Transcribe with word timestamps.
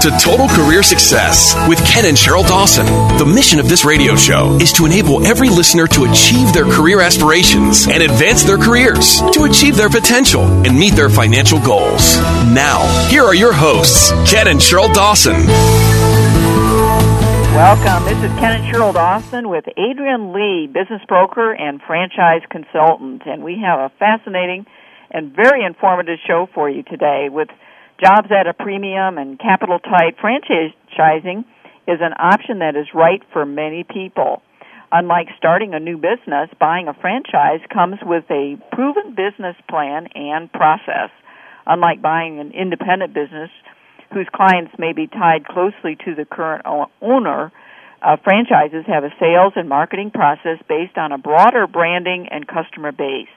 to 0.00 0.10
Total 0.18 0.48
Career 0.48 0.82
Success 0.82 1.54
with 1.68 1.78
Ken 1.86 2.06
and 2.06 2.16
Sheryl 2.16 2.46
Dawson. 2.48 2.86
The 3.18 3.26
mission 3.26 3.60
of 3.60 3.68
this 3.68 3.84
radio 3.84 4.16
show 4.16 4.56
is 4.56 4.72
to 4.72 4.86
enable 4.86 5.26
every 5.26 5.50
listener 5.50 5.86
to 5.88 6.04
achieve 6.04 6.54
their 6.54 6.64
career 6.64 7.02
aspirations 7.02 7.86
and 7.86 8.02
advance 8.02 8.42
their 8.42 8.56
careers, 8.56 9.20
to 9.32 9.44
achieve 9.44 9.76
their 9.76 9.90
potential 9.90 10.44
and 10.64 10.78
meet 10.78 10.94
their 10.94 11.10
financial 11.10 11.60
goals. 11.60 12.16
Now, 12.48 12.80
here 13.10 13.24
are 13.24 13.34
your 13.34 13.52
hosts, 13.52 14.10
Ken 14.30 14.48
and 14.48 14.58
Sheryl 14.58 14.90
Dawson. 14.94 15.36
Welcome. 17.52 18.04
This 18.06 18.24
is 18.24 18.38
Ken 18.38 18.58
and 18.58 18.74
Sheryl 18.74 18.94
Dawson 18.94 19.50
with 19.50 19.66
Adrienne 19.76 20.32
Leigh, 20.32 20.66
business 20.66 21.02
broker 21.08 21.52
and 21.52 21.78
franchise 21.82 22.40
consultant. 22.48 23.24
And 23.26 23.44
we 23.44 23.60
have 23.62 23.78
a 23.78 23.92
fascinating 23.98 24.64
and 25.10 25.36
very 25.36 25.62
informative 25.62 26.18
show 26.26 26.48
for 26.54 26.70
you 26.70 26.84
today 26.84 27.28
with 27.30 27.48
jobs 28.00 28.28
at 28.32 28.46
a 28.46 28.54
premium 28.54 29.18
and 29.18 29.38
capital 29.38 29.78
type 29.78 30.16
franchising 30.18 31.44
is 31.86 32.00
an 32.00 32.14
option 32.18 32.60
that 32.60 32.76
is 32.76 32.86
right 32.94 33.22
for 33.32 33.44
many 33.44 33.84
people. 33.84 34.42
Unlike 34.92 35.28
starting 35.36 35.74
a 35.74 35.80
new 35.80 35.96
business, 35.96 36.50
buying 36.58 36.88
a 36.88 36.94
franchise 36.94 37.60
comes 37.72 37.98
with 38.02 38.24
a 38.30 38.56
proven 38.72 39.14
business 39.14 39.54
plan 39.68 40.08
and 40.14 40.50
process. 40.52 41.10
Unlike 41.66 42.02
buying 42.02 42.40
an 42.40 42.52
independent 42.52 43.14
business 43.14 43.50
whose 44.12 44.26
clients 44.34 44.72
may 44.78 44.92
be 44.92 45.06
tied 45.06 45.46
closely 45.46 45.96
to 46.04 46.14
the 46.16 46.24
current 46.24 46.66
owner, 47.00 47.52
uh, 48.02 48.16
franchises 48.24 48.84
have 48.88 49.04
a 49.04 49.14
sales 49.20 49.52
and 49.54 49.68
marketing 49.68 50.10
process 50.10 50.58
based 50.68 50.96
on 50.96 51.12
a 51.12 51.18
broader 51.18 51.66
branding 51.66 52.26
and 52.30 52.48
customer 52.48 52.90
base. 52.90 53.30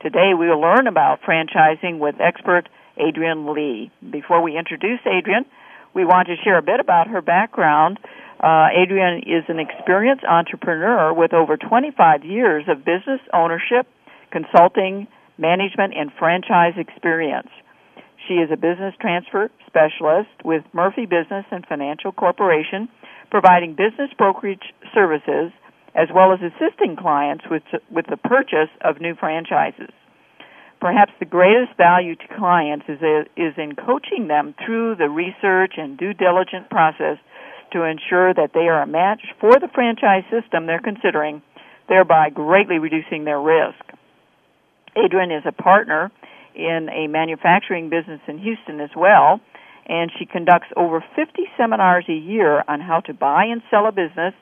Today 0.00 0.32
we 0.38 0.48
will 0.48 0.60
learn 0.60 0.86
about 0.86 1.20
franchising 1.22 1.98
with 1.98 2.14
expert 2.20 2.68
Adrienne 2.98 3.52
Leigh. 3.52 3.90
Before 4.10 4.42
we 4.42 4.56
introduce 4.56 5.00
Adrienne, 5.06 5.46
we 5.94 6.04
want 6.04 6.28
to 6.28 6.36
share 6.42 6.58
a 6.58 6.62
bit 6.62 6.80
about 6.80 7.08
her 7.08 7.22
background. 7.22 7.98
Uh, 8.42 8.68
Adrienne 8.76 9.22
is 9.26 9.44
an 9.48 9.58
experienced 9.58 10.24
entrepreneur 10.24 11.12
with 11.12 11.32
over 11.32 11.56
25 11.56 12.24
years 12.24 12.64
of 12.68 12.84
business 12.84 13.20
ownership, 13.32 13.86
consulting, 14.30 15.06
management, 15.38 15.94
and 15.96 16.10
franchise 16.18 16.74
experience. 16.76 17.48
She 18.26 18.34
is 18.34 18.50
a 18.50 18.56
business 18.56 18.94
transfer 19.00 19.50
specialist 19.66 20.30
with 20.44 20.64
Murphy 20.72 21.06
Business 21.06 21.44
and 21.50 21.64
Financial 21.66 22.12
Corporation, 22.12 22.88
providing 23.30 23.74
business 23.74 24.10
brokerage 24.16 24.72
services 24.94 25.52
as 25.94 26.08
well 26.12 26.32
as 26.32 26.40
assisting 26.40 26.96
clients 26.96 27.44
with, 27.50 27.62
with 27.90 28.06
the 28.06 28.16
purchase 28.16 28.70
of 28.80 29.00
new 29.00 29.14
franchises. 29.14 29.90
Perhaps 30.84 31.14
the 31.18 31.24
greatest 31.24 31.78
value 31.78 32.14
to 32.14 32.36
clients 32.36 32.84
is, 32.90 33.00
is 33.38 33.54
in 33.56 33.74
coaching 33.74 34.28
them 34.28 34.54
through 34.66 34.96
the 34.96 35.08
research 35.08 35.78
and 35.78 35.96
due 35.96 36.12
diligence 36.12 36.66
process 36.70 37.16
to 37.72 37.84
ensure 37.84 38.34
that 38.34 38.50
they 38.52 38.68
are 38.68 38.82
a 38.82 38.86
match 38.86 39.22
for 39.40 39.52
the 39.52 39.68
franchise 39.72 40.24
system 40.28 40.66
they're 40.66 40.84
considering, 40.84 41.40
thereby 41.88 42.28
greatly 42.28 42.78
reducing 42.78 43.24
their 43.24 43.40
risk. 43.40 43.80
Adrienne 44.94 45.30
is 45.30 45.44
a 45.46 45.52
partner 45.52 46.12
in 46.54 46.90
a 46.92 47.06
manufacturing 47.06 47.88
business 47.88 48.20
in 48.28 48.36
Houston 48.36 48.78
as 48.78 48.90
well, 48.94 49.40
and 49.86 50.12
she 50.18 50.26
conducts 50.26 50.68
over 50.76 51.02
50 51.16 51.44
seminars 51.56 52.04
a 52.10 52.12
year 52.12 52.62
on 52.68 52.82
how 52.82 53.00
to 53.00 53.14
buy 53.14 53.46
and 53.46 53.62
sell 53.70 53.86
a 53.86 53.92
business 53.92 54.34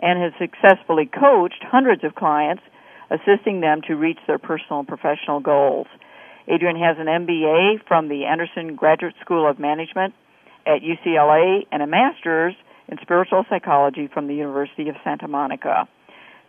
and 0.00 0.20
has 0.20 0.34
successfully 0.38 1.06
coached 1.06 1.64
hundreds 1.64 2.04
of 2.04 2.14
clients 2.14 2.62
assisting 3.10 3.60
them 3.60 3.80
to 3.88 3.94
reach 3.94 4.18
their 4.26 4.38
personal 4.38 4.80
and 4.80 4.88
professional 4.88 5.40
goals. 5.40 5.86
Adrienne 6.52 6.76
has 6.76 6.96
an 6.98 7.06
MBA 7.06 7.86
from 7.86 8.08
the 8.08 8.24
Anderson 8.24 8.74
Graduate 8.74 9.14
School 9.20 9.48
of 9.48 9.58
Management 9.58 10.14
at 10.66 10.80
UCLA 10.82 11.66
and 11.70 11.82
a 11.82 11.86
master's 11.86 12.54
in 12.88 12.98
spiritual 13.02 13.44
psychology 13.48 14.08
from 14.12 14.28
the 14.28 14.34
University 14.34 14.88
of 14.88 14.96
Santa 15.04 15.28
Monica. 15.28 15.88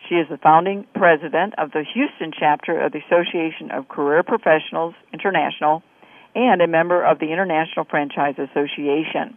She 0.07 0.15
is 0.15 0.27
the 0.29 0.37
founding 0.37 0.87
president 0.95 1.53
of 1.57 1.71
the 1.71 1.83
Houston 1.93 2.31
chapter 2.37 2.79
of 2.79 2.93
the 2.93 2.99
Association 2.99 3.71
of 3.71 3.89
Career 3.89 4.23
Professionals 4.23 4.95
International 5.13 5.83
and 6.35 6.61
a 6.61 6.67
member 6.67 7.03
of 7.03 7.19
the 7.19 7.31
International 7.31 7.85
Franchise 7.89 8.35
Association. 8.37 9.35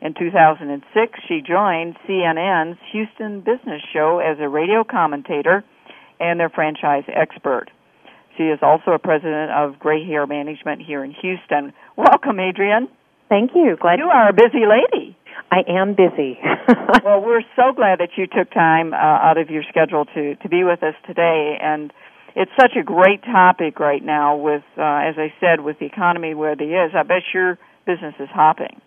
In 0.00 0.14
2006, 0.14 1.20
she 1.28 1.42
joined 1.46 1.96
CNN's 2.08 2.78
Houston 2.90 3.40
Business 3.40 3.82
Show 3.92 4.18
as 4.18 4.38
a 4.40 4.48
radio 4.48 4.82
commentator 4.82 5.62
and 6.22 6.38
their 6.38 6.50
franchise 6.50 7.04
expert. 7.08 7.66
She 8.36 8.44
is 8.44 8.60
also 8.62 8.92
a 8.92 8.98
president 8.98 9.50
of 9.50 9.78
Gray 9.78 10.06
Hair 10.06 10.26
Management 10.26 10.80
here 10.80 11.04
in 11.04 11.12
Houston. 11.20 11.72
Welcome, 11.96 12.40
Adrienne. 12.40 12.88
Thank 13.28 13.50
you. 13.54 13.76
Glad 13.80 13.98
you 13.98 14.06
are 14.06 14.28
a 14.28 14.32
busy 14.32 14.64
lady. 14.64 15.16
I 15.50 15.60
am 15.68 15.94
busy. 15.94 16.38
well, 17.04 17.20
we're 17.20 17.42
so 17.56 17.72
glad 17.74 18.00
that 18.00 18.10
you 18.16 18.26
took 18.26 18.50
time 18.52 18.94
uh, 18.94 18.96
out 18.96 19.36
of 19.38 19.50
your 19.50 19.62
schedule 19.68 20.06
to 20.14 20.34
to 20.36 20.48
be 20.48 20.64
with 20.64 20.82
us 20.82 20.94
today, 21.06 21.58
and 21.60 21.92
it's 22.34 22.50
such 22.58 22.72
a 22.78 22.82
great 22.82 23.22
topic 23.22 23.78
right 23.78 24.02
now. 24.02 24.36
With, 24.36 24.64
uh, 24.78 25.08
as 25.08 25.16
I 25.18 25.32
said, 25.40 25.60
with 25.60 25.78
the 25.78 25.86
economy 25.86 26.34
where 26.34 26.52
it 26.52 26.62
is, 26.62 26.92
I 26.96 27.02
bet 27.02 27.22
your 27.34 27.58
business 27.86 28.14
is 28.18 28.28
hopping. 28.32 28.80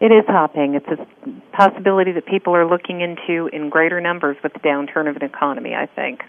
It 0.00 0.12
is 0.12 0.24
hopping. 0.26 0.74
It's 0.74 0.86
a 0.86 1.56
possibility 1.56 2.12
that 2.12 2.26
people 2.26 2.54
are 2.54 2.66
looking 2.66 3.00
into 3.00 3.48
in 3.52 3.70
greater 3.70 4.00
numbers 4.00 4.36
with 4.42 4.52
the 4.52 4.60
downturn 4.60 5.08
of 5.08 5.16
an 5.16 5.22
economy. 5.22 5.74
I 5.74 5.86
think. 5.86 6.20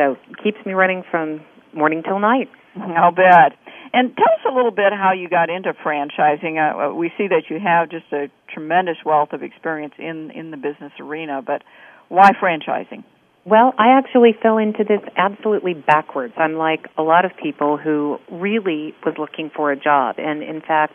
So 0.00 0.16
it 0.30 0.42
keeps 0.42 0.64
me 0.64 0.72
running 0.72 1.02
from 1.10 1.42
morning 1.74 2.02
till 2.02 2.18
night. 2.18 2.48
I'll 2.74 3.12
bet. 3.12 3.52
And 3.92 4.16
tell 4.16 4.32
us 4.32 4.44
a 4.50 4.54
little 4.54 4.70
bit 4.70 4.92
how 4.92 5.12
you 5.12 5.28
got 5.28 5.50
into 5.50 5.74
franchising. 5.74 6.56
Uh, 6.56 6.90
uh, 6.90 6.94
we 6.94 7.12
see 7.18 7.28
that 7.28 7.50
you 7.50 7.58
have 7.58 7.90
just 7.90 8.10
a 8.12 8.30
tremendous 8.52 8.96
wealth 9.04 9.32
of 9.32 9.42
experience 9.42 9.94
in 9.98 10.30
in 10.30 10.52
the 10.52 10.56
business 10.56 10.92
arena, 10.98 11.42
but 11.44 11.62
why 12.08 12.30
franchising? 12.32 13.04
Well, 13.44 13.74
I 13.78 13.98
actually 13.98 14.34
fell 14.40 14.58
into 14.58 14.84
this 14.84 15.00
absolutely 15.16 15.74
backwards. 15.74 16.34
I'm 16.36 16.54
like 16.54 16.86
a 16.96 17.02
lot 17.02 17.24
of 17.24 17.32
people 17.42 17.76
who 17.76 18.18
really 18.30 18.94
was 19.04 19.14
looking 19.18 19.50
for 19.54 19.70
a 19.70 19.76
job, 19.76 20.16
and 20.18 20.42
in 20.42 20.60
fact, 20.60 20.94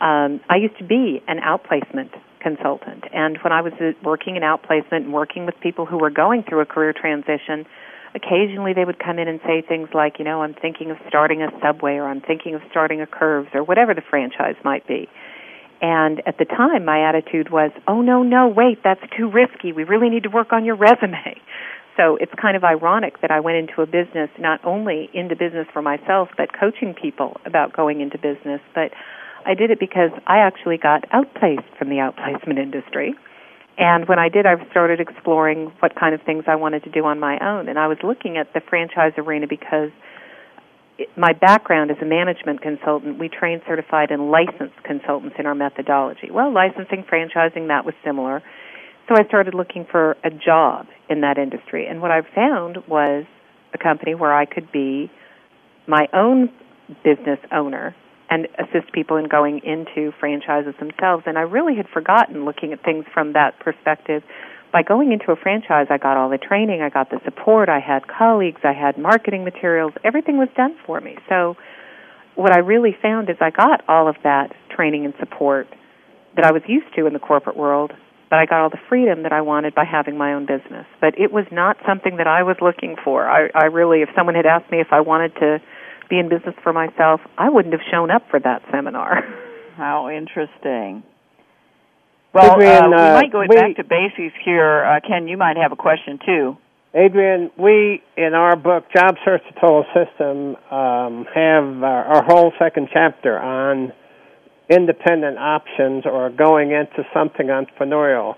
um, 0.00 0.40
I 0.48 0.56
used 0.56 0.78
to 0.78 0.84
be 0.84 1.20
an 1.28 1.40
outplacement 1.40 2.10
consultant. 2.40 3.04
And 3.12 3.38
when 3.42 3.52
I 3.52 3.60
was 3.60 3.72
uh, 3.80 3.92
working 4.02 4.36
in 4.36 4.42
outplacement 4.42 5.04
and 5.04 5.12
working 5.12 5.44
with 5.46 5.56
people 5.60 5.84
who 5.84 5.98
were 5.98 6.10
going 6.10 6.42
through 6.48 6.60
a 6.60 6.66
career 6.66 6.94
transition, 6.94 7.66
occasionally 8.14 8.72
they 8.72 8.84
would 8.84 8.98
come 8.98 9.18
in 9.18 9.28
and 9.28 9.40
say 9.46 9.62
things 9.62 9.88
like, 9.94 10.18
you 10.18 10.24
know, 10.24 10.42
I'm 10.42 10.54
thinking 10.54 10.90
of 10.90 10.98
starting 11.08 11.42
a 11.42 11.48
subway 11.60 11.94
or 11.94 12.06
I'm 12.06 12.20
thinking 12.20 12.54
of 12.54 12.62
starting 12.70 13.00
a 13.00 13.06
curves 13.06 13.48
or 13.54 13.62
whatever 13.62 13.94
the 13.94 14.02
franchise 14.02 14.56
might 14.64 14.86
be. 14.86 15.08
And 15.82 16.20
at 16.26 16.36
the 16.38 16.44
time 16.44 16.84
my 16.84 17.08
attitude 17.08 17.50
was, 17.50 17.70
"Oh 17.88 18.02
no, 18.02 18.22
no, 18.22 18.48
wait, 18.48 18.82
that's 18.82 19.00
too 19.16 19.30
risky. 19.30 19.72
We 19.72 19.84
really 19.84 20.10
need 20.10 20.24
to 20.24 20.28
work 20.28 20.52
on 20.52 20.64
your 20.64 20.76
resume." 20.76 21.40
So 21.96 22.16
it's 22.16 22.32
kind 22.40 22.56
of 22.56 22.64
ironic 22.64 23.20
that 23.20 23.30
I 23.30 23.40
went 23.40 23.58
into 23.58 23.82
a 23.82 23.86
business 23.86 24.30
not 24.38 24.64
only 24.64 25.10
into 25.12 25.36
business 25.36 25.66
for 25.70 25.82
myself 25.82 26.30
but 26.34 26.48
coaching 26.58 26.94
people 26.94 27.38
about 27.44 27.74
going 27.74 28.00
into 28.00 28.16
business, 28.16 28.62
but 28.74 28.92
I 29.44 29.52
did 29.52 29.70
it 29.70 29.78
because 29.78 30.10
I 30.26 30.38
actually 30.38 30.78
got 30.78 31.04
outplaced 31.12 31.68
from 31.78 31.90
the 31.90 31.96
outplacement 31.96 32.58
industry 32.58 33.14
and 33.80 34.06
when 34.06 34.18
I 34.18 34.28
did, 34.28 34.44
I 34.44 34.54
started 34.70 35.00
exploring 35.00 35.72
what 35.80 35.98
kind 35.98 36.14
of 36.14 36.20
things 36.22 36.44
I 36.46 36.54
wanted 36.54 36.84
to 36.84 36.90
do 36.90 37.06
on 37.06 37.18
my 37.18 37.38
own. 37.40 37.66
And 37.66 37.78
I 37.78 37.86
was 37.86 37.96
looking 38.04 38.36
at 38.36 38.52
the 38.52 38.60
franchise 38.60 39.12
arena 39.16 39.46
because 39.48 39.88
my 41.16 41.32
background 41.32 41.90
as 41.90 41.96
a 42.02 42.04
management 42.04 42.60
consultant, 42.60 43.18
we 43.18 43.30
train 43.30 43.62
certified 43.66 44.10
and 44.10 44.30
licensed 44.30 44.76
consultants 44.84 45.36
in 45.38 45.46
our 45.46 45.54
methodology. 45.54 46.30
Well, 46.30 46.52
licensing, 46.52 47.04
franchising, 47.10 47.68
that 47.68 47.86
was 47.86 47.94
similar. 48.04 48.42
So 49.08 49.14
I 49.16 49.26
started 49.26 49.54
looking 49.54 49.86
for 49.90 50.14
a 50.22 50.30
job 50.30 50.86
in 51.08 51.22
that 51.22 51.38
industry. 51.38 51.86
And 51.86 52.02
what 52.02 52.10
I 52.10 52.20
found 52.34 52.78
was 52.86 53.24
a 53.72 53.78
company 53.78 54.14
where 54.14 54.34
I 54.34 54.44
could 54.44 54.70
be 54.70 55.10
my 55.86 56.06
own 56.12 56.50
business 57.02 57.38
owner 57.50 57.96
and 58.30 58.46
assist 58.58 58.92
people 58.92 59.16
in 59.16 59.28
going 59.28 59.60
into 59.64 60.12
franchises 60.20 60.74
themselves. 60.78 61.24
And 61.26 61.36
I 61.36 61.42
really 61.42 61.74
had 61.74 61.88
forgotten 61.88 62.44
looking 62.44 62.72
at 62.72 62.82
things 62.84 63.04
from 63.12 63.32
that 63.32 63.58
perspective. 63.58 64.22
By 64.72 64.82
going 64.84 65.10
into 65.10 65.32
a 65.32 65.36
franchise, 65.36 65.88
I 65.90 65.98
got 65.98 66.16
all 66.16 66.30
the 66.30 66.38
training, 66.38 66.80
I 66.80 66.90
got 66.90 67.10
the 67.10 67.18
support, 67.24 67.68
I 67.68 67.80
had 67.80 68.06
colleagues, 68.06 68.60
I 68.62 68.72
had 68.72 68.96
marketing 68.96 69.42
materials, 69.42 69.92
everything 70.04 70.38
was 70.38 70.48
done 70.56 70.76
for 70.86 71.00
me. 71.00 71.18
So 71.28 71.56
what 72.36 72.52
I 72.52 72.60
really 72.60 72.96
found 73.02 73.28
is 73.28 73.36
I 73.40 73.50
got 73.50 73.82
all 73.88 74.06
of 74.06 74.14
that 74.22 74.54
training 74.70 75.04
and 75.04 75.14
support 75.18 75.66
that 76.36 76.44
I 76.44 76.52
was 76.52 76.62
used 76.68 76.94
to 76.94 77.06
in 77.06 77.12
the 77.12 77.18
corporate 77.18 77.56
world, 77.56 77.92
but 78.30 78.38
I 78.38 78.46
got 78.46 78.62
all 78.62 78.70
the 78.70 78.78
freedom 78.88 79.24
that 79.24 79.32
I 79.32 79.40
wanted 79.40 79.74
by 79.74 79.84
having 79.84 80.16
my 80.16 80.34
own 80.34 80.46
business. 80.46 80.86
But 81.00 81.18
it 81.18 81.32
was 81.32 81.46
not 81.50 81.76
something 81.84 82.16
that 82.18 82.28
I 82.28 82.44
was 82.44 82.56
looking 82.62 82.94
for. 83.02 83.28
I, 83.28 83.50
I 83.56 83.64
really, 83.64 84.02
if 84.02 84.08
someone 84.16 84.36
had 84.36 84.46
asked 84.46 84.70
me 84.70 84.80
if 84.80 84.92
I 84.92 85.00
wanted 85.00 85.34
to 85.40 85.60
be 86.10 86.18
in 86.18 86.28
business 86.28 86.54
for 86.62 86.72
myself, 86.72 87.20
I 87.38 87.48
wouldn't 87.48 87.72
have 87.72 87.82
shown 87.90 88.10
up 88.10 88.28
for 88.28 88.40
that 88.40 88.62
seminar. 88.70 89.22
How 89.76 90.10
interesting. 90.10 91.02
Well, 92.34 92.52
Adrienne, 92.52 92.84
uh, 92.84 92.88
we 92.88 92.94
uh, 92.94 93.14
might 93.14 93.32
go 93.32 93.40
we, 93.40 93.48
back 93.48 93.76
to 93.76 93.84
basics 93.84 94.36
here. 94.44 94.84
Uh, 94.84 95.00
Ken, 95.06 95.26
you 95.26 95.36
might 95.36 95.56
have 95.56 95.72
a 95.72 95.76
question 95.76 96.18
too. 96.24 96.56
Adrienne, 96.94 97.50
we 97.56 98.02
in 98.16 98.34
our 98.34 98.56
book 98.56 98.84
Job 98.94 99.14
Search 99.24 99.42
the 99.48 99.60
Total 99.60 99.84
System 99.94 100.56
um, 100.70 101.24
have 101.32 101.82
our, 101.82 102.04
our 102.04 102.24
whole 102.24 102.52
second 102.58 102.88
chapter 102.92 103.38
on 103.38 103.92
independent 104.68 105.38
options 105.38 106.04
or 106.04 106.30
going 106.30 106.72
into 106.72 107.04
something 107.14 107.46
entrepreneurial. 107.46 108.34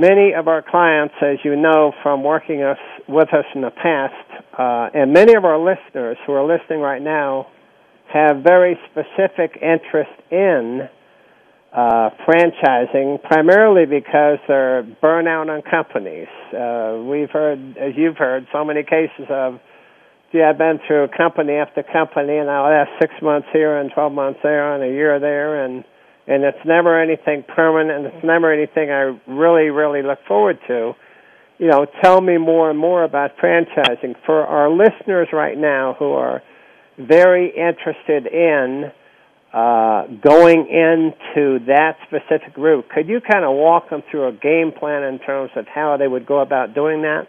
Many 0.00 0.32
of 0.32 0.46
our 0.46 0.62
clients, 0.62 1.14
as 1.20 1.38
you 1.42 1.56
know 1.56 1.92
from 2.04 2.22
working 2.22 2.62
us 2.62 2.78
with 3.08 3.34
us 3.34 3.44
in 3.52 3.62
the 3.62 3.72
past, 3.72 4.14
uh, 4.56 4.90
and 4.94 5.12
many 5.12 5.34
of 5.34 5.44
our 5.44 5.58
listeners 5.58 6.16
who 6.24 6.34
are 6.34 6.46
listening 6.46 6.78
right 6.78 7.02
now, 7.02 7.48
have 8.06 8.44
very 8.44 8.78
specific 8.88 9.58
interest 9.60 10.12
in 10.30 10.88
uh, 11.72 12.10
franchising, 12.24 13.20
primarily 13.24 13.86
because 13.86 14.38
they're 14.46 14.84
burnout 15.02 15.50
on 15.50 15.62
companies. 15.62 16.28
Uh, 16.54 17.02
we've 17.02 17.30
heard, 17.30 17.76
as 17.76 17.94
you've 17.96 18.16
heard, 18.16 18.46
so 18.52 18.64
many 18.64 18.84
cases 18.84 19.26
of, 19.28 19.58
gee, 20.30 20.42
I've 20.42 20.58
been 20.58 20.78
through 20.86 21.08
company 21.08 21.54
after 21.54 21.82
company, 21.82 22.36
and 22.36 22.48
I'll 22.48 22.70
last 22.70 22.90
six 23.00 23.12
months 23.20 23.48
here 23.52 23.76
and 23.76 23.90
12 23.92 24.12
months 24.12 24.38
there 24.44 24.74
and 24.74 24.84
a 24.84 24.94
year 24.94 25.18
there, 25.18 25.64
and 25.64 25.82
and 26.28 26.44
it's 26.44 26.64
never 26.64 27.00
anything 27.00 27.42
permanent, 27.42 28.06
it's 28.06 28.24
never 28.24 28.52
anything 28.52 28.90
I 28.90 29.18
really, 29.26 29.70
really 29.70 30.02
look 30.02 30.18
forward 30.28 30.58
to. 30.68 30.92
You 31.58 31.66
know, 31.66 31.86
tell 32.02 32.20
me 32.20 32.36
more 32.36 32.70
and 32.70 32.78
more 32.78 33.02
about 33.02 33.36
franchising. 33.38 34.14
For 34.24 34.46
our 34.46 34.70
listeners 34.70 35.28
right 35.32 35.56
now 35.58 35.96
who 35.98 36.12
are 36.12 36.42
very 36.98 37.48
interested 37.48 38.26
in 38.26 38.92
uh, 39.52 40.06
going 40.22 40.68
into 40.68 41.64
that 41.66 41.96
specific 42.06 42.56
route. 42.56 42.84
Could 42.94 43.08
you 43.08 43.20
kind 43.20 43.44
of 43.44 43.56
walk 43.56 43.88
them 43.88 44.02
through 44.10 44.28
a 44.28 44.32
game 44.32 44.72
plan 44.78 45.02
in 45.04 45.18
terms 45.18 45.50
of 45.56 45.66
how 45.66 45.96
they 45.96 46.06
would 46.06 46.26
go 46.26 46.40
about 46.40 46.74
doing 46.74 47.02
that? 47.02 47.26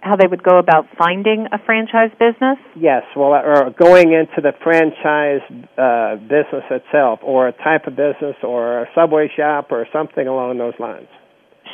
How 0.00 0.16
they 0.16 0.26
would 0.26 0.42
go 0.42 0.58
about 0.58 0.86
finding 0.98 1.46
a 1.52 1.58
franchise 1.64 2.10
business? 2.18 2.58
Yes, 2.74 3.02
well, 3.14 3.34
or 3.34 3.70
going 3.78 4.12
into 4.12 4.40
the 4.40 4.52
franchise 4.62 5.42
uh, 5.76 6.16
business 6.16 6.64
itself, 6.70 7.20
or 7.22 7.48
a 7.48 7.52
type 7.52 7.86
of 7.86 7.96
business, 7.96 8.36
or 8.42 8.82
a 8.82 8.86
subway 8.94 9.30
shop, 9.36 9.68
or 9.70 9.86
something 9.92 10.26
along 10.26 10.58
those 10.58 10.74
lines. 10.78 11.08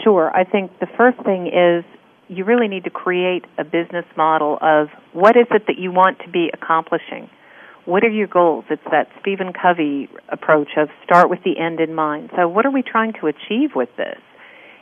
Sure. 0.03 0.31
I 0.35 0.45
think 0.45 0.73
the 0.81 0.89
first 0.97 1.19
thing 1.25 1.47
is 1.47 1.85
you 2.29 2.45
really 2.45 2.69
need 2.69 2.85
to 2.85 2.91
create 2.91 3.45
a 3.59 3.65
business 3.65 4.05
model 4.17 4.59
of 4.61 4.89
what 5.13 5.37
is 5.37 5.47
it 5.53 5.63
that 5.69 5.79
you 5.79 5.93
want 5.93 6.19
to 6.25 6.31
be 6.31 6.51
accomplishing 6.53 7.31
what 7.87 8.03
are 8.03 8.11
your 8.11 8.27
goals? 8.27 8.65
It's 8.69 8.83
that 8.91 9.09
Stephen 9.21 9.53
Covey 9.53 10.09
approach 10.29 10.71
of 10.77 10.89
start 11.05 11.31
with 11.31 11.39
the 11.45 11.59
end 11.59 11.81
in 11.81 11.95
mind. 11.95 12.31
So, 12.37 12.49
what 12.49 12.67
are 12.67 12.71
we 12.71 12.83
trying 12.83 13.13
to 13.21 13.29
achieve 13.29 13.71
with 13.75 13.89
this? 13.97 14.19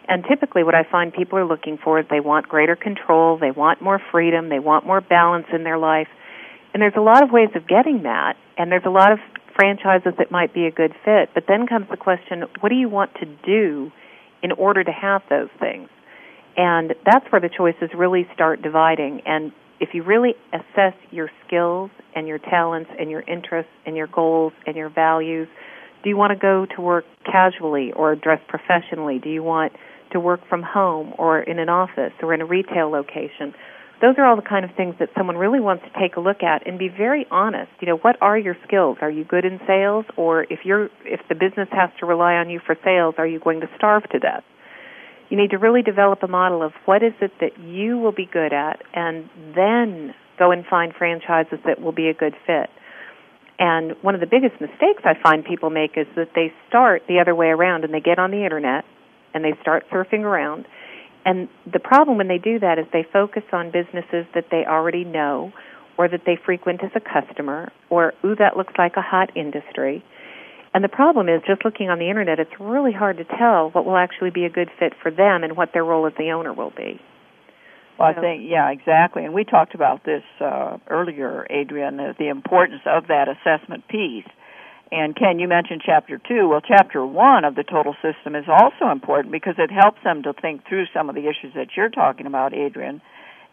And 0.08 0.24
typically, 0.28 0.64
what 0.64 0.74
I 0.74 0.84
find 0.84 1.12
people 1.12 1.38
are 1.38 1.46
looking 1.46 1.78
for 1.82 1.98
is 1.98 2.06
they 2.10 2.20
want 2.20 2.48
greater 2.48 2.76
control, 2.76 3.38
they 3.38 3.50
want 3.50 3.80
more 3.80 4.00
freedom, 4.12 4.48
they 4.48 4.58
want 4.58 4.86
more 4.86 5.00
balance 5.00 5.46
in 5.52 5.64
their 5.64 5.78
life. 5.78 6.08
And 6.72 6.82
there's 6.82 6.96
a 6.96 7.00
lot 7.00 7.22
of 7.22 7.30
ways 7.30 7.50
of 7.54 7.66
getting 7.66 8.02
that, 8.02 8.36
and 8.58 8.70
there's 8.70 8.84
a 8.84 8.90
lot 8.90 9.12
of 9.12 9.18
franchises 9.54 10.12
that 10.18 10.30
might 10.30 10.52
be 10.52 10.66
a 10.66 10.70
good 10.70 10.92
fit. 11.04 11.30
But 11.32 11.44
then 11.48 11.66
comes 11.66 11.86
the 11.90 11.96
question 11.96 12.44
what 12.60 12.68
do 12.68 12.74
you 12.74 12.88
want 12.88 13.14
to 13.20 13.26
do 13.46 13.90
in 14.42 14.52
order 14.52 14.84
to 14.84 14.92
have 14.92 15.22
those 15.30 15.48
things? 15.58 15.88
And 16.56 16.94
that's 17.04 17.24
where 17.32 17.40
the 17.40 17.48
choices 17.48 17.90
really 17.96 18.28
start 18.34 18.62
dividing. 18.62 19.22
And 19.26 19.52
if 19.80 19.90
you 19.92 20.02
really 20.02 20.34
assess 20.52 20.94
your 21.10 21.30
skills 21.46 21.90
and 22.14 22.28
your 22.28 22.38
talents 22.38 22.90
and 22.98 23.10
your 23.10 23.22
interests 23.22 23.72
and 23.86 23.96
your 23.96 24.06
goals 24.06 24.52
and 24.66 24.76
your 24.76 24.88
values, 24.88 25.48
do 26.02 26.10
you 26.10 26.16
want 26.16 26.32
to 26.32 26.38
go 26.38 26.66
to 26.76 26.80
work 26.80 27.04
casually 27.24 27.92
or 27.92 28.14
dress 28.14 28.40
professionally? 28.46 29.18
Do 29.18 29.30
you 29.30 29.42
want 29.42 29.72
to 30.14 30.20
work 30.20 30.40
from 30.48 30.62
home 30.62 31.12
or 31.18 31.40
in 31.40 31.58
an 31.58 31.68
office 31.68 32.12
or 32.22 32.32
in 32.32 32.40
a 32.40 32.46
retail 32.46 32.90
location? 32.90 33.54
Those 34.00 34.16
are 34.18 34.26
all 34.26 34.36
the 34.36 34.42
kind 34.42 34.64
of 34.64 34.72
things 34.76 34.96
that 34.98 35.10
someone 35.16 35.36
really 35.36 35.60
wants 35.60 35.84
to 35.84 36.00
take 36.00 36.16
a 36.16 36.20
look 36.20 36.42
at 36.42 36.66
and 36.66 36.78
be 36.78 36.88
very 36.88 37.26
honest. 37.30 37.70
You 37.80 37.88
know, 37.88 37.96
what 37.98 38.16
are 38.20 38.36
your 38.36 38.56
skills? 38.66 38.98
Are 39.02 39.10
you 39.10 39.24
good 39.24 39.44
in 39.44 39.60
sales 39.66 40.04
or 40.16 40.44
if 40.50 40.60
you're 40.64 40.86
if 41.04 41.20
the 41.28 41.34
business 41.34 41.68
has 41.70 41.90
to 42.00 42.06
rely 42.06 42.34
on 42.34 42.50
you 42.50 42.60
for 42.64 42.76
sales, 42.82 43.14
are 43.18 43.26
you 43.26 43.38
going 43.38 43.60
to 43.60 43.68
starve 43.76 44.02
to 44.10 44.18
death? 44.18 44.42
you 45.34 45.36
need 45.36 45.50
to 45.50 45.58
really 45.58 45.82
develop 45.82 46.22
a 46.22 46.28
model 46.28 46.62
of 46.62 46.72
what 46.84 47.02
is 47.02 47.12
it 47.20 47.32
that 47.40 47.58
you 47.58 47.98
will 47.98 48.12
be 48.12 48.24
good 48.26 48.52
at 48.52 48.82
and 48.92 49.28
then 49.54 50.14
go 50.38 50.50
and 50.50 50.64
find 50.66 50.92
franchises 50.94 51.58
that 51.66 51.80
will 51.80 51.92
be 51.92 52.08
a 52.08 52.14
good 52.14 52.34
fit. 52.46 52.70
And 53.58 53.92
one 54.02 54.14
of 54.14 54.20
the 54.20 54.26
biggest 54.26 54.60
mistakes 54.60 55.02
I 55.04 55.14
find 55.22 55.44
people 55.44 55.70
make 55.70 55.96
is 55.96 56.06
that 56.16 56.30
they 56.34 56.52
start 56.68 57.02
the 57.08 57.20
other 57.20 57.34
way 57.34 57.46
around 57.46 57.84
and 57.84 57.94
they 57.94 58.00
get 58.00 58.18
on 58.18 58.30
the 58.30 58.44
internet 58.44 58.84
and 59.34 59.44
they 59.44 59.52
start 59.60 59.84
surfing 59.92 60.20
around. 60.20 60.66
And 61.26 61.48
the 61.70 61.80
problem 61.80 62.18
when 62.18 62.28
they 62.28 62.38
do 62.38 62.58
that 62.60 62.78
is 62.78 62.86
they 62.92 63.06
focus 63.12 63.42
on 63.52 63.70
businesses 63.70 64.26
that 64.34 64.46
they 64.50 64.64
already 64.66 65.04
know 65.04 65.52
or 65.96 66.08
that 66.08 66.22
they 66.26 66.36
frequent 66.44 66.82
as 66.84 66.90
a 66.94 67.00
customer 67.00 67.72
or, 67.90 68.12
ooh, 68.24 68.36
that 68.36 68.56
looks 68.56 68.74
like 68.78 68.96
a 68.96 69.02
hot 69.02 69.36
industry. 69.36 70.04
And 70.74 70.82
the 70.82 70.88
problem 70.88 71.28
is, 71.28 71.40
just 71.46 71.64
looking 71.64 71.88
on 71.88 72.00
the 72.00 72.10
internet, 72.10 72.40
it's 72.40 72.58
really 72.58 72.92
hard 72.92 73.18
to 73.18 73.24
tell 73.24 73.70
what 73.70 73.84
will 73.86 73.96
actually 73.96 74.30
be 74.30 74.44
a 74.44 74.50
good 74.50 74.68
fit 74.78 74.92
for 75.00 75.10
them 75.10 75.44
and 75.44 75.56
what 75.56 75.72
their 75.72 75.84
role 75.84 76.06
as 76.06 76.12
the 76.18 76.32
owner 76.32 76.52
will 76.52 76.72
be. 76.76 77.00
Well, 77.96 78.08
I 78.08 78.20
think 78.20 78.42
yeah, 78.44 78.70
exactly. 78.70 79.24
And 79.24 79.32
we 79.32 79.44
talked 79.44 79.76
about 79.76 80.04
this 80.04 80.24
uh, 80.40 80.78
earlier, 80.88 81.46
Adrienne, 81.48 82.16
the 82.18 82.28
importance 82.28 82.82
of 82.86 83.06
that 83.06 83.28
assessment 83.28 83.86
piece. 83.86 84.26
And 84.92 85.16
Ken, 85.16 85.38
you 85.38 85.48
mentioned 85.48 85.82
chapter 85.84 86.18
two. 86.18 86.48
Well, 86.48 86.60
chapter 86.60 87.04
one 87.04 87.44
of 87.44 87.54
the 87.54 87.64
total 87.64 87.94
system 88.02 88.34
is 88.34 88.44
also 88.48 88.92
important 88.92 89.32
because 89.32 89.54
it 89.58 89.70
helps 89.70 89.98
them 90.04 90.22
to 90.22 90.32
think 90.32 90.66
through 90.68 90.86
some 90.94 91.08
of 91.08 91.14
the 91.14 91.22
issues 91.22 91.54
that 91.54 91.68
you're 91.76 91.88
talking 91.88 92.26
about, 92.26 92.52
Adrienne. 92.52 93.00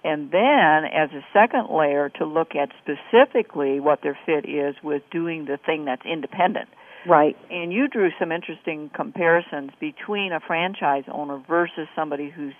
And 0.03 0.31
then, 0.31 0.85
as 0.85 1.11
a 1.11 1.23
second 1.31 1.67
layer, 1.69 2.09
to 2.17 2.25
look 2.25 2.55
at 2.55 2.69
specifically 2.81 3.79
what 3.79 4.01
their 4.01 4.17
fit 4.25 4.49
is 4.49 4.75
with 4.83 5.03
doing 5.11 5.45
the 5.45 5.57
thing 5.63 5.85
that's 5.85 6.05
independent. 6.05 6.69
Right. 7.07 7.35
And 7.49 7.71
you 7.71 7.87
drew 7.87 8.09
some 8.19 8.31
interesting 8.31 8.89
comparisons 8.93 9.71
between 9.79 10.33
a 10.33 10.39
franchise 10.39 11.03
owner 11.11 11.41
versus 11.47 11.87
somebody 11.95 12.29
who's 12.29 12.53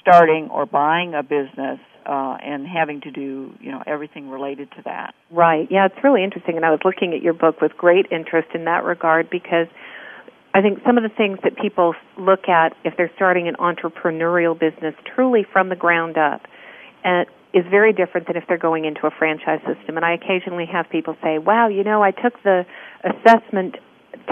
starting 0.00 0.48
or 0.50 0.66
buying 0.66 1.14
a 1.14 1.22
business 1.22 1.78
uh, 2.06 2.36
and 2.42 2.66
having 2.66 3.00
to 3.02 3.10
do 3.10 3.52
you 3.60 3.72
know 3.72 3.82
everything 3.86 4.28
related 4.28 4.70
to 4.72 4.82
that. 4.84 5.14
Right. 5.30 5.68
Yeah, 5.70 5.86
it's 5.86 6.04
really 6.04 6.24
interesting, 6.24 6.56
and 6.56 6.64
I 6.64 6.70
was 6.70 6.80
looking 6.84 7.12
at 7.14 7.22
your 7.22 7.34
book 7.34 7.60
with 7.60 7.76
great 7.76 8.06
interest 8.10 8.48
in 8.54 8.64
that 8.64 8.84
regard 8.84 9.30
because 9.30 9.66
I 10.54 10.62
think 10.62 10.80
some 10.84 10.96
of 10.96 11.02
the 11.02 11.14
things 11.14 11.38
that 11.44 11.56
people 11.56 11.94
look 12.16 12.48
at 12.48 12.74
if 12.84 12.96
they're 12.96 13.12
starting 13.16 13.48
an 13.48 13.56
entrepreneurial 13.56 14.58
business 14.58 14.94
truly 15.14 15.44
from 15.52 15.68
the 15.68 15.76
ground 15.76 16.16
up, 16.16 16.42
and 17.04 17.26
is 17.54 17.64
very 17.70 17.92
different 17.92 18.26
than 18.26 18.36
if 18.36 18.44
they're 18.46 18.58
going 18.58 18.84
into 18.84 19.06
a 19.06 19.10
franchise 19.10 19.60
system. 19.60 19.96
And 19.96 20.04
I 20.04 20.12
occasionally 20.12 20.66
have 20.66 20.88
people 20.90 21.16
say, 21.22 21.38
"Wow, 21.38 21.68
you 21.68 21.84
know, 21.84 22.02
I 22.02 22.10
took 22.10 22.42
the 22.42 22.66
assessment 23.04 23.76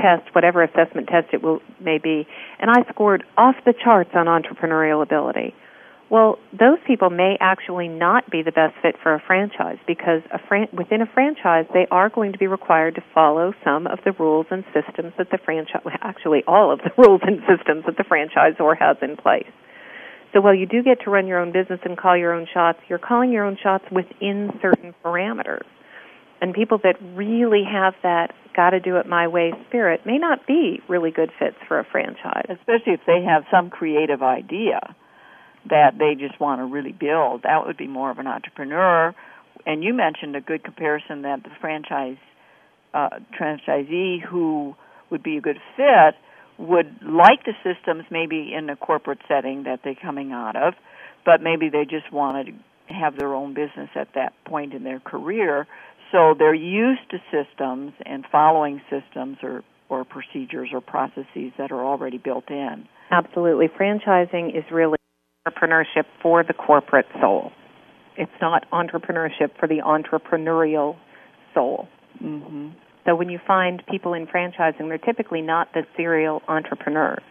test, 0.01 0.35
whatever 0.35 0.63
assessment 0.63 1.09
test 1.09 1.29
it 1.33 1.43
will 1.43 1.63
may 1.81 1.99
be, 1.99 2.27
and 2.59 2.71
I 2.71 2.83
scored 2.91 3.25
off 3.37 3.57
the 3.65 3.73
charts 3.73 4.11
on 4.15 4.27
entrepreneurial 4.27 5.03
ability." 5.03 5.55
Well, 6.09 6.39
those 6.53 6.79
people 6.87 7.11
may 7.11 7.37
actually 7.41 7.89
not 7.89 8.31
be 8.31 8.43
the 8.43 8.53
best 8.53 8.75
fit 8.81 8.95
for 9.03 9.15
a 9.15 9.23
franchise 9.27 9.79
because 9.89 10.23
a 10.33 10.39
fran- 10.39 10.69
within 10.73 11.03
a 11.03 11.07
franchise, 11.07 11.67
they 11.75 11.87
are 11.91 12.09
going 12.09 12.33
to 12.33 12.39
be 12.39 12.47
required 12.47 12.95
to 12.95 13.05
follow 13.13 13.53
some 13.65 13.89
of 13.89 13.99
the 14.05 14.13
rules 14.13 14.47
and 14.51 14.65
systems 14.73 15.15
that 15.19 15.31
the 15.31 15.39
franchise, 15.45 15.83
actually 16.03 16.45
all 16.47 16.73
of 16.73 16.79
the 16.79 16.91
rules 17.03 17.23
and 17.25 17.41
systems 17.41 17.85
that 17.87 17.97
the 17.97 18.05
franchisor 18.05 18.79
has 18.79 18.97
in 19.03 19.17
place. 19.17 19.51
So 20.33 20.41
while 20.41 20.55
you 20.55 20.67
do 20.67 20.83
get 20.83 21.01
to 21.03 21.11
run 21.11 21.27
your 21.27 21.41
own 21.41 21.51
business 21.51 21.81
and 21.85 21.99
call 21.99 22.17
your 22.17 22.33
own 22.33 22.47
shots, 22.53 22.79
you're 22.89 23.01
calling 23.01 23.33
your 23.33 23.45
own 23.45 23.57
shots 23.61 23.85
within 23.91 24.51
certain 24.63 24.95
parameters. 25.05 25.65
And 26.41 26.55
people 26.55 26.79
that 26.85 26.97
really 27.15 27.65
have 27.65 27.95
that 28.03 28.33
got 28.55 28.71
to 28.71 28.81
do 28.81 28.97
it 28.97 29.07
my 29.07 29.27
way 29.27 29.53
spirit 29.67 30.07
may 30.07 30.19
not 30.19 30.47
be 30.47 30.81
really 30.89 31.11
good 31.11 31.31
fits 31.39 31.57
for 31.67 31.81
a 31.81 31.85
franchise. 31.85 32.47
Especially 32.49 32.93
if 32.93 33.01
they 33.07 33.25
have 33.25 33.45
some 33.51 33.71
creative 33.71 34.23
idea 34.23 34.95
that 35.69 35.99
they 35.99 36.15
just 36.15 36.41
want 36.41 36.61
to 36.61 36.65
really 36.65 36.93
build. 36.93 37.43
That 37.43 37.67
would 37.67 37.77
be 37.77 37.87
more 37.87 38.11
of 38.11 38.19
an 38.19 38.27
entrepreneur. 38.27 39.15
And 39.65 39.83
you 39.83 39.95
mentioned 39.95 40.37
a 40.37 40.41
good 40.41 40.63
comparison 40.65 41.23
that 41.23 41.43
the 41.43 41.51
franchise 41.61 42.19
uh, 42.95 43.09
franchisee 43.39 44.23
who 44.23 44.75
would 45.11 45.23
be 45.23 45.37
a 45.37 45.41
good 45.41 45.59
fit 45.77 46.15
would 46.59 46.97
like 47.03 47.45
the 47.45 47.53
systems 47.63 48.05
maybe 48.11 48.53
in 48.57 48.71
a 48.71 48.77
corporate 48.77 49.19
setting 49.29 49.65
that 49.65 49.81
they're 49.85 49.95
coming 49.95 50.33
out 50.33 50.57
of, 50.57 50.75
but 51.25 51.43
maybe 51.43 51.69
they 51.69 51.85
just 51.85 52.11
want 52.13 52.47
to 52.47 52.53
have 52.95 53.17
their 53.19 53.35
own 53.35 53.53
business 53.53 53.91
at 53.95 54.09
that 54.15 54.33
point 54.45 54.73
in 54.73 54.85
their 54.85 55.01
career. 55.01 55.67
So 56.13 56.35
they're 56.39 56.55
used 56.55 57.11
to 57.11 57.19
systems 57.31 57.93
and 58.07 58.25
following 58.31 58.81
systems 58.89 59.39
or, 59.43 59.65
or 59.89 60.05
procedures 60.05 60.71
or 60.73 60.81
processes 60.81 61.53
that 61.59 61.73
are 61.73 61.85
already 61.85 62.19
built 62.19 62.49
in. 62.49 62.89
Absolutely. 63.11 63.69
Franchising 63.69 64.57
is 64.57 64.65
really 64.73 64.96
entrepreneurship 65.47 66.05
for 66.23 66.43
the 66.43 66.53
corporate 66.53 67.07
soul. 67.21 67.53
It's 68.17 68.33
not 68.41 68.69
entrepreneurship 68.71 69.59
for 69.59 69.69
the 69.69 69.81
entrepreneurial 69.85 70.97
soul. 71.55 71.89
Mm-hmm. 72.23 72.69
So 73.05 73.15
when 73.15 73.29
you 73.29 73.39
find 73.47 73.83
people 73.87 74.15
in 74.15 74.27
franchising, 74.27 74.89
they're 74.89 74.99
typically 74.99 75.43
not 75.43 75.73
the 75.75 75.83
serial 75.97 76.43
entrepreneurs. 76.49 77.23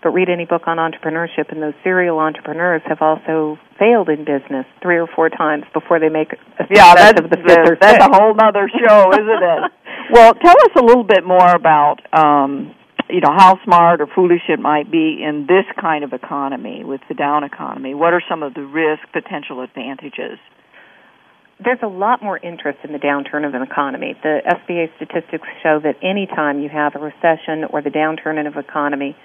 But 0.00 0.10
read 0.10 0.28
any 0.28 0.44
book 0.44 0.62
on 0.66 0.76
entrepreneurship, 0.76 1.50
and 1.50 1.60
those 1.60 1.74
serial 1.82 2.20
entrepreneurs 2.20 2.82
have 2.86 2.98
also 3.00 3.58
failed 3.80 4.08
in 4.08 4.18
business 4.18 4.64
three 4.80 4.96
or 4.96 5.08
four 5.08 5.28
times 5.28 5.64
before 5.74 5.98
they 5.98 6.08
make 6.08 6.32
a 6.32 6.66
yeah, 6.70 6.94
that's, 6.94 7.20
of 7.20 7.28
the 7.28 7.36
fifth 7.36 7.68
or 7.68 7.76
that's 7.80 8.04
a 8.04 8.08
whole 8.08 8.32
other 8.40 8.70
show, 8.70 9.10
isn't 9.12 9.42
it? 9.42 9.72
Well, 10.10 10.32
tell 10.32 10.54
us 10.56 10.70
a 10.74 10.82
little 10.82 11.04
bit 11.04 11.22
more 11.22 11.50
about 11.50 12.00
um, 12.14 12.74
you 13.10 13.20
know 13.20 13.32
how 13.36 13.58
smart 13.64 14.00
or 14.00 14.06
foolish 14.06 14.42
it 14.48 14.60
might 14.60 14.90
be 14.90 15.22
in 15.22 15.46
this 15.48 15.64
kind 15.80 16.04
of 16.04 16.12
economy 16.12 16.84
with 16.84 17.00
the 17.08 17.14
down 17.14 17.44
economy. 17.44 17.94
What 17.94 18.12
are 18.12 18.22
some 18.28 18.42
of 18.42 18.54
the 18.54 18.62
risk 18.62 19.02
potential 19.12 19.62
advantages? 19.62 20.38
There's 21.62 21.80
a 21.82 21.88
lot 21.88 22.22
more 22.22 22.38
interest 22.38 22.78
in 22.84 22.92
the 22.92 22.98
downturn 22.98 23.46
of 23.46 23.54
an 23.54 23.62
economy. 23.62 24.14
The 24.22 24.40
SBA 24.46 24.94
statistics 24.96 25.48
show 25.62 25.80
that 25.82 25.96
any 26.02 26.26
time 26.26 26.60
you 26.60 26.68
have 26.68 26.94
a 26.94 27.00
recession 27.00 27.64
or 27.70 27.82
the 27.82 27.90
downturn 27.90 28.46
of 28.46 28.54
an 28.54 28.64
economy, 28.64 29.16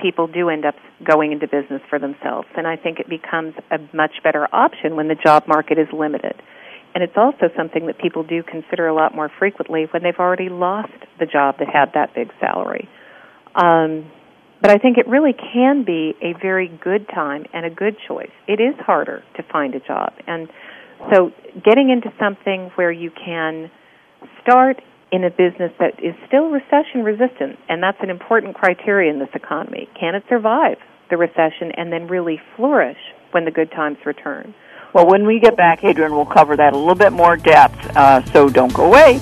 people 0.00 0.26
do 0.26 0.48
end 0.48 0.64
up 0.64 0.76
going 1.04 1.32
into 1.32 1.46
business 1.46 1.82
for 1.90 1.98
themselves. 1.98 2.48
And 2.56 2.66
I 2.66 2.76
think 2.76 3.00
it 3.00 3.08
becomes 3.08 3.54
a 3.70 3.78
much 3.94 4.22
better 4.22 4.48
option 4.52 4.96
when 4.96 5.08
the 5.08 5.14
job 5.14 5.44
market 5.46 5.78
is 5.78 5.88
limited. 5.92 6.40
And 6.94 7.04
it's 7.04 7.16
also 7.16 7.52
something 7.56 7.86
that 7.86 7.98
people 7.98 8.22
do 8.22 8.42
consider 8.42 8.86
a 8.86 8.94
lot 8.94 9.14
more 9.14 9.30
frequently 9.38 9.86
when 9.90 10.02
they've 10.02 10.18
already 10.18 10.48
lost 10.48 10.92
the 11.20 11.26
job 11.26 11.56
that 11.58 11.68
had 11.68 11.92
that 11.94 12.14
big 12.14 12.30
salary. 12.40 12.88
Um, 13.58 14.10
but 14.62 14.70
I 14.70 14.78
think 14.78 14.98
it 14.98 15.06
really 15.06 15.34
can 15.34 15.84
be 15.84 16.14
a 16.22 16.32
very 16.40 16.68
good 16.68 17.06
time 17.08 17.44
and 17.52 17.66
a 17.66 17.70
good 17.70 17.96
choice. 18.06 18.30
It 18.46 18.60
is 18.60 18.74
harder 18.78 19.22
to 19.36 19.42
find 19.52 19.74
a 19.74 19.80
job. 19.80 20.12
And 20.26 20.48
so 21.12 21.32
getting 21.64 21.90
into 21.90 22.12
something 22.18 22.70
where 22.74 22.90
you 22.90 23.10
can 23.10 23.70
start 24.42 24.80
in 25.10 25.24
a 25.24 25.30
business 25.30 25.72
that 25.78 26.02
is 26.02 26.14
still 26.26 26.50
recession 26.50 27.02
resistant, 27.02 27.58
and 27.68 27.82
that's 27.82 27.98
an 28.02 28.10
important 28.10 28.54
criteria 28.54 29.12
in 29.12 29.18
this 29.18 29.28
economy. 29.34 29.88
Can 29.98 30.14
it 30.14 30.22
survive 30.28 30.76
the 31.10 31.16
recession 31.16 31.72
and 31.76 31.92
then 31.92 32.08
really 32.08 32.40
flourish 32.56 32.98
when 33.30 33.44
the 33.44 33.50
good 33.50 33.70
times 33.70 33.98
return? 34.04 34.54
Well, 34.92 35.06
when 35.06 35.26
we 35.26 35.38
get 35.38 35.56
back, 35.56 35.84
Adrienne, 35.84 36.14
we'll 36.14 36.26
cover 36.26 36.56
that 36.56 36.72
a 36.72 36.76
little 36.76 36.94
bit 36.94 37.12
more 37.12 37.36
depth, 37.36 37.96
uh, 37.96 38.24
so 38.32 38.48
don't 38.48 38.72
go 38.72 38.86
away. 38.86 39.20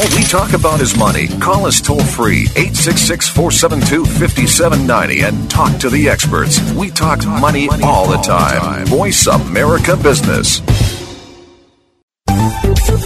All 0.00 0.16
we 0.16 0.22
talk 0.22 0.54
about 0.54 0.80
is 0.80 0.96
money. 0.96 1.28
Call 1.40 1.66
us 1.66 1.78
toll 1.78 2.02
free 2.02 2.44
866 2.56 3.28
472 3.28 4.06
5790 4.06 5.20
and 5.20 5.50
talk 5.50 5.78
to 5.78 5.90
the 5.90 6.08
experts. 6.08 6.58
We 6.72 6.88
talk 6.88 7.22
money 7.26 7.68
all 7.82 8.08
the 8.08 8.16
time. 8.16 8.86
Voice 8.86 9.26
America 9.26 9.98
Business. 9.98 10.62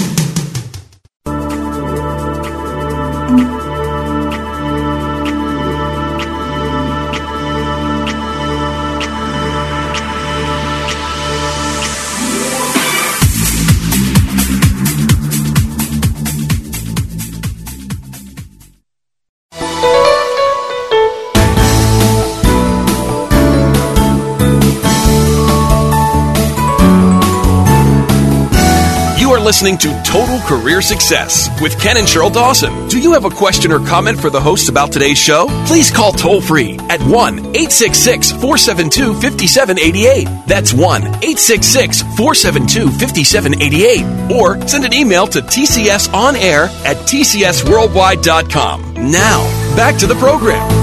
Listening 29.61 29.77
to 29.91 30.03
Total 30.03 30.39
Career 30.39 30.81
Success 30.81 31.47
with 31.61 31.79
Ken 31.79 31.95
and 31.95 32.07
Sheryl 32.07 32.33
Dawson. 32.33 32.87
Do 32.87 32.99
you 32.99 33.13
have 33.13 33.25
a 33.25 33.29
question 33.29 33.71
or 33.71 33.77
comment 33.77 34.19
for 34.19 34.31
the 34.31 34.41
hosts 34.41 34.69
about 34.69 34.91
today's 34.91 35.19
show? 35.19 35.45
Please 35.67 35.91
call 35.91 36.13
toll 36.13 36.41
free 36.41 36.79
at 36.89 36.99
1 37.01 37.37
866 37.37 38.31
472 38.31 39.13
5788. 39.21 40.47
That's 40.47 40.73
1 40.73 41.03
866 41.03 42.01
472 42.01 42.89
5788. 42.89 44.31
Or 44.31 44.67
send 44.67 44.83
an 44.83 44.95
email 44.95 45.27
to 45.27 45.43
tcsonair 45.43 46.65
at 46.83 46.97
tcsworldwide.com. 46.97 48.93
Now, 49.11 49.75
back 49.75 49.95
to 49.99 50.07
the 50.07 50.15
program. 50.15 50.80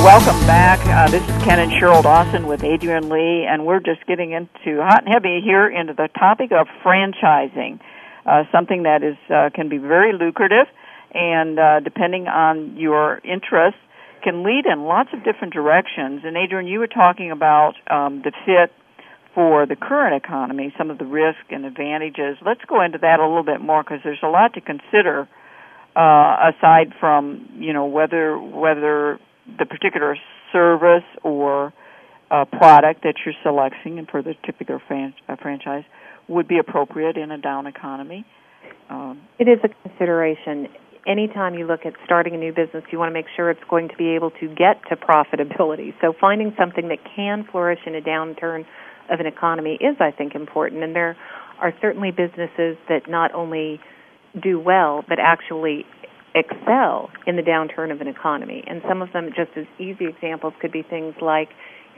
Welcome 0.00 0.40
back. 0.46 0.80
Uh, 0.86 1.10
this 1.10 1.22
is 1.22 1.44
Ken 1.44 1.58
and 1.58 1.70
Sheryl 1.72 2.02
Dawson 2.02 2.46
with 2.46 2.64
Adrienne 2.64 3.10
Leigh, 3.10 3.44
and 3.46 3.66
we're 3.66 3.80
just 3.80 4.06
getting 4.06 4.32
into 4.32 4.80
hot 4.80 5.04
and 5.04 5.12
heavy 5.12 5.42
here 5.44 5.68
into 5.68 5.92
the 5.92 6.08
topic 6.18 6.52
of 6.52 6.68
franchising, 6.82 7.78
uh, 8.24 8.44
something 8.50 8.84
that 8.84 9.02
is 9.02 9.18
uh, 9.28 9.50
can 9.54 9.68
be 9.68 9.76
very 9.76 10.14
lucrative, 10.14 10.68
and 11.12 11.58
uh, 11.58 11.80
depending 11.80 12.28
on 12.28 12.78
your 12.78 13.18
interests, 13.24 13.78
can 14.24 14.42
lead 14.42 14.64
in 14.64 14.84
lots 14.84 15.10
of 15.12 15.22
different 15.22 15.52
directions. 15.52 16.22
And 16.24 16.34
Adrienne, 16.34 16.66
you 16.66 16.78
were 16.78 16.86
talking 16.86 17.30
about 17.30 17.74
um, 17.90 18.22
the 18.22 18.32
fit 18.46 18.72
for 19.34 19.66
the 19.66 19.76
current 19.76 20.16
economy, 20.16 20.72
some 20.78 20.90
of 20.90 20.96
the 20.96 21.04
risk 21.04 21.44
and 21.50 21.66
advantages. 21.66 22.38
Let's 22.40 22.64
go 22.66 22.80
into 22.80 22.96
that 22.96 23.20
a 23.20 23.28
little 23.28 23.44
bit 23.44 23.60
more 23.60 23.82
because 23.82 24.00
there's 24.02 24.22
a 24.22 24.28
lot 24.28 24.54
to 24.54 24.62
consider. 24.62 25.28
Uh, 25.94 26.52
aside 26.54 26.94
from 27.00 27.48
you 27.58 27.72
know 27.72 27.84
whether 27.84 28.38
whether 28.38 29.18
the 29.58 29.66
particular 29.66 30.16
service 30.52 31.04
or 31.22 31.72
uh, 32.30 32.44
product 32.44 33.02
that 33.02 33.14
you're 33.24 33.34
selecting 33.42 33.98
and 33.98 34.08
for 34.08 34.22
the 34.22 34.34
particular 34.34 34.80
fran- 34.86 35.14
uh, 35.28 35.36
franchise 35.36 35.84
would 36.28 36.46
be 36.46 36.58
appropriate 36.58 37.16
in 37.16 37.30
a 37.30 37.38
down 37.38 37.66
economy. 37.66 38.24
Um, 38.88 39.20
it 39.38 39.48
is 39.48 39.58
a 39.64 39.88
consideration. 39.88 40.68
Anytime 41.06 41.54
you 41.54 41.66
look 41.66 41.86
at 41.86 41.94
starting 42.04 42.34
a 42.34 42.38
new 42.38 42.52
business, 42.52 42.84
you 42.92 42.98
want 42.98 43.10
to 43.10 43.14
make 43.14 43.26
sure 43.34 43.50
it's 43.50 43.60
going 43.68 43.88
to 43.88 43.96
be 43.96 44.10
able 44.10 44.30
to 44.32 44.48
get 44.48 44.80
to 44.90 44.96
profitability. 44.96 45.94
So 46.00 46.12
finding 46.20 46.54
something 46.58 46.88
that 46.88 46.98
can 47.16 47.46
flourish 47.50 47.80
in 47.86 47.94
a 47.94 48.00
downturn 48.00 48.64
of 49.10 49.18
an 49.18 49.26
economy 49.26 49.78
is, 49.80 49.96
I 49.98 50.10
think, 50.10 50.34
important. 50.34 50.84
And 50.84 50.94
there 50.94 51.16
are 51.60 51.72
certainly 51.80 52.10
businesses 52.10 52.76
that 52.88 53.08
not 53.08 53.34
only 53.34 53.80
do 54.40 54.60
well, 54.60 55.04
but 55.08 55.18
actually 55.18 55.84
excel 56.34 57.10
in 57.26 57.36
the 57.36 57.42
downturn 57.42 57.92
of 57.92 58.00
an 58.00 58.08
economy. 58.08 58.62
And 58.66 58.82
some 58.88 59.02
of 59.02 59.12
them, 59.12 59.30
just 59.34 59.50
as 59.56 59.66
easy 59.78 60.06
examples, 60.06 60.54
could 60.60 60.72
be 60.72 60.82
things 60.82 61.14
like 61.20 61.48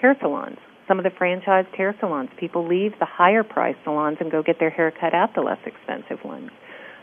hair 0.00 0.16
salons. 0.20 0.58
Some 0.88 0.98
of 0.98 1.04
the 1.04 1.10
franchised 1.10 1.74
hair 1.76 1.94
salons, 2.00 2.30
people 2.38 2.66
leave 2.66 2.92
the 2.98 3.06
higher 3.06 3.44
priced 3.44 3.78
salons 3.84 4.18
and 4.20 4.30
go 4.30 4.42
get 4.42 4.58
their 4.58 4.70
hair 4.70 4.90
cut 4.90 5.14
at 5.14 5.34
the 5.34 5.40
less 5.40 5.60
expensive 5.64 6.24
ones. 6.24 6.50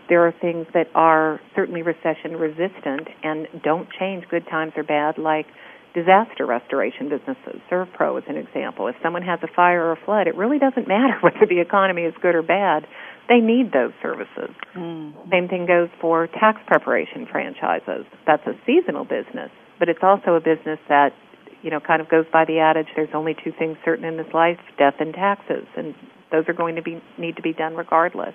there 0.09 0.25
are 0.25 0.33
things 0.41 0.65
that 0.73 0.87
are 0.95 1.39
certainly 1.55 1.83
recession 1.83 2.35
resistant 2.35 3.07
and 3.23 3.47
don't 3.63 3.87
change 3.99 4.25
good 4.29 4.45
times 4.49 4.73
or 4.75 4.83
bad, 4.83 5.17
like 5.17 5.45
disaster 5.93 6.45
restoration 6.45 7.09
businesses. 7.09 7.61
ServPro 7.71 8.17
is 8.17 8.23
an 8.27 8.35
example. 8.35 8.87
If 8.87 8.95
someone 9.01 9.21
has 9.21 9.39
a 9.43 9.47
fire 9.55 9.85
or 9.85 9.91
a 9.93 10.05
flood, 10.05 10.27
it 10.27 10.35
really 10.35 10.59
doesn't 10.59 10.87
matter 10.87 11.17
whether 11.21 11.45
the 11.47 11.61
economy 11.61 12.03
is 12.03 12.13
good 12.21 12.35
or 12.35 12.41
bad. 12.41 12.85
They 13.29 13.39
need 13.39 13.71
those 13.71 13.93
services. 14.01 14.49
Mm-hmm. 14.75 15.29
Same 15.29 15.47
thing 15.47 15.65
goes 15.67 15.89
for 16.01 16.25
tax 16.27 16.59
preparation 16.65 17.27
franchises. 17.31 18.05
That's 18.25 18.45
a 18.47 18.53
seasonal 18.65 19.05
business, 19.05 19.51
but 19.77 19.87
it's 19.87 20.01
also 20.01 20.33
a 20.33 20.41
business 20.41 20.79
that, 20.89 21.13
you 21.61 21.69
know, 21.69 21.79
kind 21.79 22.01
of 22.01 22.09
goes 22.09 22.25
by 22.33 22.43
the 22.45 22.57
adage 22.57 22.87
there's 22.95 23.13
only 23.13 23.35
two 23.35 23.53
things 23.57 23.77
certain 23.85 24.03
in 24.03 24.17
this 24.17 24.33
life, 24.33 24.57
death 24.79 24.95
and 24.99 25.13
taxes, 25.13 25.65
and 25.77 25.93
those 26.31 26.45
are 26.47 26.53
going 26.53 26.75
to 26.75 26.81
be 26.81 27.01
need 27.19 27.35
to 27.35 27.43
be 27.43 27.53
done 27.53 27.75
regardless. 27.75 28.33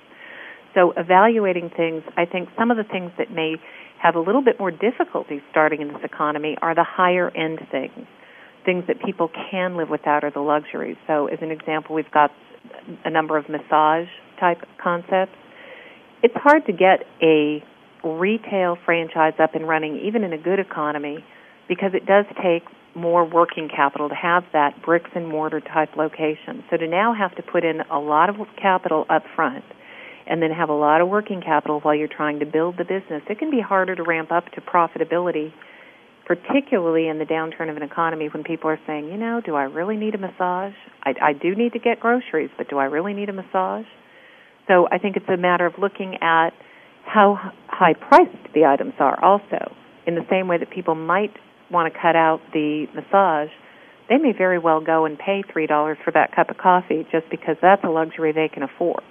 So 0.74 0.92
evaluating 0.96 1.70
things, 1.76 2.02
I 2.16 2.24
think 2.24 2.48
some 2.56 2.70
of 2.70 2.76
the 2.76 2.84
things 2.84 3.10
that 3.18 3.30
may 3.32 3.56
have 4.00 4.14
a 4.14 4.20
little 4.20 4.42
bit 4.42 4.58
more 4.60 4.70
difficulty 4.70 5.42
starting 5.50 5.80
in 5.80 5.88
this 5.88 6.02
economy 6.04 6.56
are 6.62 6.74
the 6.74 6.84
higher 6.84 7.30
end 7.30 7.60
things. 7.70 8.06
Things 8.64 8.84
that 8.86 9.02
people 9.04 9.30
can 9.50 9.76
live 9.76 9.88
without 9.88 10.24
are 10.24 10.30
the 10.30 10.40
luxuries. 10.40 10.96
So, 11.06 11.26
as 11.26 11.38
an 11.42 11.50
example, 11.50 11.94
we've 11.94 12.10
got 12.10 12.30
a 13.04 13.10
number 13.10 13.36
of 13.36 13.48
massage 13.48 14.08
type 14.38 14.58
concepts. 14.82 15.36
It's 16.22 16.34
hard 16.36 16.66
to 16.66 16.72
get 16.72 17.04
a 17.22 17.62
retail 18.04 18.76
franchise 18.84 19.34
up 19.38 19.54
and 19.54 19.66
running, 19.66 20.00
even 20.04 20.24
in 20.24 20.32
a 20.32 20.38
good 20.38 20.58
economy, 20.58 21.24
because 21.68 21.92
it 21.94 22.06
does 22.06 22.26
take 22.42 22.62
more 22.94 23.24
working 23.24 23.68
capital 23.68 24.08
to 24.08 24.14
have 24.14 24.44
that 24.52 24.80
bricks 24.84 25.10
and 25.14 25.26
mortar 25.26 25.60
type 25.60 25.96
location. 25.96 26.62
So, 26.70 26.76
to 26.76 26.86
now 26.86 27.14
have 27.14 27.34
to 27.36 27.42
put 27.42 27.64
in 27.64 27.80
a 27.90 27.98
lot 27.98 28.30
of 28.30 28.36
capital 28.60 29.04
up 29.10 29.24
front 29.34 29.64
and 30.26 30.40
then 30.40 30.50
have 30.50 30.68
a 30.68 30.74
lot 30.74 31.00
of 31.00 31.08
working 31.08 31.40
capital 31.40 31.80
while 31.80 31.94
you're 31.94 32.08
trying 32.08 32.38
to 32.40 32.46
build 32.46 32.76
the 32.78 32.84
business, 32.84 33.22
it 33.28 33.38
can 33.38 33.50
be 33.50 33.60
harder 33.60 33.94
to 33.94 34.02
ramp 34.02 34.32
up 34.32 34.50
to 34.52 34.60
profitability, 34.60 35.52
particularly 36.24 37.08
in 37.08 37.18
the 37.18 37.24
downturn 37.24 37.70
of 37.70 37.76
an 37.76 37.82
economy 37.82 38.28
when 38.28 38.44
people 38.44 38.70
are 38.70 38.80
saying, 38.86 39.06
you 39.06 39.16
know, 39.16 39.42
do 39.44 39.54
I 39.54 39.64
really 39.64 39.96
need 39.96 40.14
a 40.14 40.18
massage? 40.18 40.74
I, 41.02 41.14
I 41.20 41.32
do 41.32 41.54
need 41.54 41.72
to 41.72 41.78
get 41.78 42.00
groceries, 42.00 42.50
but 42.56 42.70
do 42.70 42.78
I 42.78 42.84
really 42.84 43.12
need 43.12 43.28
a 43.28 43.32
massage? 43.32 43.86
So 44.68 44.88
I 44.90 44.98
think 44.98 45.16
it's 45.16 45.28
a 45.28 45.36
matter 45.36 45.66
of 45.66 45.74
looking 45.78 46.16
at 46.20 46.50
how 47.04 47.52
high 47.68 47.94
priced 47.94 48.54
the 48.54 48.64
items 48.64 48.94
are 48.98 49.22
also. 49.22 49.74
In 50.06 50.14
the 50.14 50.26
same 50.30 50.48
way 50.48 50.58
that 50.58 50.70
people 50.70 50.94
might 50.94 51.32
want 51.70 51.92
to 51.92 51.98
cut 51.98 52.16
out 52.16 52.40
the 52.52 52.86
massage, 52.94 53.50
they 54.08 54.16
may 54.16 54.32
very 54.36 54.58
well 54.58 54.80
go 54.80 55.04
and 55.06 55.18
pay 55.18 55.42
$3 55.42 55.96
for 56.04 56.10
that 56.12 56.34
cup 56.34 56.50
of 56.50 56.58
coffee 56.58 57.06
just 57.10 57.28
because 57.30 57.56
that's 57.62 57.82
a 57.84 57.88
luxury 57.88 58.32
they 58.32 58.48
can 58.48 58.62
afford. 58.62 59.02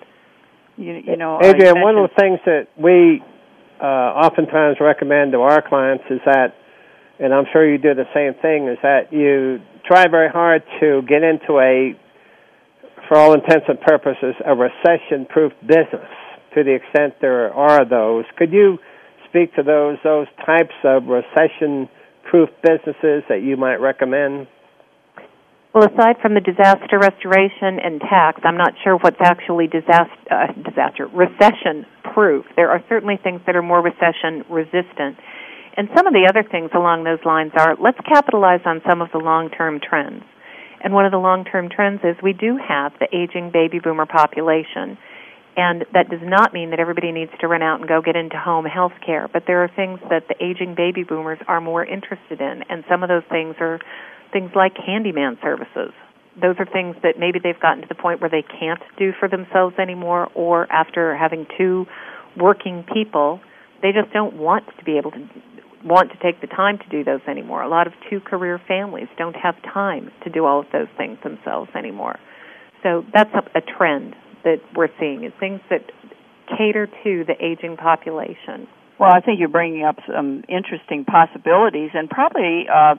You, 0.78 1.02
you 1.06 1.18
know, 1.18 1.40
Adrienne, 1.42 1.82
one 1.82 1.98
of 1.98 2.10
the 2.10 2.16
things 2.20 2.40
that 2.46 2.68
we 2.78 3.22
uh, 3.82 3.86
oftentimes 3.86 4.78
recommend 4.80 5.34
to 5.34 5.42
our 5.42 5.62
clients 5.62 6.04
is 6.10 6.20
that, 6.26 6.56
and 7.20 7.34
I'm 7.34 7.46
sure 7.52 7.70
you 7.70 7.78
do 7.78 7.94
the 7.94 8.10
same 8.14 8.34
thing, 8.42 8.68
is 8.68 8.78
that 8.82 9.14
you 9.14 9.62
try 9.86 10.08
very 10.08 10.30
hard 10.30 10.64
to 10.80 11.02
get 11.08 11.22
into 11.24 11.60
a, 11.60 11.94
for 13.08 13.18
all 13.18 13.34
intents 13.34 13.66
and 13.68 13.80
purposes, 13.82 14.36
a 14.46 14.56
recession-proof 14.56 15.52
business 15.62 16.10
to 16.56 16.64
the 16.64 16.76
extent 16.76 17.16
there 17.22 17.54
are 17.54 17.88
those. 17.88 18.26
Could 18.38 18.52
you 18.52 18.78
speak 19.28 19.54
to 19.56 19.64
those 19.64 19.98
those 20.04 20.28
types 20.46 20.76
of 20.84 21.06
recession-proof 21.06 22.50
businesses 22.62 23.24
that 23.30 23.42
you 23.42 23.58
might 23.58 23.82
recommend? 23.82 24.48
Well, 25.74 25.90
aside 25.90 26.22
from 26.22 26.36
the 26.36 26.40
disaster 26.40 27.00
restoration 27.02 27.82
and 27.82 28.00
tax, 28.00 28.42
I'm 28.44 28.58
not 28.58 28.74
sure 28.84 28.96
what's 28.98 29.18
actually 29.20 29.66
disaster, 29.66 30.22
uh, 30.30 30.54
disaster 30.62 31.08
recession 31.08 31.88
proof. 32.14 32.46
There 32.56 32.70
are 32.70 32.84
certainly 32.88 33.18
things 33.18 33.42
that 33.48 33.56
are 33.56 33.64
more 33.64 33.82
recession 33.82 34.46
resistant. 34.50 35.18
And 35.76 35.90
some 35.98 36.06
of 36.06 36.14
the 36.14 36.30
other 36.30 36.48
things 36.48 36.70
along 36.76 37.06
those 37.06 37.26
lines 37.26 37.54
are 37.58 37.76
let's 37.82 37.98
capitalize 38.06 38.62
on 38.66 38.82
some 38.88 39.02
of 39.02 39.10
the 39.12 39.18
long 39.18 39.50
term 39.50 39.80
trends. 39.82 40.22
And 40.84 40.94
one 40.94 41.06
of 41.06 41.12
the 41.12 41.18
long 41.18 41.46
term 41.46 41.70
trends 41.70 42.02
is 42.04 42.16
we 42.22 42.34
do 42.34 42.58
have 42.58 42.92
the 43.00 43.08
aging 43.16 43.52
baby 43.52 43.80
boomer 43.80 44.06
population. 44.06 44.98
And 45.56 45.86
that 45.94 46.10
does 46.10 46.20
not 46.24 46.52
mean 46.52 46.72
that 46.72 46.80
everybody 46.80 47.12
needs 47.12 47.32
to 47.40 47.48
run 47.48 47.62
out 47.62 47.80
and 47.80 47.88
go 47.88 48.02
get 48.02 48.16
into 48.16 48.38
home 48.38 48.66
health 48.66 48.94
care, 49.06 49.30
but 49.32 49.44
there 49.46 49.64
are 49.64 49.70
things 49.76 50.00
that 50.10 50.28
the 50.28 50.36
aging 50.44 50.74
baby 50.76 51.04
boomers 51.04 51.38
are 51.48 51.62
more 51.62 51.86
interested 51.86 52.42
in. 52.42 52.64
And 52.70 52.84
some 52.90 53.04
of 53.04 53.10
those 53.10 53.24
things 53.30 53.56
are 53.60 53.80
things 54.32 54.50
like 54.56 54.74
handyman 54.84 55.38
services. 55.44 55.94
Those 56.42 56.56
are 56.58 56.66
things 56.66 56.96
that 57.04 57.20
maybe 57.20 57.38
they've 57.38 57.60
gotten 57.60 57.84
to 57.84 57.88
the 57.88 57.96
point 57.96 58.20
where 58.20 58.32
they 58.32 58.42
can't 58.42 58.82
do 58.98 59.12
for 59.20 59.30
themselves 59.30 59.76
anymore, 59.78 60.32
or 60.34 60.72
after 60.74 61.16
having 61.16 61.46
two 61.56 61.86
working 62.36 62.84
people, 62.92 63.40
they 63.84 63.92
just 63.92 64.12
don't 64.12 64.36
want 64.36 64.66
to 64.80 64.84
be 64.84 64.98
able 64.98 65.12
to 65.12 65.30
want 65.84 66.12
to 66.12 66.18
take 66.18 66.42
the 66.42 66.48
time 66.48 66.78
to 66.78 66.90
do 66.90 67.04
those 67.04 67.22
anymore. 67.28 67.62
A 67.62 67.70
lot 67.70 67.88
of 67.88 67.94
two 68.10 68.20
career 68.20 68.60
families 68.68 69.08
don't 69.18 69.36
have 69.36 69.56
time 69.62 70.12
to 70.24 70.30
do 70.30 70.46
all 70.46 70.60
of 70.60 70.66
those 70.72 70.88
things 70.98 71.18
themselves 71.24 71.70
anymore. 71.76 72.20
So 72.84 73.06
that's 73.14 73.34
a, 73.34 73.58
a 73.58 73.62
trend 73.62 74.16
that 74.44 74.58
we're 74.76 74.90
seeing 75.00 75.24
is 75.24 75.34
things 75.40 75.62
that 75.70 75.92
cater 76.58 76.88
to 76.88 77.24
the 77.26 77.36
aging 77.40 77.78
population. 77.78 78.68
Well, 79.00 79.12
I 79.12 79.22
think 79.22 79.40
you're 79.40 79.50
bringing 79.50 79.84
up 79.84 79.98
some 80.14 80.44
interesting 80.48 81.06
possibilities, 81.06 81.92
and 81.94 82.10
probably 82.10 82.66
uh, 82.72 82.96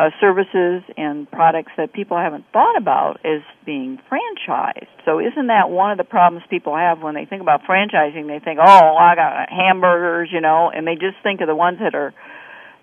uh, 0.00 0.08
services 0.18 0.82
and 0.96 1.30
products 1.30 1.72
that 1.76 1.92
people 1.92 2.16
haven't 2.16 2.44
thought 2.52 2.76
about 2.78 3.20
as 3.24 3.42
being 3.66 3.98
franchised. 4.10 4.88
So 5.04 5.18
isn't 5.18 5.48
that 5.48 5.68
one 5.68 5.90
of 5.90 5.98
the 5.98 6.04
problems 6.04 6.44
people 6.48 6.74
have 6.74 7.02
when 7.02 7.14
they 7.14 7.26
think 7.26 7.42
about 7.42 7.62
franchising? 7.68 8.26
They 8.26 8.40
think, 8.42 8.60
oh, 8.64 8.96
I 8.96 9.14
got 9.14 9.50
hamburgers, 9.50 10.30
you 10.32 10.40
know, 10.40 10.70
and 10.74 10.86
they 10.86 10.94
just 10.94 11.16
think 11.22 11.42
of 11.42 11.48
the 11.48 11.54
ones 11.54 11.78
that 11.82 11.94
are, 11.94 12.14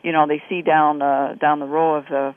you 0.03 0.11
know, 0.11 0.27
they 0.27 0.43
see 0.47 0.61
down 0.61 1.01
uh, 1.01 1.33
down 1.41 1.59
the 1.59 1.65
row 1.65 1.95
of 1.95 2.05
the 2.05 2.35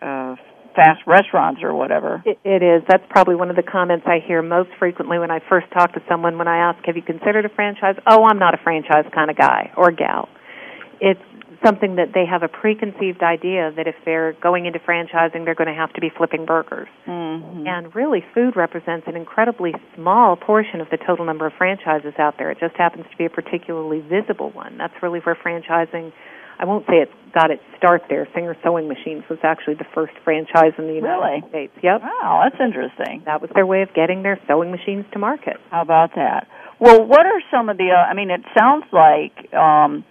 uh, 0.00 0.36
fast 0.76 1.00
restaurants 1.06 1.62
or 1.64 1.74
whatever. 1.74 2.22
It, 2.24 2.38
it 2.44 2.62
is. 2.62 2.82
That's 2.88 3.04
probably 3.10 3.34
one 3.34 3.50
of 3.50 3.56
the 3.56 3.64
comments 3.64 4.06
I 4.06 4.18
hear 4.24 4.42
most 4.42 4.70
frequently 4.78 5.18
when 5.18 5.30
I 5.32 5.40
first 5.48 5.66
talk 5.72 5.92
to 5.94 6.02
someone. 6.08 6.38
When 6.38 6.46
I 6.46 6.70
ask, 6.70 6.84
"Have 6.86 6.94
you 6.94 7.02
considered 7.02 7.44
a 7.46 7.48
franchise?" 7.48 7.96
Oh, 8.06 8.24
I'm 8.24 8.38
not 8.38 8.54
a 8.54 8.58
franchise 8.62 9.06
kind 9.12 9.30
of 9.30 9.36
guy 9.36 9.72
or 9.76 9.90
gal. 9.90 10.28
It's 11.00 11.20
something 11.64 11.96
that 11.96 12.12
they 12.14 12.24
have 12.24 12.42
a 12.42 12.48
preconceived 12.48 13.22
idea 13.22 13.72
that 13.76 13.86
if 13.86 13.94
they're 14.04 14.32
going 14.40 14.66
into 14.66 14.78
franchising, 14.78 15.44
they're 15.44 15.54
going 15.54 15.68
to 15.68 15.74
have 15.74 15.92
to 15.94 16.00
be 16.00 16.10
flipping 16.16 16.46
burgers. 16.46 16.88
Mm-hmm. 17.06 17.66
And 17.66 17.94
really, 17.94 18.24
food 18.34 18.56
represents 18.56 19.06
an 19.06 19.16
incredibly 19.16 19.74
small 19.94 20.36
portion 20.36 20.80
of 20.80 20.88
the 20.90 20.96
total 20.96 21.24
number 21.24 21.46
of 21.46 21.52
franchises 21.58 22.14
out 22.18 22.38
there. 22.38 22.50
It 22.50 22.58
just 22.60 22.76
happens 22.76 23.04
to 23.10 23.16
be 23.16 23.26
a 23.26 23.30
particularly 23.30 24.00
visible 24.00 24.50
one. 24.50 24.78
That's 24.78 24.94
really 25.02 25.20
where 25.20 25.34
franchising. 25.34 26.12
I 26.58 26.64
won't 26.66 26.86
say 26.86 27.02
it's 27.02 27.12
got 27.34 27.50
its 27.50 27.62
start 27.76 28.02
there. 28.08 28.28
Singer 28.32 28.56
Sewing 28.62 28.86
Machines 28.86 29.24
was 29.28 29.40
actually 29.42 29.74
the 29.74 29.86
first 29.92 30.14
franchise 30.22 30.72
in 30.78 30.86
the 30.86 30.94
United 30.94 31.42
really? 31.42 31.48
States. 31.48 31.72
Yep. 31.82 32.02
Wow, 32.02 32.42
that's 32.44 32.60
interesting. 32.62 33.22
That 33.26 33.42
was 33.42 33.50
their 33.54 33.66
way 33.66 33.82
of 33.82 33.92
getting 33.92 34.22
their 34.22 34.38
sewing 34.46 34.70
machines 34.70 35.04
to 35.12 35.18
market. 35.18 35.56
How 35.70 35.82
about 35.82 36.14
that? 36.14 36.46
Well, 36.78 37.04
what 37.04 37.26
are 37.26 37.42
some 37.50 37.68
of 37.68 37.76
the? 37.76 37.90
Uh, 37.90 38.10
I 38.10 38.14
mean, 38.14 38.30
it 38.30 38.42
sounds 38.56 38.84
like 38.92 39.52
um, 39.52 40.04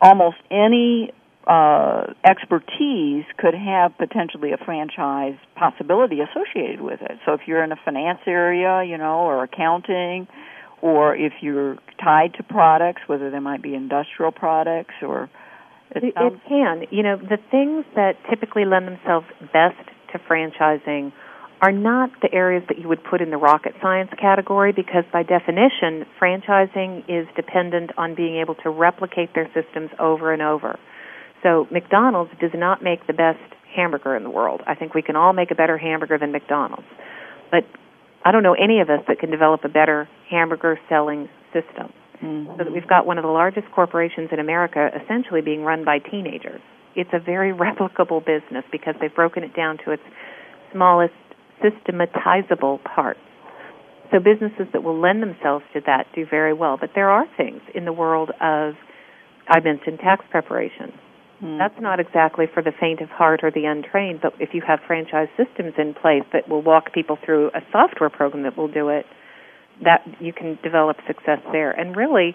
almost 0.00 0.36
any 0.50 1.12
uh, 1.46 2.12
expertise 2.24 3.24
could 3.38 3.54
have 3.54 3.96
potentially 3.98 4.52
a 4.52 4.58
franchise 4.58 5.36
possibility 5.56 6.20
associated 6.20 6.80
with 6.80 7.00
it. 7.02 7.18
So 7.24 7.32
if 7.32 7.40
you're 7.46 7.64
in 7.64 7.72
a 7.72 7.78
finance 7.84 8.20
area, 8.26 8.84
you 8.84 8.98
know, 8.98 9.20
or 9.20 9.42
accounting, 9.42 10.28
or 10.82 11.16
if 11.16 11.32
you're 11.40 11.76
tied 12.02 12.34
to 12.34 12.42
products, 12.42 13.02
whether 13.06 13.30
they 13.30 13.38
might 13.38 13.62
be 13.62 13.74
industrial 13.74 14.32
products 14.32 14.94
or 15.02 15.28
it, 15.90 16.04
it, 16.04 16.14
it 16.16 16.40
can. 16.48 16.84
You 16.90 17.02
know, 17.02 17.16
the 17.16 17.38
things 17.50 17.84
that 17.96 18.16
typically 18.28 18.64
lend 18.64 18.86
themselves 18.86 19.26
best 19.52 19.76
to 20.12 20.18
franchising 20.18 21.12
are 21.62 21.72
not 21.72 22.10
the 22.22 22.32
areas 22.32 22.64
that 22.68 22.78
you 22.78 22.88
would 22.88 23.04
put 23.04 23.20
in 23.20 23.30
the 23.30 23.36
rocket 23.36 23.74
science 23.82 24.10
category 24.18 24.72
because 24.72 25.04
by 25.12 25.22
definition 25.22 26.06
franchising 26.20 27.04
is 27.08 27.26
dependent 27.36 27.90
on 27.98 28.14
being 28.14 28.36
able 28.36 28.54
to 28.56 28.70
replicate 28.70 29.34
their 29.34 29.46
systems 29.52 29.90
over 29.98 30.32
and 30.32 30.40
over. 30.40 30.78
So 31.42 31.66
McDonald's 31.70 32.30
does 32.40 32.52
not 32.54 32.82
make 32.82 33.06
the 33.06 33.12
best 33.12 33.40
hamburger 33.74 34.16
in 34.16 34.24
the 34.24 34.30
world. 34.30 34.62
I 34.66 34.74
think 34.74 34.94
we 34.94 35.02
can 35.02 35.16
all 35.16 35.32
make 35.32 35.50
a 35.50 35.54
better 35.54 35.76
hamburger 35.76 36.18
than 36.18 36.32
McDonald's. 36.32 36.88
But 37.50 37.64
I 38.24 38.32
don't 38.32 38.42
know 38.42 38.54
any 38.54 38.80
of 38.80 38.90
us 38.90 39.00
that 39.08 39.18
can 39.18 39.30
develop 39.30 39.64
a 39.64 39.68
better 39.68 40.08
hamburger 40.30 40.78
selling 40.88 41.28
system. 41.52 41.92
Mm-hmm. 42.22 42.52
So 42.52 42.64
that 42.64 42.72
we've 42.72 42.86
got 42.86 43.06
one 43.06 43.16
of 43.16 43.24
the 43.24 43.30
largest 43.30 43.66
corporations 43.74 44.28
in 44.32 44.40
America 44.40 44.90
essentially 45.02 45.40
being 45.40 45.62
run 45.62 45.84
by 45.84 45.98
teenagers. 45.98 46.60
It's 46.94 47.10
a 47.12 47.18
very 47.18 47.52
replicable 47.66 48.24
business 48.24 48.64
because 48.72 48.94
they've 49.00 49.14
broken 49.14 49.44
it 49.44 49.54
down 49.54 49.78
to 49.84 49.92
its 49.92 50.02
smallest 50.72 51.14
systematizable 51.62 52.80
parts. 52.84 53.20
So 54.10 54.18
businesses 54.18 54.66
that 54.72 54.82
will 54.82 55.00
lend 55.00 55.22
themselves 55.22 55.64
to 55.72 55.80
that 55.86 56.06
do 56.14 56.26
very 56.28 56.52
well. 56.52 56.76
But 56.80 56.90
there 56.94 57.10
are 57.10 57.26
things 57.36 57.60
in 57.74 57.84
the 57.84 57.92
world 57.92 58.30
of, 58.40 58.74
I 59.48 59.60
mentioned 59.60 60.00
tax 60.00 60.24
preparation. 60.30 60.92
Mm. 61.42 61.58
That's 61.58 61.80
not 61.80 62.00
exactly 62.00 62.46
for 62.52 62.62
the 62.62 62.72
faint 62.78 63.00
of 63.00 63.08
heart 63.08 63.40
or 63.42 63.50
the 63.50 63.64
untrained, 63.64 64.20
but 64.20 64.34
if 64.40 64.50
you 64.52 64.62
have 64.66 64.80
franchise 64.86 65.28
systems 65.36 65.74
in 65.78 65.94
place 65.94 66.24
that 66.32 66.48
will 66.48 66.62
walk 66.62 66.92
people 66.92 67.18
through 67.24 67.48
a 67.48 67.60
software 67.72 68.10
program 68.10 68.42
that 68.42 68.56
will 68.56 68.68
do 68.68 68.88
it, 68.88 69.06
that 69.82 70.04
you 70.20 70.32
can 70.32 70.58
develop 70.62 70.96
success 71.06 71.38
there. 71.52 71.70
And 71.70 71.96
really, 71.96 72.34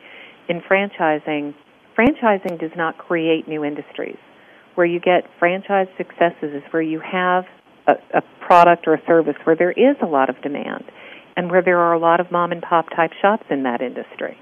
in 0.50 0.62
franchising, 0.62 1.54
franchising 1.98 2.60
does 2.60 2.72
not 2.76 2.98
create 2.98 3.48
new 3.48 3.64
industries. 3.64 4.18
Where 4.76 4.88
you 4.88 5.00
get 5.00 5.24
franchise 5.40 5.88
successes 5.98 6.56
is 6.56 6.64
where 6.72 6.82
you 6.82 7.00
have 7.00 7.46
a, 7.88 7.94
a 8.14 8.22
product 8.46 8.88
or 8.88 8.94
a 8.94 9.06
service 9.06 9.36
where 9.44 9.56
there 9.56 9.72
is 9.72 9.96
a 10.02 10.06
lot 10.06 10.30
of 10.30 10.42
demand 10.42 10.86
and 11.36 11.50
where 11.50 11.62
there 11.62 11.80
are 11.80 11.94
a 11.94 12.00
lot 12.00 12.20
of 12.20 12.32
mom 12.32 12.52
and 12.52 12.62
pop 12.62 12.90
type 12.96 13.12
shops 13.22 13.46
in 13.50 13.64
that 13.64 13.82
industry. 13.82 14.38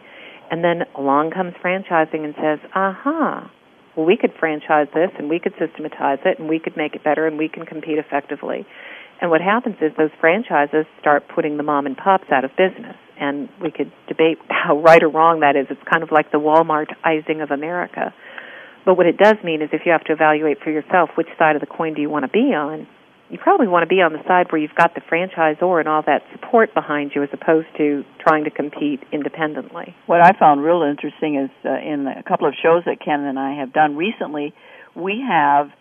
And 0.52 0.64
then 0.64 0.84
along 0.96 1.32
comes 1.32 1.54
franchising 1.64 2.24
and 2.24 2.36
says, 2.36 2.60
aha, 2.76 3.50
well, 3.96 4.06
we 4.06 4.18
could 4.18 4.34
franchise 4.40 4.88
this 4.94 5.10
and 5.18 5.30
we 5.30 5.40
could 5.40 5.54
systematize 5.60 6.20
it 6.26 6.40
and 6.40 6.48
we 6.48 6.60
could 6.60 6.78
make 6.78 6.96
it 6.96 7.04
better 7.04 7.28
and 7.28 7.38
we 7.38 7.50
can 7.50 7.66
compete 7.66 7.98
effectively. 7.98 8.66
And 9.22 9.30
what 9.32 9.42
happens 9.42 9.78
is 9.82 9.92
those 9.98 10.12
franchises 10.20 10.86
start 11.00 11.24
putting 11.34 11.58
the 11.58 11.64
mom 11.64 11.86
and 11.86 11.96
pops 11.96 12.30
out 12.32 12.44
of 12.44 12.52
business. 12.58 12.98
And 13.20 13.48
we 13.62 13.72
could 13.72 13.92
debate 14.08 14.38
how 14.50 14.80
right 14.82 15.02
or 15.02 15.10
wrong 15.10 15.40
that 15.42 15.56
is. 15.56 15.68
It's 15.70 15.82
kind 15.90 16.04
of 16.04 16.12
like 16.12 16.32
the 16.32 16.40
Walmartizing 16.40 17.42
of 17.42 17.52
America. 17.52 18.14
But 18.86 18.98
what 18.98 19.06
it 19.06 19.18
does 19.18 19.36
mean 19.44 19.62
is 19.62 19.70
if 19.72 19.84
you 19.86 19.92
have 19.92 20.04
to 20.06 20.14
evaluate 20.14 20.60
for 20.62 20.72
yourself 20.72 21.12
which 21.16 21.30
side 21.40 21.56
of 21.56 21.62
the 21.62 21.68
coin 21.68 21.94
do 21.94 22.02
you 22.02 22.10
want 22.10 22.26
to 22.26 22.32
be 22.32 22.54
on, 22.54 22.86
you 23.34 23.40
probably 23.40 23.68
want 23.68 23.82
to 23.82 23.88
be 23.88 24.00
on 24.00 24.14
the 24.14 24.22
side 24.28 24.52
where 24.52 24.62
you've 24.62 24.78
got 24.78 24.94
the 24.94 25.02
franchisor 25.02 25.80
and 25.80 25.90
all 25.90 26.04
that 26.06 26.22
support 26.32 26.72
behind 26.76 27.14
you 27.16 27.24
as 27.24 27.30
opposed 27.34 27.68
to 27.78 28.06
trying 28.20 28.44
to 28.44 28.52
compete 28.52 29.02
independently. 29.12 29.96
What 30.06 30.22
I 30.22 30.38
found 30.38 30.62
real 30.62 30.84
interesting 30.84 31.42
is 31.42 31.50
uh, 31.66 31.74
in 31.82 32.06
a 32.06 32.22
couple 32.22 32.48
of 32.48 32.54
shows 32.54 32.84
that 32.86 33.02
Ken 33.04 33.22
and 33.22 33.40
I 33.40 33.56
have 33.56 33.74
done 33.74 33.98
recently, 33.98 34.54
we 34.96 35.26
have 35.28 35.72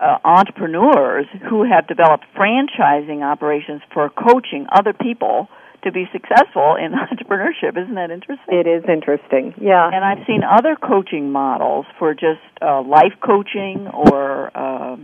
uh, 0.00 0.18
entrepreneurs 0.24 1.26
who 1.50 1.64
have 1.68 1.86
developed 1.86 2.24
franchising 2.34 3.22
operations 3.22 3.82
for 3.92 4.08
coaching 4.08 4.66
other 4.72 4.94
people 4.94 5.48
to 5.84 5.92
be 5.92 6.08
successful 6.12 6.76
in 6.80 6.92
entrepreneurship. 6.96 7.76
Isn't 7.76 7.94
that 7.96 8.10
interesting? 8.10 8.56
It 8.56 8.66
is 8.66 8.84
interesting, 8.88 9.52
yeah. 9.60 9.90
And 9.92 10.02
I've 10.02 10.26
seen 10.26 10.40
other 10.48 10.76
coaching 10.76 11.30
models 11.30 11.84
for 11.98 12.14
just 12.14 12.40
uh, 12.62 12.80
life 12.80 13.20
coaching 13.20 13.86
or. 13.92 14.50
Uh, 14.56 14.96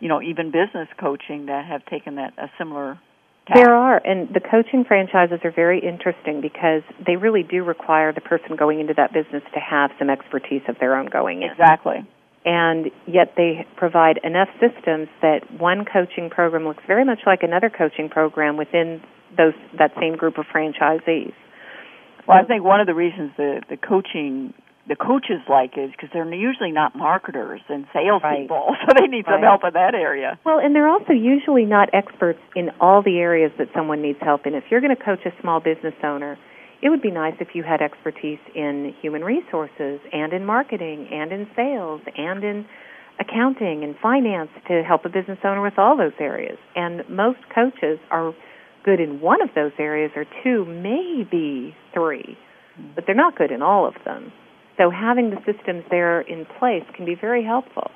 you 0.00 0.08
know, 0.08 0.22
even 0.22 0.50
business 0.50 0.88
coaching 1.00 1.46
that 1.46 1.66
have 1.66 1.84
taken 1.86 2.16
that 2.16 2.34
a 2.38 2.50
similar 2.58 2.98
tack. 3.46 3.56
There 3.56 3.74
are, 3.74 4.00
and 4.04 4.28
the 4.32 4.40
coaching 4.40 4.84
franchises 4.84 5.40
are 5.44 5.50
very 5.50 5.80
interesting 5.80 6.40
because 6.40 6.82
they 7.04 7.16
really 7.16 7.42
do 7.42 7.64
require 7.64 8.12
the 8.12 8.20
person 8.20 8.56
going 8.56 8.80
into 8.80 8.94
that 8.94 9.12
business 9.12 9.42
to 9.54 9.60
have 9.60 9.90
some 9.98 10.10
expertise 10.10 10.62
of 10.68 10.76
their 10.78 10.96
own 10.96 11.06
going 11.06 11.42
in. 11.42 11.50
Exactly. 11.50 12.06
And 12.44 12.90
yet 13.06 13.34
they 13.36 13.66
provide 13.76 14.20
enough 14.22 14.48
systems 14.60 15.08
that 15.22 15.40
one 15.58 15.84
coaching 15.84 16.30
program 16.30 16.64
looks 16.64 16.82
very 16.86 17.04
much 17.04 17.20
like 17.26 17.42
another 17.42 17.68
coaching 17.68 18.08
program 18.08 18.56
within 18.56 19.02
those 19.36 19.52
that 19.78 19.92
same 20.00 20.16
group 20.16 20.38
of 20.38 20.46
franchisees. 20.46 21.34
Well, 22.26 22.38
I 22.38 22.44
think 22.44 22.62
one 22.62 22.80
of 22.80 22.86
the 22.86 22.94
reasons 22.94 23.32
the 23.36 23.62
the 23.68 23.76
coaching 23.76 24.54
the 24.88 24.96
coaches 24.96 25.44
like 25.48 25.76
is 25.76 25.90
because 25.92 26.08
they're 26.12 26.32
usually 26.32 26.72
not 26.72 26.96
marketers 26.96 27.60
and 27.68 27.86
salespeople, 27.92 28.72
right. 28.72 28.78
so 28.88 28.92
they 28.98 29.06
need 29.06 29.24
some 29.26 29.42
right. 29.42 29.44
help 29.44 29.60
in 29.64 29.74
that 29.74 29.94
area. 29.94 30.38
Well, 30.44 30.58
and 30.58 30.74
they're 30.74 30.88
also 30.88 31.12
usually 31.12 31.64
not 31.64 31.90
experts 31.92 32.40
in 32.56 32.70
all 32.80 33.02
the 33.02 33.18
areas 33.18 33.52
that 33.58 33.68
someone 33.74 34.00
needs 34.00 34.18
help 34.22 34.46
in. 34.46 34.54
If 34.54 34.64
you're 34.70 34.80
going 34.80 34.96
to 34.96 35.02
coach 35.02 35.20
a 35.26 35.40
small 35.42 35.60
business 35.60 35.94
owner, 36.02 36.38
it 36.80 36.88
would 36.88 37.02
be 37.02 37.10
nice 37.10 37.34
if 37.40 37.48
you 37.54 37.62
had 37.62 37.82
expertise 37.82 38.38
in 38.54 38.94
human 39.00 39.22
resources 39.22 40.00
and 40.12 40.32
in 40.32 40.44
marketing 40.44 41.08
and 41.12 41.32
in 41.32 41.46
sales 41.54 42.00
and 42.16 42.42
in 42.42 42.66
accounting 43.20 43.82
and 43.82 43.96
finance 44.00 44.50
to 44.68 44.82
help 44.86 45.04
a 45.04 45.08
business 45.08 45.38
owner 45.44 45.60
with 45.60 45.76
all 45.76 45.96
those 45.96 46.12
areas. 46.20 46.56
And 46.76 47.02
most 47.10 47.40
coaches 47.54 47.98
are 48.10 48.32
good 48.84 49.00
in 49.00 49.20
one 49.20 49.42
of 49.42 49.50
those 49.54 49.72
areas 49.78 50.12
or 50.14 50.24
two, 50.42 50.64
maybe 50.64 51.74
three, 51.92 52.38
but 52.94 53.04
they're 53.06 53.14
not 53.14 53.36
good 53.36 53.50
in 53.50 53.60
all 53.60 53.86
of 53.86 53.94
them. 54.04 54.32
So 54.78 54.90
having 54.90 55.30
the 55.30 55.38
systems 55.44 55.84
there 55.90 56.22
in 56.22 56.46
place 56.58 56.84
can 56.94 57.04
be 57.04 57.14
very 57.14 57.44
helpful. 57.44 57.90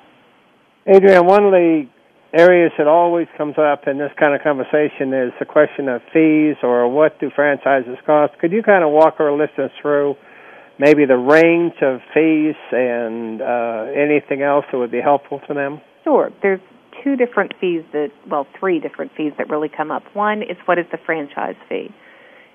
Adrienne, 0.87 1.25
one 1.25 1.45
of 1.45 1.51
the 1.51 1.87
areas 2.33 2.71
that 2.77 2.87
always 2.87 3.27
comes 3.37 3.55
up 3.57 3.87
in 3.87 3.97
this 3.97 4.11
kind 4.19 4.35
of 4.35 4.41
conversation 4.41 5.13
is 5.13 5.31
the 5.39 5.45
question 5.45 5.87
of 5.87 6.01
fees 6.11 6.57
or 6.61 6.87
what 6.89 7.19
do 7.19 7.29
franchises 7.33 7.97
cost. 8.05 8.33
Could 8.39 8.51
you 8.51 8.61
kind 8.61 8.83
of 8.83 8.91
walk 8.91 9.15
our 9.19 9.31
listeners 9.31 9.71
through 9.81 10.15
maybe 10.79 11.05
the 11.05 11.17
range 11.17 11.75
of 11.81 12.01
fees 12.13 12.55
and 12.71 13.41
uh, 13.41 13.85
anything 13.95 14.41
else 14.41 14.65
that 14.71 14.77
would 14.77 14.91
be 14.91 15.01
helpful 15.01 15.39
to 15.47 15.53
them? 15.53 15.79
Sure. 16.03 16.31
There's 16.41 16.59
two 17.03 17.15
different 17.15 17.53
fees 17.61 17.83
that, 17.93 18.09
well, 18.29 18.45
three 18.59 18.79
different 18.79 19.11
fees 19.15 19.31
that 19.37 19.49
really 19.49 19.69
come 19.69 19.91
up. 19.91 20.03
One 20.13 20.41
is 20.41 20.57
what 20.65 20.79
is 20.79 20.85
the 20.91 20.97
franchise 21.05 21.55
fee? 21.69 21.91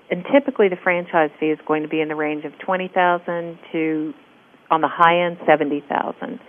And 0.09 0.25
typically 0.31 0.69
the 0.69 0.77
franchise 0.81 1.29
fee 1.39 1.47
is 1.47 1.59
going 1.67 1.83
to 1.83 1.89
be 1.89 2.01
in 2.01 2.07
the 2.07 2.15
range 2.15 2.45
of 2.45 2.57
20,000 2.59 3.59
to 3.71 4.13
on 4.71 4.81
the 4.81 4.87
high 4.87 5.25
end 5.25 5.37
70,000. 5.45 6.39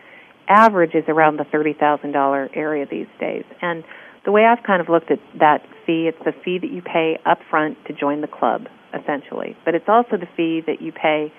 Average 0.48 0.94
is 0.94 1.04
around 1.08 1.38
the 1.38 1.44
$30,000 1.44 2.50
area 2.54 2.86
these 2.90 3.06
days. 3.18 3.44
And 3.62 3.84
the 4.24 4.32
way 4.32 4.44
I've 4.44 4.64
kind 4.64 4.80
of 4.80 4.88
looked 4.88 5.10
at 5.10 5.18
that 5.38 5.62
fee, 5.86 6.08
it's 6.08 6.22
the 6.24 6.32
fee 6.44 6.58
that 6.58 6.70
you 6.70 6.82
pay 6.82 7.18
up 7.24 7.38
front 7.48 7.78
to 7.86 7.92
join 7.92 8.20
the 8.20 8.28
club 8.28 8.66
essentially, 8.92 9.56
but 9.64 9.74
it's 9.74 9.88
also 9.88 10.16
the 10.16 10.28
fee 10.36 10.60
that 10.66 10.82
you 10.82 10.92
pay 10.92 11.32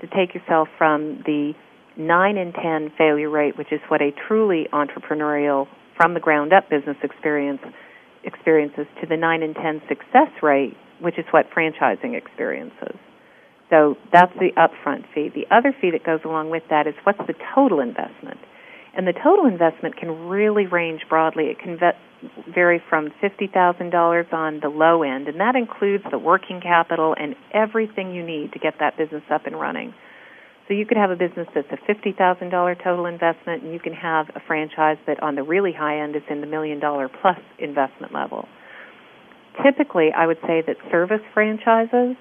to 0.00 0.06
take 0.08 0.34
yourself 0.34 0.68
from 0.76 1.22
the 1.24 1.54
9 1.96 2.36
in 2.36 2.52
10 2.52 2.92
failure 2.96 3.30
rate, 3.30 3.56
which 3.56 3.72
is 3.72 3.80
what 3.88 4.02
a 4.02 4.10
truly 4.28 4.68
entrepreneurial 4.72 5.66
from 5.96 6.14
the 6.14 6.20
ground 6.20 6.52
up 6.52 6.68
business 6.70 6.96
experience 7.02 7.60
experiences 8.24 8.86
to 9.00 9.06
the 9.06 9.16
9 9.16 9.42
in 9.42 9.54
10 9.54 9.80
success 9.88 10.30
rate 10.42 10.76
which 11.00 11.18
is 11.18 11.24
what 11.30 11.50
franchising 11.50 12.16
experiences. 12.16 12.96
So 13.70 13.96
that's 14.12 14.32
the 14.38 14.50
upfront 14.56 15.04
fee. 15.14 15.30
The 15.34 15.46
other 15.54 15.74
fee 15.78 15.90
that 15.90 16.04
goes 16.04 16.20
along 16.24 16.50
with 16.50 16.62
that 16.70 16.86
is 16.86 16.94
what's 17.04 17.20
the 17.26 17.34
total 17.54 17.80
investment. 17.80 18.38
And 18.96 19.06
the 19.06 19.12
total 19.12 19.46
investment 19.46 19.96
can 19.96 20.28
really 20.28 20.66
range 20.66 21.02
broadly. 21.08 21.44
It 21.44 21.58
can 21.58 21.78
vary 22.52 22.82
from 22.88 23.10
$50,000 23.22 24.32
on 24.32 24.60
the 24.60 24.68
low 24.68 25.02
end, 25.02 25.28
and 25.28 25.38
that 25.38 25.54
includes 25.54 26.04
the 26.10 26.18
working 26.18 26.60
capital 26.60 27.14
and 27.18 27.36
everything 27.52 28.12
you 28.12 28.24
need 28.24 28.52
to 28.54 28.58
get 28.58 28.74
that 28.80 28.96
business 28.96 29.22
up 29.30 29.46
and 29.46 29.58
running. 29.60 29.94
So 30.66 30.74
you 30.74 30.84
could 30.84 30.96
have 30.96 31.10
a 31.10 31.16
business 31.16 31.46
that's 31.54 31.70
a 31.70 31.76
$50,000 31.90 32.82
total 32.82 33.06
investment, 33.06 33.62
and 33.62 33.72
you 33.72 33.78
can 33.78 33.92
have 33.92 34.30
a 34.34 34.40
franchise 34.46 34.98
that 35.06 35.22
on 35.22 35.34
the 35.34 35.42
really 35.42 35.72
high 35.72 36.02
end 36.02 36.16
is 36.16 36.22
in 36.28 36.40
the 36.40 36.46
million 36.46 36.80
dollar 36.80 37.08
plus 37.08 37.38
investment 37.58 38.12
level 38.12 38.48
typically 39.64 40.10
I 40.16 40.26
would 40.26 40.38
say 40.46 40.62
that 40.66 40.76
service 40.90 41.22
franchises 41.34 42.16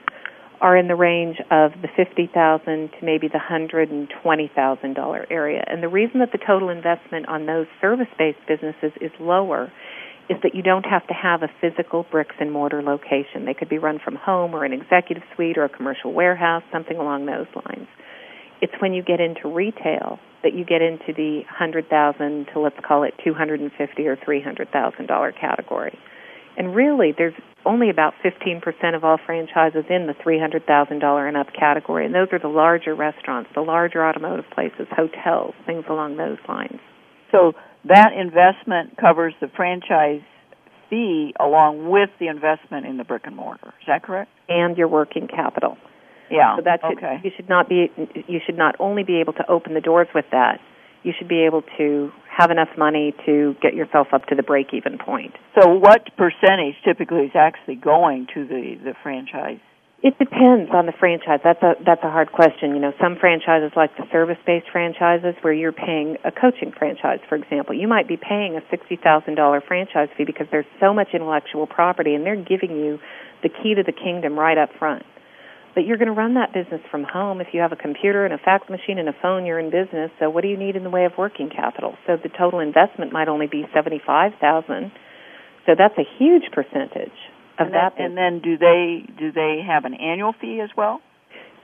are 0.59 0.75
in 0.75 0.87
the 0.87 0.95
range 0.95 1.37
of 1.51 1.71
the 1.81 1.87
fifty 1.95 2.29
thousand 2.33 2.89
to 2.99 3.05
maybe 3.05 3.27
the 3.27 3.39
hundred 3.39 3.89
and 3.91 4.11
twenty 4.23 4.51
thousand 4.55 4.95
dollar 4.95 5.25
area. 5.29 5.63
And 5.67 5.83
the 5.83 5.87
reason 5.87 6.19
that 6.19 6.31
the 6.31 6.39
total 6.39 6.69
investment 6.69 7.27
on 7.27 7.45
those 7.45 7.67
service 7.79 8.07
based 8.17 8.39
businesses 8.47 8.91
is 9.01 9.11
lower 9.19 9.71
is 10.29 10.37
that 10.43 10.53
you 10.53 10.61
don't 10.61 10.85
have 10.85 11.07
to 11.07 11.13
have 11.13 11.41
a 11.41 11.47
physical 11.61 12.05
bricks 12.11 12.35
and 12.39 12.51
mortar 12.51 12.81
location. 12.81 13.45
They 13.45 13.53
could 13.53 13.69
be 13.69 13.77
run 13.77 13.99
from 14.03 14.15
home 14.15 14.53
or 14.53 14.65
an 14.65 14.73
executive 14.73 15.23
suite 15.35 15.57
or 15.57 15.63
a 15.63 15.69
commercial 15.69 16.11
warehouse, 16.11 16.63
something 16.71 16.97
along 16.97 17.27
those 17.27 17.47
lines. 17.55 17.87
It's 18.61 18.73
when 18.79 18.93
you 18.93 19.03
get 19.03 19.21
into 19.21 19.47
retail 19.47 20.19
that 20.43 20.53
you 20.53 20.65
get 20.65 20.81
into 20.81 21.13
the 21.15 21.41
hundred 21.47 21.87
thousand 21.89 22.47
to 22.53 22.59
let's 22.59 22.75
call 22.85 23.03
it 23.03 23.13
two 23.23 23.33
hundred 23.33 23.59
and 23.61 23.71
fifty 23.77 24.07
or 24.07 24.17
three 24.25 24.41
hundred 24.41 24.69
thousand 24.71 25.07
dollar 25.07 25.31
category. 25.31 25.97
And 26.57 26.75
really, 26.75 27.13
there's 27.15 27.35
only 27.65 27.89
about 27.89 28.13
15% 28.25 28.95
of 28.95 29.03
all 29.03 29.17
franchises 29.23 29.85
in 29.89 30.07
the 30.07 30.13
$300,000 30.13 31.27
and 31.27 31.37
up 31.37 31.47
category, 31.57 32.05
and 32.05 32.15
those 32.15 32.29
are 32.31 32.39
the 32.39 32.47
larger 32.47 32.95
restaurants, 32.95 33.49
the 33.53 33.61
larger 33.61 34.03
automotive 34.03 34.45
places, 34.53 34.87
hotels, 34.89 35.53
things 35.65 35.85
along 35.87 36.17
those 36.17 36.37
lines. 36.47 36.79
So 37.31 37.53
that 37.85 38.13
investment 38.17 38.97
covers 38.97 39.33
the 39.39 39.49
franchise 39.55 40.21
fee 40.89 41.33
along 41.39 41.89
with 41.89 42.09
the 42.19 42.27
investment 42.27 42.85
in 42.85 42.97
the 42.97 43.03
brick 43.03 43.23
and 43.25 43.35
mortar. 43.35 43.73
Is 43.81 43.87
that 43.87 44.03
correct? 44.03 44.31
And 44.49 44.77
your 44.77 44.87
working 44.87 45.27
capital. 45.27 45.77
Yeah. 46.31 46.57
So 46.57 46.63
that 46.63 46.79
should, 46.81 46.97
okay. 46.97 47.21
you 47.23 47.31
should 47.35 47.49
not 47.49 47.69
be 47.69 47.89
you 48.27 48.39
should 48.45 48.57
not 48.57 48.75
only 48.79 49.03
be 49.03 49.19
able 49.21 49.33
to 49.33 49.49
open 49.49 49.73
the 49.73 49.81
doors 49.81 50.07
with 50.13 50.25
that, 50.31 50.59
you 51.03 51.13
should 51.17 51.27
be 51.27 51.45
able 51.45 51.63
to 51.77 52.11
have 52.37 52.51
enough 52.51 52.69
money 52.77 53.15
to 53.25 53.55
get 53.61 53.73
yourself 53.73 54.07
up 54.13 54.25
to 54.27 54.35
the 54.35 54.43
break 54.43 54.67
even 54.71 54.97
point. 54.97 55.33
So 55.59 55.73
what 55.73 56.05
percentage 56.17 56.75
typically 56.85 57.25
is 57.25 57.31
actually 57.33 57.75
going 57.75 58.27
to 58.35 58.45
the, 58.45 58.77
the 58.83 58.93
franchise? 59.01 59.57
It 60.03 60.19
depends 60.19 60.69
on 60.71 60.85
the 60.85 60.93
franchise. 60.93 61.39
That's 61.43 61.61
a 61.63 61.73
that's 61.83 62.03
a 62.03 62.11
hard 62.11 62.31
question. 62.31 62.75
You 62.75 62.79
know, 62.79 62.93
some 63.01 63.17
franchises 63.19 63.71
like 63.75 63.97
the 63.97 64.05
service 64.11 64.37
based 64.45 64.67
franchises 64.71 65.33
where 65.41 65.53
you're 65.53 65.71
paying 65.71 66.17
a 66.23 66.31
coaching 66.31 66.71
franchise, 66.71 67.17
for 67.27 67.33
example. 67.33 67.73
You 67.73 67.87
might 67.87 68.07
be 68.07 68.15
paying 68.15 68.55
a 68.55 68.61
sixty 68.69 68.95
thousand 68.95 69.35
dollar 69.35 69.59
franchise 69.59 70.09
fee 70.15 70.23
because 70.23 70.45
there's 70.51 70.69
so 70.79 70.93
much 70.93 71.09
intellectual 71.15 71.65
property 71.65 72.13
and 72.13 72.23
they're 72.23 72.35
giving 72.35 72.77
you 72.77 72.99
the 73.41 73.49
key 73.49 73.73
to 73.73 73.81
the 73.81 73.91
kingdom 73.91 74.37
right 74.37 74.59
up 74.59 74.69
front. 74.77 75.01
But 75.77 75.85
you're 75.85 76.01
going 76.01 76.09
to 76.09 76.17
run 76.17 76.33
that 76.41 76.57
business 76.57 76.81
from 76.89 77.03
home. 77.03 77.39
If 77.39 77.49
you 77.53 77.61
have 77.61 77.71
a 77.71 77.75
computer 77.75 78.25
and 78.25 78.33
a 78.33 78.39
fax 78.39 78.67
machine 78.67 78.97
and 78.97 79.07
a 79.07 79.13
phone, 79.21 79.45
you're 79.45 79.59
in 79.59 79.69
business. 79.69 80.09
So 80.17 80.27
what 80.27 80.41
do 80.41 80.47
you 80.47 80.57
need 80.57 80.75
in 80.75 80.81
the 80.81 80.89
way 80.89 81.05
of 81.05 81.11
working 81.19 81.51
capital? 81.53 81.93
So 82.07 82.17
the 82.17 82.29
total 82.33 82.61
investment 82.61 83.13
might 83.13 83.27
only 83.27 83.45
be 83.45 83.61
seventy-five 83.75 84.31
thousand. 84.41 84.91
So 85.67 85.73
that's 85.77 85.93
a 85.99 86.07
huge 86.17 86.49
percentage 86.51 87.13
of 87.59 87.67
and 87.67 87.75
that. 87.75 87.93
Then, 87.95 88.07
and 88.07 88.17
then 88.17 88.41
do 88.41 88.57
they 88.57 89.05
do 89.19 89.31
they 89.31 89.61
have 89.61 89.85
an 89.85 89.93
annual 89.93 90.33
fee 90.41 90.61
as 90.63 90.71
well? 90.75 90.99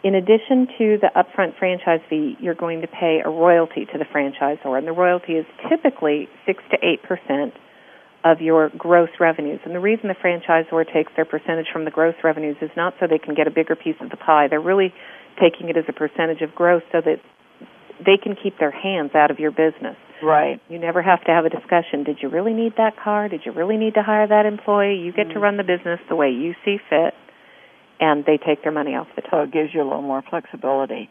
In 0.04 0.14
addition 0.14 0.68
to 0.78 1.00
the 1.02 1.10
upfront 1.18 1.58
franchise 1.58 2.02
fee, 2.08 2.38
you're 2.40 2.54
going 2.54 2.82
to 2.82 2.88
pay 2.88 3.24
a 3.26 3.30
royalty 3.30 3.88
to 3.92 3.98
the 3.98 4.06
franchisor, 4.06 4.78
and 4.78 4.86
the 4.86 4.92
royalty 4.92 5.42
is 5.42 5.48
typically 5.68 6.30
six 6.46 6.62
to 6.70 6.78
eight 6.86 7.02
percent 7.02 7.56
of 8.24 8.42
your 8.42 8.70
gross 8.78 9.10
revenues. 9.20 9.60
And 9.66 9.76
the 9.76 9.80
reason 9.80 10.08
the 10.08 10.16
franchisor 10.16 10.92
takes 10.94 11.12
their 11.16 11.26
percentage 11.26 11.68
from 11.72 11.86
the 11.86 11.92
gross 11.92 12.16
revenues 12.24 12.56
is 12.62 12.72
not 12.78 12.94
so 13.00 13.08
they 13.08 13.20
can 13.20 13.36
get 13.36 13.48
a 13.48 13.52
bigger 13.52 13.76
piece 13.76 13.96
of 14.00 14.10
the 14.10 14.18
pie. 14.18 14.48
They're 14.48 14.62
really 14.62 14.94
taking 15.42 15.70
it 15.70 15.78
as 15.78 15.84
a 15.90 15.94
percentage 15.94 16.42
of 16.42 16.56
gross 16.56 16.84
so 16.92 17.02
that 17.02 17.20
they 18.00 18.18
can 18.22 18.36
keep 18.42 18.58
their 18.60 18.72
hands 18.72 19.12
out 19.16 19.32
of 19.32 19.40
your 19.40 19.52
business. 19.52 19.98
Right. 20.22 20.62
You 20.70 20.80
never 20.80 21.02
have 21.02 21.24
to 21.26 21.32
have 21.32 21.46
a 21.46 21.50
discussion. 21.50 22.04
Did 22.04 22.20
you 22.22 22.30
really 22.30 22.54
need 22.54 22.74
that 22.78 22.96
car? 22.96 23.28
Did 23.28 23.42
you 23.46 23.52
really 23.52 23.78
need 23.78 23.96
to 23.96 24.04
hire 24.04 24.28
that 24.28 24.46
employee? 24.46 24.96
You 25.04 25.12
get 25.12 25.28
mm-hmm. 25.28 25.34
to 25.34 25.40
run 25.40 25.58
the 25.58 25.64
business 25.64 26.00
the 26.08 26.16
way 26.16 26.30
you 26.30 26.54
see 26.64 26.78
fit, 26.90 27.14
and 28.00 28.24
they 28.26 28.38
take 28.38 28.64
their 28.64 28.72
money 28.72 28.96
off 28.96 29.08
the 29.16 29.22
top. 29.22 29.32
So 29.32 29.42
it 29.42 29.52
gives 29.52 29.74
you 29.74 29.82
a 29.82 29.88
little 29.88 30.02
more 30.02 30.24
flexibility. 30.30 31.10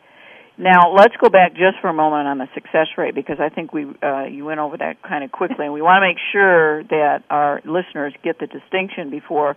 Now 0.58 0.92
let's 0.94 1.14
go 1.20 1.30
back 1.30 1.52
just 1.52 1.80
for 1.80 1.88
a 1.88 1.94
moment 1.94 2.28
on 2.28 2.38
the 2.38 2.48
success 2.54 2.88
rate 2.98 3.14
because 3.14 3.38
I 3.40 3.48
think 3.48 3.72
we 3.72 3.86
uh, 4.02 4.24
you 4.24 4.44
went 4.44 4.60
over 4.60 4.76
that 4.76 5.02
kind 5.02 5.24
of 5.24 5.32
quickly, 5.32 5.64
and 5.64 5.72
we 5.72 5.80
want 5.80 6.02
to 6.02 6.06
make 6.06 6.18
sure 6.32 6.84
that 6.84 7.24
our 7.30 7.62
listeners 7.64 8.12
get 8.22 8.38
the 8.38 8.46
distinction 8.46 9.10
before 9.10 9.56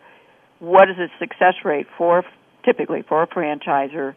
what 0.59 0.89
is 0.89 0.95
the 0.95 1.07
success 1.19 1.55
rate 1.65 1.87
for 1.97 2.23
typically 2.63 3.03
for 3.07 3.23
a 3.23 3.27
franchisor 3.27 4.15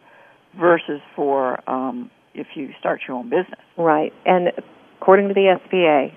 versus 0.57 1.01
for 1.15 1.69
um, 1.69 2.09
if 2.33 2.47
you 2.55 2.69
start 2.79 3.01
your 3.07 3.17
own 3.17 3.29
business. 3.29 3.59
Right, 3.77 4.13
and 4.25 4.51
according 5.01 5.27
to 5.27 5.33
the 5.33 5.57
SBA, 5.67 6.13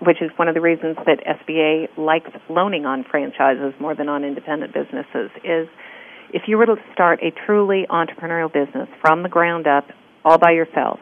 which 0.00 0.20
is 0.20 0.30
one 0.36 0.48
of 0.48 0.54
the 0.54 0.60
reasons 0.60 0.96
that 1.06 1.18
SBA 1.24 1.96
likes 1.96 2.30
loaning 2.50 2.84
on 2.84 3.04
franchises 3.10 3.72
more 3.80 3.94
than 3.94 4.08
on 4.08 4.22
independent 4.22 4.74
businesses, 4.74 5.30
is 5.42 5.66
if 6.34 6.42
you 6.48 6.58
were 6.58 6.66
to 6.66 6.74
start 6.92 7.20
a 7.22 7.30
truly 7.46 7.86
entrepreneurial 7.88 8.52
business 8.52 8.88
from 9.00 9.22
the 9.22 9.28
ground 9.28 9.68
up, 9.68 9.86
all 10.24 10.36
by 10.36 10.50
yourself, 10.50 10.98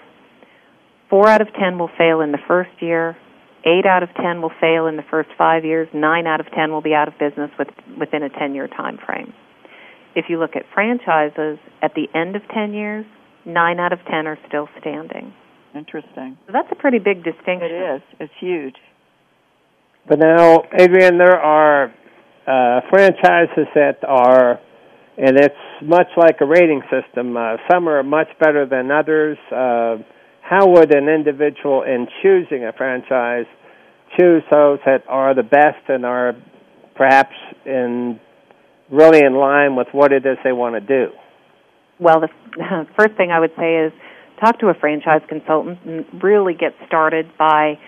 four 1.08 1.26
out 1.26 1.40
of 1.40 1.48
ten 1.58 1.78
will 1.78 1.90
fail 1.96 2.20
in 2.20 2.32
the 2.32 2.38
first 2.46 2.70
year, 2.80 3.16
eight 3.64 3.86
out 3.86 4.02
of 4.02 4.10
ten 4.14 4.42
will 4.42 4.52
fail 4.60 4.86
in 4.86 4.96
the 4.96 5.02
first 5.10 5.30
five 5.38 5.64
years, 5.64 5.88
nine 5.94 6.26
out 6.26 6.40
of 6.40 6.46
ten 6.54 6.70
will 6.70 6.82
be 6.82 6.92
out 6.92 7.08
of 7.08 7.14
business 7.18 7.50
with, 7.58 7.68
within 7.98 8.22
a 8.22 8.28
10 8.28 8.54
year 8.54 8.68
time 8.68 8.98
frame. 9.06 9.32
If 10.14 10.26
you 10.28 10.38
look 10.38 10.54
at 10.54 10.64
franchises, 10.74 11.58
at 11.80 11.94
the 11.94 12.08
end 12.14 12.36
of 12.36 12.42
10 12.54 12.74
years, 12.74 13.06
nine 13.46 13.80
out 13.80 13.94
of 13.94 14.00
ten 14.10 14.26
are 14.26 14.38
still 14.46 14.68
standing. 14.80 15.32
Interesting. 15.74 16.36
So 16.46 16.52
that's 16.52 16.68
a 16.70 16.74
pretty 16.74 16.98
big 16.98 17.24
distinction. 17.24 17.70
It 17.70 17.96
is. 17.96 18.02
It's 18.20 18.32
huge. 18.38 18.76
But 20.06 20.18
now, 20.18 20.64
Adrienne, 20.78 21.16
there 21.16 21.40
are 21.40 21.86
uh, 22.46 22.80
franchises 22.90 23.66
that 23.74 24.04
are 24.06 24.60
and 25.18 25.36
it's 25.36 25.54
much 25.82 26.08
like 26.16 26.36
a 26.40 26.46
rating 26.46 26.82
system. 26.90 27.36
Uh, 27.36 27.56
some 27.70 27.88
are 27.88 28.02
much 28.02 28.28
better 28.40 28.66
than 28.66 28.90
others. 28.90 29.36
Uh, 29.50 29.96
how 30.40 30.68
would 30.68 30.94
an 30.94 31.08
individual, 31.08 31.82
in 31.82 32.06
choosing 32.22 32.64
a 32.64 32.72
franchise, 32.72 33.46
choose 34.18 34.42
those 34.50 34.78
that 34.84 35.04
are 35.08 35.34
the 35.34 35.42
best 35.42 35.88
and 35.88 36.04
are 36.04 36.34
perhaps 36.94 37.34
in 37.64 38.20
really 38.90 39.20
in 39.20 39.34
line 39.34 39.76
with 39.76 39.88
what 39.92 40.12
it 40.12 40.26
is 40.26 40.36
they 40.44 40.52
want 40.52 40.74
to 40.74 40.80
do? 40.80 41.12
Well, 41.98 42.20
the 42.20 42.28
first 42.98 43.16
thing 43.16 43.30
I 43.30 43.40
would 43.40 43.52
say 43.58 43.86
is 43.86 43.92
talk 44.40 44.58
to 44.60 44.68
a 44.68 44.74
franchise 44.74 45.22
consultant 45.28 45.78
and 45.84 46.22
really 46.22 46.54
get 46.54 46.72
started 46.86 47.30
by 47.38 47.78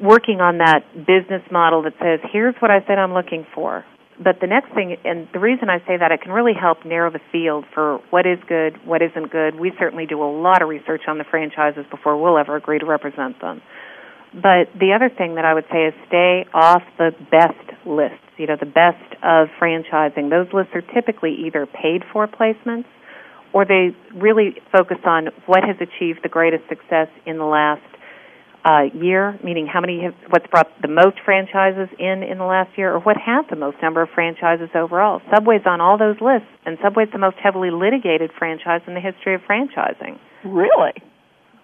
working 0.00 0.40
on 0.40 0.58
that 0.58 0.84
business 0.94 1.42
model 1.50 1.82
that 1.82 1.94
says, 2.00 2.20
here's 2.32 2.54
what 2.60 2.70
I 2.70 2.80
said 2.86 2.98
I'm 2.98 3.14
looking 3.14 3.46
for 3.54 3.84
but 4.22 4.40
the 4.40 4.46
next 4.46 4.74
thing, 4.74 4.96
and 5.04 5.28
the 5.32 5.38
reason 5.38 5.70
I 5.70 5.78
say 5.86 5.96
that, 5.96 6.10
it 6.10 6.20
can 6.22 6.32
really 6.32 6.54
help 6.54 6.84
narrow 6.84 7.10
the 7.10 7.20
field 7.30 7.64
for 7.72 7.98
what 8.10 8.26
is 8.26 8.38
good, 8.48 8.76
what 8.84 9.00
isn't 9.00 9.30
good. 9.30 9.54
We 9.58 9.72
certainly 9.78 10.06
do 10.06 10.22
a 10.22 10.30
lot 10.30 10.60
of 10.60 10.68
research 10.68 11.02
on 11.06 11.18
the 11.18 11.24
franchises 11.24 11.86
before 11.90 12.20
we'll 12.20 12.38
ever 12.38 12.56
agree 12.56 12.78
to 12.78 12.86
represent 12.86 13.40
them. 13.40 13.62
But 14.34 14.68
the 14.78 14.92
other 14.94 15.08
thing 15.08 15.36
that 15.36 15.44
I 15.44 15.54
would 15.54 15.64
say 15.70 15.86
is 15.86 15.94
stay 16.06 16.46
off 16.52 16.82
the 16.98 17.12
best 17.30 17.86
lists, 17.86 18.26
you 18.36 18.46
know, 18.46 18.56
the 18.58 18.66
best 18.66 19.14
of 19.22 19.48
franchising. 19.60 20.30
Those 20.30 20.52
lists 20.52 20.74
are 20.74 20.82
typically 20.82 21.34
either 21.46 21.66
paid 21.66 22.02
for 22.12 22.26
placements 22.26 22.86
or 23.52 23.64
they 23.64 23.96
really 24.14 24.56
focus 24.70 24.98
on 25.04 25.28
what 25.46 25.64
has 25.64 25.76
achieved 25.80 26.20
the 26.22 26.28
greatest 26.28 26.68
success 26.68 27.08
in 27.24 27.38
the 27.38 27.44
last 27.44 27.80
uh, 28.64 28.90
year, 28.94 29.38
meaning 29.42 29.66
how 29.66 29.80
many 29.80 30.02
have, 30.02 30.14
what's 30.30 30.46
brought 30.48 30.68
the 30.82 30.88
most 30.88 31.16
franchises 31.24 31.88
in 31.98 32.22
in 32.22 32.38
the 32.38 32.44
last 32.44 32.76
year, 32.76 32.92
or 32.92 33.00
what 33.00 33.16
has 33.16 33.44
the 33.50 33.56
most 33.56 33.76
number 33.82 34.02
of 34.02 34.08
franchises 34.14 34.68
overall. 34.74 35.20
Subway's 35.32 35.66
on 35.66 35.80
all 35.80 35.98
those 35.98 36.16
lists, 36.20 36.48
and 36.66 36.78
Subway's 36.82 37.08
the 37.12 37.18
most 37.18 37.36
heavily 37.42 37.70
litigated 37.70 38.30
franchise 38.38 38.82
in 38.86 38.94
the 38.94 39.00
history 39.00 39.34
of 39.34 39.40
franchising. 39.42 40.18
Really? 40.44 40.94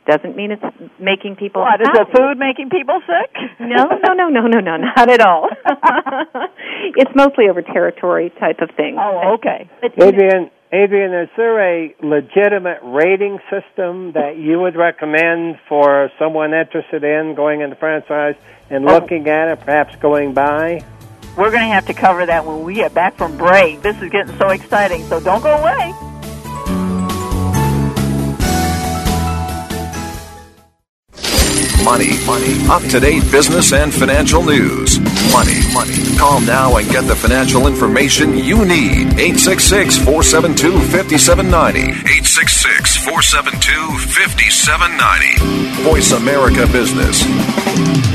Doesn't 0.07 0.37
mean 0.37 0.52
it's 0.52 0.62
making 1.00 1.37
people. 1.37 1.62
What 1.62 1.80
happy. 1.80 1.98
is 1.98 2.07
the 2.12 2.18
food 2.18 2.38
making 2.38 2.68
people 2.68 3.00
sick? 3.09 3.33
no, 3.59 3.88
no, 4.04 4.12
no, 4.12 4.28
no, 4.28 4.46
no, 4.46 4.61
no, 4.61 4.76
not 4.76 5.09
at 5.11 5.20
all. 5.20 5.48
it's 6.96 7.11
mostly 7.16 7.48
over 7.48 7.62
territory 7.62 8.30
type 8.38 8.61
of 8.61 8.68
thing. 8.76 8.96
Oh, 9.00 9.37
okay. 9.37 9.70
But, 9.80 9.92
Adrienne, 10.02 10.50
Adrienne, 10.75 11.15
is 11.15 11.29
there 11.37 11.61
a 11.61 11.95
legitimate 12.03 12.81
rating 12.83 13.39
system 13.49 14.11
that 14.13 14.37
you 14.37 14.59
would 14.59 14.75
recommend 14.75 15.61
for 15.69 16.11
someone 16.19 16.53
interested 16.53 17.05
in 17.05 17.37
going 17.37 17.61
into 17.61 17.77
franchise 17.77 18.35
and 18.71 18.85
oh. 18.85 18.95
looking 18.95 19.29
at 19.29 19.53
it, 19.53 19.61
perhaps 19.61 19.95
going 19.97 20.35
by? 20.35 20.85
We're 21.37 21.51
going 21.51 21.63
to 21.63 21.73
have 21.73 21.87
to 21.87 21.95
cover 21.95 22.27
that 22.27 22.45
when 22.45 22.65
we 22.65 22.75
get 22.75 22.93
back 22.93 23.17
from 23.17 23.37
break. 23.37 23.83
This 23.83 24.01
is 24.03 24.11
getting 24.11 24.37
so 24.37 24.49
exciting, 24.49 25.05
so 25.05 25.21
don't 25.21 25.43
go 25.43 25.55
away. 25.55 26.13
Money, 31.85 32.16
money. 32.25 32.57
Up 32.70 32.83
to 32.90 32.99
date 32.99 33.31
business 33.31 33.75
and 33.75 33.92
financial 33.92 34.42
news. 34.42 34.99
Money, 35.31 35.61
money. 35.75 36.16
Call 36.16 36.40
now 36.40 36.77
and 36.79 36.88
get 36.88 37.05
the 37.07 37.14
financial 37.14 37.66
information 37.66 38.38
you 38.38 38.64
need. 38.64 39.12
866 39.20 39.99
472 39.99 40.73
5790. 40.90 41.81
866 41.90 42.97
472 43.05 43.99
5790. 44.09 45.83
Voice 45.83 46.12
America 46.12 46.66
Business. 46.73 48.13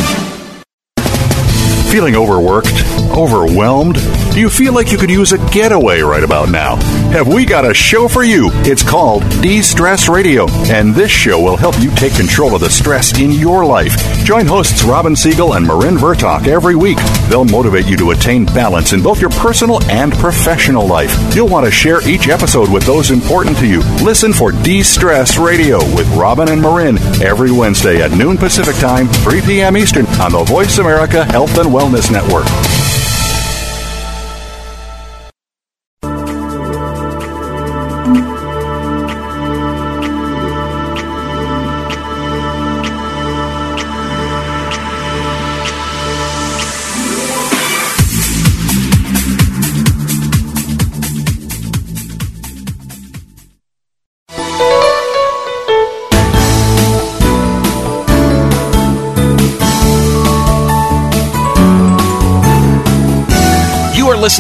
Feeling 1.92 2.16
overworked? 2.16 2.72
Overwhelmed? 3.12 3.96
Do 4.34 4.40
you 4.40 4.50
feel 4.50 4.74
like 4.74 4.92
you 4.92 4.98
could 4.98 5.10
use 5.10 5.34
a 5.34 5.38
getaway 5.50 6.02
right 6.02 6.24
about 6.24 6.50
now? 6.50 6.78
Have 7.12 7.28
we 7.28 7.46
got 7.46 7.70
a 7.70 7.74
show 7.74 8.08
for 8.08 8.24
you. 8.24 8.50
It's 8.64 8.84
called 8.84 9.24
De 9.42 9.62
Stress 9.62 10.08
Radio, 10.08 10.48
and 10.70 10.96
this 10.96 11.12
show 11.12 11.42
will 11.42 11.58
help 11.58 11.78
you 11.82 11.92
take 11.92 12.16
control 12.16 12.56
of 12.56 12.62
the 12.62 12.70
stress 12.70 13.20
in 13.20 13.32
your 13.32 13.66
life. 13.66 13.94
Join 14.24 14.46
hosts 14.46 14.84
Robin 14.84 15.16
Siegel 15.16 15.54
and 15.54 15.68
Marin 15.68 15.96
Vertok 15.96 16.48
every 16.48 16.76
week. 16.76 16.98
They'll 17.30 17.46
motivate 17.46 17.86
you 17.86 17.98
to 17.98 18.12
attain 18.12 18.46
balance 18.46 18.94
in 18.94 19.04
both 19.04 19.20
your 19.20 19.30
personal 19.32 19.84
and 19.92 20.14
professional 20.14 20.88
life. 20.88 21.14
You'll 21.36 21.50
want 21.50 21.66
to 21.66 21.72
share 21.72 22.08
each 22.08 22.30
episode 22.30 22.72
with 22.72 22.84
those 22.84 23.12
important 23.12 23.58
to 23.58 23.68
you. 23.68 23.82
Listen 24.04 24.32
for 24.32 24.52
De 24.52 24.82
Stress 24.82 25.38
Radio 25.38 25.80
with 25.96 26.08
Robin 26.16 26.50
and 26.50 26.62
Marin 26.62 26.98
every 27.22 27.52
Wednesday 27.52 28.02
at 28.02 28.12
noon 28.12 28.38
Pacific 28.38 28.76
Time, 28.78 29.08
3 29.08 29.42
p.m. 29.42 29.76
Eastern 29.76 30.06
on 30.22 30.32
the 30.32 30.44
Voice 30.46 30.78
America 30.78 31.26
Health 31.26 31.58
and 31.58 31.70
Wellness 31.70 32.10
Network. 32.10 33.11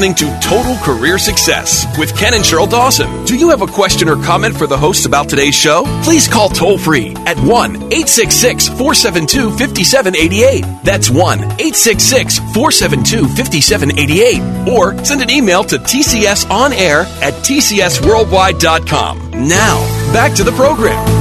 Listening 0.01 0.15
to 0.15 0.39
Total 0.39 0.75
Career 0.77 1.19
Success 1.19 1.85
with 1.99 2.17
Ken 2.17 2.33
and 2.33 2.43
Sheryl 2.43 2.67
Dawson. 2.67 3.23
Do 3.25 3.37
you 3.37 3.49
have 3.49 3.61
a 3.61 3.67
question 3.67 4.09
or 4.09 4.15
comment 4.15 4.57
for 4.57 4.65
the 4.65 4.75
hosts 4.75 5.05
about 5.05 5.29
today's 5.29 5.53
show? 5.53 5.83
Please 6.03 6.27
call 6.27 6.49
toll 6.49 6.79
free 6.79 7.13
at 7.27 7.37
1 7.37 7.75
866 7.75 8.67
472 8.69 9.51
5788. 9.51 10.65
That's 10.83 11.11
1 11.11 11.39
866 11.39 12.39
472 12.39 13.27
5788. 13.27 14.73
Or 14.73 14.97
send 15.05 15.21
an 15.21 15.29
email 15.29 15.63
to 15.65 15.77
tcsonair 15.77 17.05
at 17.21 17.33
tcsworldwide.com. 17.45 19.31
Now, 19.47 20.13
back 20.13 20.33
to 20.35 20.43
the 20.43 20.51
program. 20.53 21.20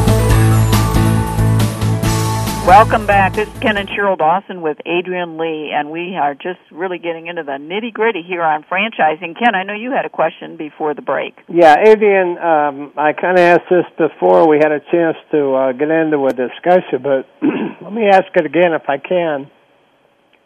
Welcome 2.71 3.05
back. 3.05 3.35
This 3.35 3.49
is 3.49 3.59
Ken 3.59 3.77
and 3.77 3.89
Sheryl 3.89 4.17
Dawson 4.17 4.63
with 4.63 4.79
Adrienne 4.87 5.37
Leigh, 5.39 5.73
and 5.75 5.91
we 5.91 6.15
are 6.15 6.35
just 6.35 6.61
really 6.71 6.99
getting 6.99 7.27
into 7.27 7.43
the 7.43 7.59
nitty 7.59 7.93
gritty 7.93 8.23
here 8.23 8.45
on 8.45 8.63
franchising. 8.63 9.37
Ken, 9.37 9.57
I 9.57 9.65
know 9.65 9.75
you 9.75 9.91
had 9.91 10.05
a 10.05 10.09
question 10.09 10.57
before 10.57 10.95
the 10.95 11.03
break. 11.03 11.35
Yeah, 11.49 11.75
Adrienne, 11.75 12.39
um, 12.39 12.93
I 12.97 13.13
kind 13.13 13.37
of 13.37 13.41
asked 13.41 13.69
this 13.69 13.85
before 13.99 14.49
we 14.49 14.59
had 14.59 14.71
a 14.71 14.79
chance 14.79 15.17
to 15.33 15.53
uh, 15.53 15.73
get 15.73 15.91
into 15.91 16.25
a 16.27 16.33
discussion, 16.33 17.03
but 17.03 17.27
let 17.83 17.93
me 17.93 18.07
ask 18.07 18.27
it 18.37 18.47
again 18.47 18.73
if 18.73 18.89
I 18.89 18.99
can. 18.99 19.51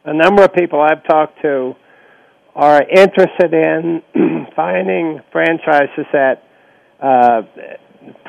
A 0.06 0.14
number 0.14 0.44
of 0.44 0.54
people 0.54 0.80
I've 0.80 1.04
talked 1.04 1.42
to 1.42 1.74
are 2.56 2.80
interested 2.88 3.52
in 3.52 4.00
finding 4.56 5.20
franchises 5.30 6.06
that 6.14 6.42
uh, 7.02 7.42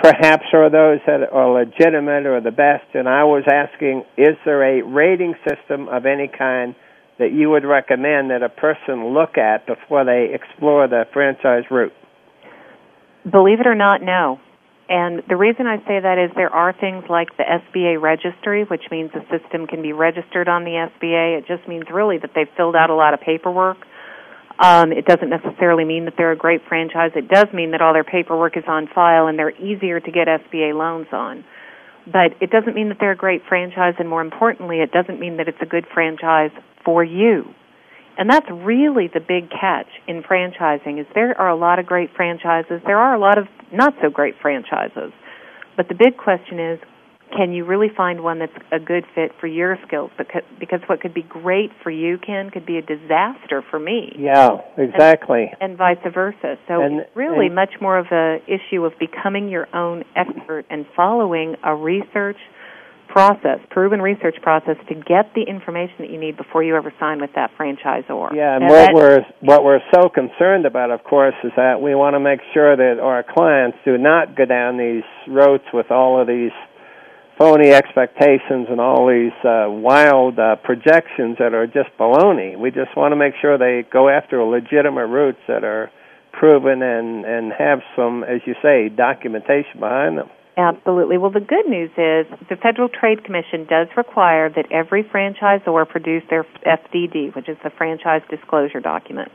perhaps 0.01 0.45
are 0.53 0.69
those 0.69 0.99
that 1.07 1.29
are 1.31 1.51
legitimate 1.51 2.25
or 2.25 2.41
the 2.41 2.51
best. 2.51 2.85
And 2.93 3.07
I 3.07 3.23
was 3.23 3.43
asking, 3.51 4.03
is 4.17 4.35
there 4.45 4.63
a 4.63 4.83
rating 4.83 5.35
system 5.47 5.88
of 5.89 6.05
any 6.05 6.27
kind 6.27 6.75
that 7.17 7.31
you 7.31 7.49
would 7.49 7.65
recommend 7.65 8.29
that 8.31 8.43
a 8.43 8.49
person 8.49 9.13
look 9.13 9.38
at 9.38 9.65
before 9.65 10.03
they 10.05 10.33
explore 10.33 10.88
the 10.88 11.05
franchise 11.13 11.63
route? 11.71 11.93
Believe 13.29 13.59
it 13.59 13.67
or 13.67 13.75
not, 13.75 14.01
no. 14.01 14.39
And 14.88 15.23
the 15.27 15.35
reason 15.35 15.65
I 15.65 15.77
say 15.88 15.99
that 15.99 16.19
is 16.19 16.29
there 16.35 16.53
are 16.53 16.71
things 16.71 17.05
like 17.09 17.35
the 17.38 17.43
SBA 17.43 17.99
registry, 17.99 18.65
which 18.65 18.83
means 18.91 19.09
the 19.13 19.25
system 19.33 19.65
can 19.65 19.81
be 19.81 19.93
registered 19.93 20.47
on 20.47 20.63
the 20.63 20.77
SBA. 20.77 21.39
It 21.39 21.45
just 21.47 21.67
means 21.67 21.85
really 21.91 22.19
that 22.19 22.31
they've 22.35 22.51
filled 22.55 22.75
out 22.75 22.91
a 22.91 22.95
lot 22.95 23.15
of 23.15 23.21
paperwork 23.21 23.77
um, 24.60 24.91
it 24.91 25.06
doesn't 25.06 25.30
necessarily 25.30 25.84
mean 25.84 26.06
that 26.06 26.13
they're 26.18 26.32
a 26.32 26.38
great 26.38 26.62
franchise. 26.68 27.12
It 27.15 27.28
does 27.28 27.48
mean 27.54 27.72
that 27.72 27.82
all 27.82 27.94
their 27.94 28.06
paperwork 28.06 28.56
is 28.56 28.63
on 28.68 28.88
file 28.88 29.28
and 29.28 29.38
they're 29.38 29.56
easier 29.58 30.00
to 30.00 30.12
get 30.12 30.28
SBA 30.28 30.74
loans 30.74 31.08
on. 31.12 31.44
But 32.06 32.38
it 32.39 32.52
doesn't 32.52 32.76
mean 32.76 32.89
that 32.89 32.98
they're 33.00 33.12
a 33.12 33.18
great 33.18 33.41
franchise, 33.50 33.96
and 33.98 34.08
more 34.08 34.22
importantly, 34.22 34.80
it 34.80 34.91
doesn't 34.91 35.20
mean 35.20 35.38
that 35.38 35.48
it's 35.48 35.58
a 35.62 35.65
good 35.65 35.86
franchise 35.91 36.52
for 36.86 37.04
you. 37.04 37.46
And 38.18 38.30
that's 38.30 38.46
really 38.50 39.10
the 39.13 39.20
big 39.20 39.50
catch 39.50 39.89
in 40.08 40.24
franchising 40.24 41.02
is 41.02 41.08
there 41.13 41.38
are 41.39 41.50
a 41.50 41.56
lot 41.56 41.80
of 41.80 41.86
great 41.86 42.12
franchises. 42.15 42.82
There 42.86 42.98
are 42.98 43.15
a 43.15 43.20
lot 43.20 43.38
of 43.38 43.48
not 43.74 43.94
so 44.02 44.10
great 44.10 44.36
franchises. 44.41 45.12
But 45.76 45.89
the 45.89 45.96
big 45.96 46.15
question 46.15 46.60
is 46.60 46.80
can 47.36 47.52
you 47.52 47.65
really 47.65 47.89
find 47.95 48.24
one 48.24 48.39
that's 48.39 48.56
a 48.71 48.80
good 48.80 49.04
fit 49.13 49.32
for 49.39 49.48
your 49.48 49.78
skills? 49.88 50.12
Because, 50.17 50.43
because 50.60 50.80
what 50.88 51.02
could 51.02 51.13
be 51.13 51.24
great 51.24 51.71
for 51.84 51.91
you, 51.91 52.17
Ken, 52.17 52.50
could 52.50 52.65
be 52.65 52.78
a 52.78 52.82
disaster 52.82 53.63
for 53.69 53.80
me. 53.80 54.15
Yeah, 54.17 54.58
exactly. 54.78 55.52
And, 55.60 55.71
and 55.71 55.78
vice 55.78 55.98
versa. 56.13 56.58
So 56.67 56.82
and, 56.82 57.02
it's 57.02 57.15
really 57.15 57.48
and, 57.48 57.56
much 57.56 57.74
more 57.82 57.98
of 57.98 58.08
a 58.12 58.38
issue 58.48 58.86
of 58.86 58.93
becoming 59.00 59.50
your 59.50 59.67
own 59.76 60.04
expert 60.15 60.65
and 60.69 60.86
following 60.95 61.56
a 61.63 61.76
research 61.76 62.38
process, 63.08 63.60
proven 63.69 64.02
research 64.02 64.36
process, 64.41 64.76
to 64.89 64.95
get 64.95 65.32
the 65.36 65.43
information 65.48 65.95
that 66.00 66.10
you 66.10 66.19
need 66.19 66.36
before 66.36 66.63
you 66.63 66.76
ever 66.76 66.91
sign 67.00 67.21
with 67.21 67.30
that 67.36 67.52
franchisor. 67.58 68.34
Yeah, 68.36 68.56
and, 68.56 68.63
and 68.63 68.71
what 68.71 68.93
we're 68.93 69.19
what 69.41 69.63
we're 69.63 69.80
so 69.93 70.10
concerned 70.10 70.65
about, 70.65 70.91
of 70.91 71.04
course, 71.04 71.36
is 71.43 71.52
that 71.56 71.82
we 71.82 71.95
want 71.95 72.15
to 72.15 72.19
make 72.19 72.39
sure 72.54 72.76
that 72.76 73.00
our 73.02 73.24
clients 73.24 73.78
do 73.86 73.98
not 73.98 74.36
go 74.36 74.45
down 74.45 74.78
these 74.78 75.08
roads 75.28 75.63
with 75.74 75.91
all 75.91 76.19
of 76.19 76.28
these 76.28 76.52
phony 77.38 77.71
expectations 77.71 78.67
and 78.69 78.80
all 78.80 79.08
these 79.08 79.36
uh, 79.43 79.67
wild 79.69 80.39
uh, 80.39 80.56
projections 80.63 81.38
that 81.39 81.54
are 81.54 81.67
just 81.67 81.89
baloney. 82.00 82.58
We 82.58 82.71
just 82.71 82.95
want 82.95 83.12
to 83.12 83.15
make 83.15 83.34
sure 83.41 83.58
they 83.58 83.86
go 83.91 84.10
after 84.10 84.41
legitimate 84.43 85.08
routes 85.08 85.39
that 85.48 85.63
are 85.63 85.91
proven 86.32 86.82
and 86.82 87.26
and 87.26 87.52
have 87.58 87.80
some, 87.95 88.24
as 88.24 88.41
you 88.45 88.56
say, 88.62 88.89
documentation 88.89 89.80
behind 89.80 90.17
them. 90.17 90.30
Absolutely. 90.58 91.17
Well, 91.17 91.32
the 91.32 91.41
good 91.43 91.67
news 91.67 91.91
is 91.98 92.32
the 92.48 92.56
Federal 92.56 92.88
Trade 92.88 93.26
Commission 93.26 93.67
does 93.67 93.88
require 93.98 94.50
that 94.50 94.71
every 94.71 95.04
franchisor 95.04 95.88
produce 95.89 96.24
their 96.30 96.45
FDD, 96.65 97.36
which 97.36 97.50
is 97.50 97.58
the 97.63 97.69
franchise 97.69 98.21
disclosure 98.30 98.80
document. 98.80 99.32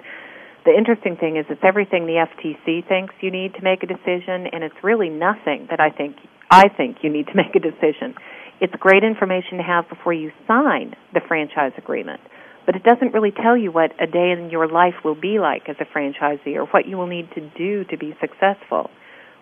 The 0.64 0.72
interesting 0.72 1.16
thing 1.16 1.36
is 1.36 1.44
it's 1.50 1.60
everything 1.64 2.06
the 2.06 2.24
FTC 2.24 2.88
thinks 2.88 3.14
you 3.20 3.30
need 3.30 3.54
to 3.54 3.62
make 3.62 3.82
a 3.82 3.86
decision, 3.86 4.48
and 4.52 4.64
it's 4.64 4.76
really 4.82 5.10
nothing 5.10 5.66
that 5.68 5.80
I 5.80 5.90
think 5.90 6.16
I 6.50 6.68
think 6.68 6.98
you 7.02 7.10
need 7.10 7.26
to 7.28 7.34
make 7.36 7.54
a 7.54 7.60
decision. 7.60 8.14
It's 8.60 8.74
great 8.78 9.04
information 9.04 9.56
to 9.56 9.62
have 9.62 9.88
before 9.88 10.12
you 10.12 10.32
sign 10.46 10.94
the 11.14 11.20
franchise 11.26 11.72
agreement, 11.78 12.20
but 12.66 12.76
it 12.76 12.82
doesn't 12.82 13.14
really 13.14 13.30
tell 13.32 13.56
you 13.56 13.72
what 13.72 13.92
a 13.98 14.06
day 14.06 14.32
in 14.32 14.50
your 14.50 14.68
life 14.68 14.94
will 15.02 15.18
be 15.18 15.38
like 15.38 15.68
as 15.68 15.76
a 15.80 15.86
franchisee 15.96 16.56
or 16.56 16.66
what 16.66 16.86
you 16.86 16.98
will 16.98 17.06
need 17.06 17.30
to 17.34 17.40
do 17.56 17.84
to 17.84 17.96
be 17.96 18.14
successful. 18.20 18.90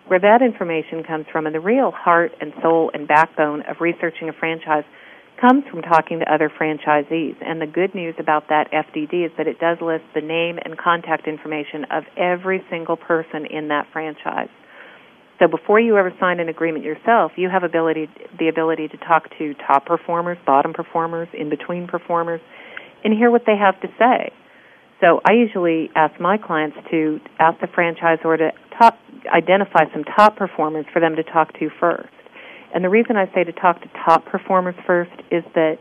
Where 0.07 0.19
that 0.21 0.41
information 0.41 1.03
comes 1.03 1.25
from 1.31 1.45
and 1.45 1.53
the 1.53 1.59
real 1.59 1.91
heart 1.91 2.31
and 2.39 2.53
soul 2.63 2.91
and 2.93 3.07
backbone 3.07 3.63
of 3.63 3.81
researching 3.81 4.29
a 4.29 4.33
franchise 4.33 4.85
comes 5.39 5.63
from 5.69 5.81
talking 5.81 6.19
to 6.19 6.33
other 6.33 6.49
franchisees. 6.49 7.35
And 7.41 7.61
the 7.61 7.67
good 7.67 7.93
news 7.93 8.15
about 8.19 8.47
that 8.49 8.71
FDD 8.71 9.25
is 9.25 9.31
that 9.37 9.47
it 9.47 9.59
does 9.59 9.77
list 9.81 10.03
the 10.15 10.21
name 10.21 10.57
and 10.63 10.77
contact 10.77 11.27
information 11.27 11.85
of 11.91 12.03
every 12.17 12.63
single 12.69 12.97
person 12.97 13.45
in 13.45 13.67
that 13.67 13.87
franchise. 13.93 14.49
So 15.39 15.47
before 15.47 15.79
you 15.79 15.97
ever 15.97 16.13
sign 16.19 16.41
an 16.41 16.49
agreement 16.49 16.83
yourself, 16.83 17.31
you 17.37 17.49
have 17.49 17.63
ability 17.63 18.09
the 18.37 18.49
ability 18.49 18.89
to 18.89 18.97
talk 18.97 19.29
to 19.37 19.53
top 19.65 19.85
performers, 19.85 20.37
bottom 20.45 20.73
performers, 20.73 21.29
in 21.33 21.49
between 21.49 21.87
performers, 21.87 22.41
and 23.03 23.13
hear 23.13 23.31
what 23.31 23.43
they 23.45 23.55
have 23.55 23.79
to 23.81 23.87
say. 23.97 24.31
So 24.99 25.21
I 25.25 25.33
usually 25.33 25.89
ask 25.95 26.19
my 26.19 26.37
clients 26.37 26.75
to 26.91 27.21
ask 27.39 27.59
the 27.61 27.67
franchisor 27.67 28.37
to 28.37 28.51
top, 28.77 28.99
identify 29.33 29.85
some 29.93 30.03
top 30.03 30.35
performers 30.35 30.85
for 30.91 30.99
them 30.99 31.15
to 31.15 31.23
talk 31.23 31.57
to 31.59 31.69
first. 31.79 32.09
And 32.75 32.83
the 32.83 32.89
reason 32.89 33.15
I 33.15 33.33
say 33.33 33.45
to 33.45 33.53
talk 33.53 33.81
to 33.81 33.87
top 34.05 34.25
performers 34.25 34.75
first 34.85 35.11
is 35.31 35.43
that 35.55 35.77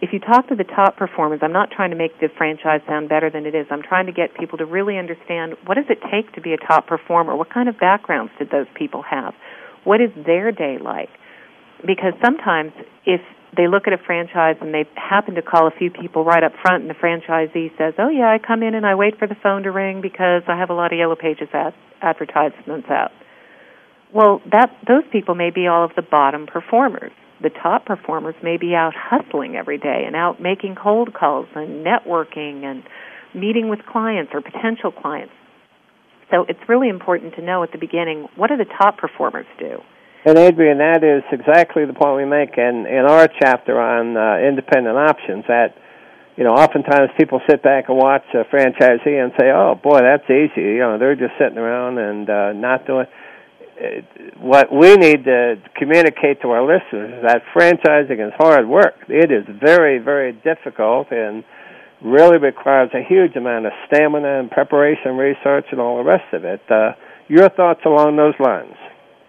if 0.00 0.12
you 0.12 0.18
talk 0.18 0.48
to 0.48 0.56
the 0.56 0.64
top 0.64 0.96
performers, 0.96 1.40
I'm 1.42 1.52
not 1.52 1.70
trying 1.70 1.90
to 1.90 1.96
make 1.96 2.18
the 2.20 2.28
franchise 2.36 2.80
sound 2.88 3.08
better 3.08 3.28
than 3.28 3.44
it 3.44 3.54
is. 3.54 3.66
I'm 3.70 3.82
trying 3.82 4.06
to 4.06 4.12
get 4.12 4.34
people 4.34 4.56
to 4.58 4.64
really 4.64 4.96
understand 4.96 5.54
what 5.66 5.74
does 5.74 5.84
it 5.90 5.98
take 6.10 6.32
to 6.34 6.40
be 6.40 6.54
a 6.54 6.56
top 6.56 6.86
performer? 6.86 7.36
What 7.36 7.52
kind 7.52 7.68
of 7.68 7.78
backgrounds 7.78 8.32
did 8.38 8.50
those 8.50 8.66
people 8.74 9.02
have? 9.02 9.34
What 9.84 10.00
is 10.00 10.10
their 10.16 10.52
day 10.52 10.78
like? 10.80 11.10
Because 11.86 12.14
sometimes 12.24 12.72
if 13.04 13.20
they 13.56 13.68
look 13.68 13.86
at 13.86 13.92
a 13.92 13.98
franchise 13.98 14.56
and 14.60 14.72
they 14.72 14.84
happen 14.94 15.34
to 15.34 15.42
call 15.42 15.66
a 15.66 15.70
few 15.70 15.90
people 15.90 16.24
right 16.24 16.42
up 16.42 16.52
front 16.62 16.82
and 16.82 16.90
the 16.90 16.94
franchisee 16.94 17.76
says, 17.76 17.94
"Oh 17.98 18.08
yeah, 18.08 18.30
I 18.30 18.38
come 18.38 18.62
in 18.62 18.74
and 18.74 18.86
I 18.86 18.94
wait 18.94 19.18
for 19.18 19.26
the 19.26 19.34
phone 19.34 19.64
to 19.64 19.70
ring 19.70 20.00
because 20.00 20.42
I 20.46 20.56
have 20.56 20.70
a 20.70 20.74
lot 20.74 20.92
of 20.92 20.98
yellow 20.98 21.16
pages 21.16 21.48
ad- 21.52 21.74
advertisements 22.00 22.88
out." 22.88 23.12
Well, 24.12 24.40
that 24.50 24.76
those 24.86 25.04
people 25.10 25.34
may 25.34 25.50
be 25.50 25.66
all 25.66 25.84
of 25.84 25.94
the 25.94 26.02
bottom 26.02 26.46
performers 26.46 27.12
the 27.42 27.50
top 27.50 27.86
performers 27.86 28.34
may 28.42 28.56
be 28.56 28.74
out 28.74 28.92
hustling 28.96 29.56
every 29.56 29.78
day 29.78 30.04
and 30.06 30.14
out 30.14 30.40
making 30.40 30.74
cold 30.74 31.14
calls 31.14 31.46
and 31.54 31.84
networking 31.84 32.64
and 32.64 32.82
meeting 33.34 33.68
with 33.68 33.80
clients 33.86 34.32
or 34.34 34.40
potential 34.40 34.92
clients. 34.92 35.32
So 36.30 36.44
it's 36.48 36.60
really 36.68 36.88
important 36.88 37.34
to 37.34 37.42
know 37.42 37.62
at 37.62 37.72
the 37.72 37.78
beginning 37.78 38.28
what 38.36 38.48
do 38.48 38.56
the 38.56 38.70
top 38.78 38.98
performers 38.98 39.46
do. 39.58 39.78
And 40.24 40.38
Adrienne, 40.38 40.78
that 40.78 41.02
is 41.02 41.24
exactly 41.32 41.86
the 41.86 41.94
point 41.94 42.16
we 42.16 42.26
make 42.26 42.58
in 42.58 42.84
in 42.86 43.08
our 43.08 43.26
chapter 43.40 43.80
on 43.80 44.16
uh, 44.16 44.36
independent 44.46 44.96
options. 44.96 45.44
That 45.48 45.74
you 46.36 46.44
know, 46.44 46.52
oftentimes 46.52 47.10
people 47.18 47.40
sit 47.48 47.62
back 47.62 47.88
and 47.88 47.96
watch 47.96 48.24
a 48.34 48.44
franchisee 48.44 49.16
and 49.16 49.32
say, 49.40 49.50
"Oh 49.50 49.80
boy, 49.82 50.00
that's 50.00 50.28
easy." 50.28 50.76
You 50.76 50.84
know, 50.84 50.98
they're 50.98 51.16
just 51.16 51.32
sitting 51.40 51.56
around 51.56 51.98
and 51.98 52.28
uh, 52.28 52.52
not 52.52 52.86
doing. 52.86 53.06
What 54.38 54.72
we 54.72 54.96
need 54.96 55.24
to 55.24 55.56
communicate 55.76 56.42
to 56.42 56.48
our 56.50 56.62
listeners 56.62 57.14
is 57.16 57.22
that 57.24 57.42
franchising 57.54 58.26
is 58.26 58.32
hard 58.36 58.68
work. 58.68 58.94
It 59.08 59.30
is 59.32 59.44
very, 59.62 59.98
very 59.98 60.32
difficult 60.32 61.08
and 61.10 61.44
really 62.02 62.38
requires 62.38 62.90
a 62.94 63.02
huge 63.06 63.36
amount 63.36 63.66
of 63.66 63.72
stamina 63.86 64.40
and 64.40 64.50
preparation, 64.50 65.16
research, 65.16 65.66
and 65.70 65.80
all 65.80 65.98
the 65.98 66.04
rest 66.04 66.32
of 66.32 66.44
it. 66.44 66.60
Uh, 66.70 66.92
your 67.28 67.48
thoughts 67.48 67.80
along 67.84 68.16
those 68.16 68.34
lines? 68.38 68.74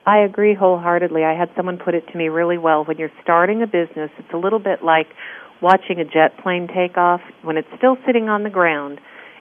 I 0.06 0.20
agree 0.20 0.56
wholeheartedly. 0.56 1.24
I 1.24 1.38
had 1.38 1.50
someone 1.56 1.78
put 1.78 1.94
it 1.94 2.08
to 2.12 2.18
me 2.18 2.30
really 2.30 2.58
well. 2.58 2.84
When 2.84 2.98
you're 2.98 3.12
starting 3.22 3.62
a 3.62 3.68
business, 3.68 4.10
it's 4.18 4.34
a 4.34 4.38
little 4.38 4.60
bit 4.60 4.84
like 4.84 5.08
watching 5.62 6.00
a 6.00 6.06
jet 6.06 6.38
plane 6.42 6.68
take 6.68 6.98
off. 6.98 7.22
When 7.44 7.58
it's 7.58 7.68
still 7.78 7.98
sitting 8.06 8.28
on 8.28 8.44
the 8.44 8.50
ground, 8.50 9.00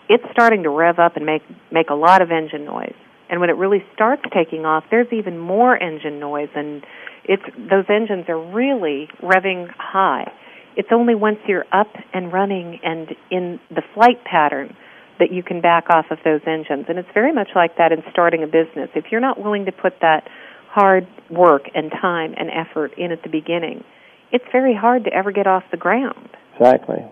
it's 0.09 0.25
starting 0.33 0.65
to 0.65 0.71
rev 0.71 0.99
up 0.99 1.17
and 1.17 1.25
make 1.25 1.43
make 1.73 1.89
a 1.89 1.95
lot 1.95 2.21
of 2.21 2.31
engine 2.31 2.65
noise. 2.65 2.95
And 3.31 3.41
when 3.41 3.49
it 3.49 3.57
really 3.57 3.85
starts 3.95 4.23
taking 4.35 4.67
off, 4.67 4.85
there's 4.91 5.13
even 5.13 5.39
more 5.39 5.81
engine 5.81 6.19
noise 6.19 6.49
and 6.55 6.85
it's 7.25 7.45
those 7.57 7.85
engines 7.89 8.25
are 8.29 8.53
really 8.53 9.09
revving 9.23 9.71
high. 9.79 10.33
It's 10.77 10.89
only 10.93 11.15
once 11.15 11.39
you're 11.47 11.67
up 11.73 11.93
and 12.13 12.33
running 12.33 12.81
and 12.83 13.09
in 13.31 13.61
the 13.71 13.83
flight 13.95 14.25
pattern 14.25 14.77
that 15.21 15.31
you 15.31 15.43
can 15.43 15.61
back 15.61 15.85
off 15.91 16.07
of 16.11 16.19
those 16.25 16.41
engines. 16.47 16.87
And 16.89 16.99
it's 16.99 17.09
very 17.15 17.33
much 17.33 17.51
like 17.55 17.77
that 17.77 17.93
in 17.93 18.03
starting 18.11 18.43
a 18.43 18.47
business. 18.47 18.89
If 18.95 19.07
you're 19.13 19.21
not 19.21 19.41
willing 19.41 19.67
to 19.67 19.73
put 19.73 20.01
that 20.01 20.27
hard 20.69 21.07
work 21.29 21.65
and 21.75 21.91
time 21.91 22.35
and 22.37 22.49
effort 22.51 22.93
in 22.97 23.13
at 23.13 23.23
the 23.23 23.29
beginning, 23.29 23.85
it's 24.33 24.45
very 24.51 24.75
hard 24.75 25.05
to 25.05 25.13
ever 25.13 25.31
get 25.31 25.47
off 25.47 25.65
the 25.71 25.77
ground. 25.77 26.31
Exactly. 26.59 27.05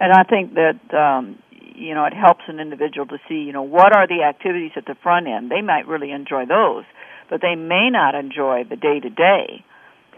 And 0.00 0.12
I 0.12 0.22
think 0.22 0.54
that 0.54 0.78
um, 0.94 1.42
you 1.78 1.94
know 1.94 2.04
it 2.04 2.14
helps 2.14 2.42
an 2.48 2.60
individual 2.60 3.06
to 3.06 3.18
see 3.28 3.36
you 3.36 3.52
know 3.52 3.62
what 3.62 3.96
are 3.96 4.06
the 4.06 4.22
activities 4.22 4.72
at 4.76 4.86
the 4.86 4.96
front 5.02 5.26
end. 5.26 5.50
They 5.50 5.62
might 5.62 5.86
really 5.86 6.10
enjoy 6.10 6.46
those, 6.46 6.84
but 7.30 7.40
they 7.40 7.54
may 7.54 7.90
not 7.90 8.14
enjoy 8.14 8.64
the 8.68 8.76
day 8.76 9.00
to 9.00 9.10
day 9.10 9.64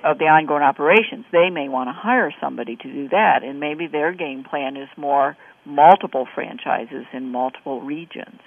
of 0.03 0.19
the 0.19 0.25
ongoing 0.25 0.63
operations. 0.63 1.27
They 1.31 1.51
may 1.51 1.69
want 1.69 1.89
to 1.89 1.93
hire 1.93 2.33
somebody 2.41 2.77
to 2.77 2.83
do 2.83 3.09
that, 3.11 3.43
and 3.45 3.61
maybe 3.61 3.87
their 3.87 4.13
game 4.13 4.45
plan 4.49 4.77
is 4.77 4.89
more 4.97 5.37
multiple 5.65 6.27
franchises 6.35 7.05
in 7.13 7.31
multiple 7.31 7.81
regions. 7.83 8.41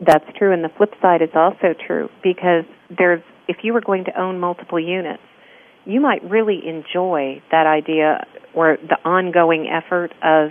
That's 0.00 0.24
true, 0.36 0.52
and 0.52 0.64
the 0.64 0.70
flip 0.76 0.94
side 1.00 1.22
is 1.22 1.30
also 1.34 1.74
true 1.86 2.08
because 2.22 2.64
there's 2.96 3.22
if 3.48 3.58
you 3.62 3.72
were 3.72 3.80
going 3.80 4.04
to 4.04 4.20
own 4.20 4.38
multiple 4.38 4.78
units, 4.78 5.22
you 5.84 6.00
might 6.00 6.22
really 6.22 6.60
enjoy 6.66 7.42
that 7.50 7.66
idea 7.66 8.26
or 8.54 8.78
the 8.80 8.96
ongoing 9.04 9.68
effort 9.68 10.12
of 10.22 10.50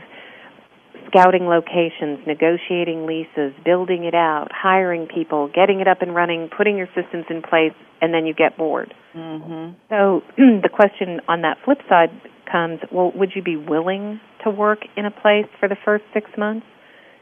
scouting 1.09 1.45
locations, 1.45 2.25
negotiating 2.25 3.05
leases, 3.05 3.53
building 3.65 4.03
it 4.03 4.15
out, 4.15 4.47
hiring 4.51 5.07
people, 5.07 5.49
getting 5.53 5.79
it 5.79 5.87
up 5.87 6.01
and 6.01 6.15
running, 6.15 6.49
putting 6.55 6.77
your 6.77 6.87
systems 6.95 7.25
in 7.29 7.41
place, 7.41 7.73
and 8.01 8.13
then 8.13 8.25
you 8.25 8.33
get 8.33 8.57
bored. 8.57 8.93
Mm-hmm. 9.15 9.75
So 9.89 10.21
the 10.37 10.69
question 10.71 11.21
on 11.27 11.41
that 11.41 11.57
flip 11.65 11.79
side 11.89 12.09
comes, 12.51 12.79
well, 12.91 13.11
would 13.15 13.31
you 13.35 13.41
be 13.41 13.57
willing 13.57 14.19
to 14.43 14.49
work 14.49 14.79
in 14.95 15.05
a 15.05 15.11
place 15.11 15.47
for 15.59 15.67
the 15.67 15.77
first 15.83 16.03
six 16.13 16.29
months? 16.37 16.65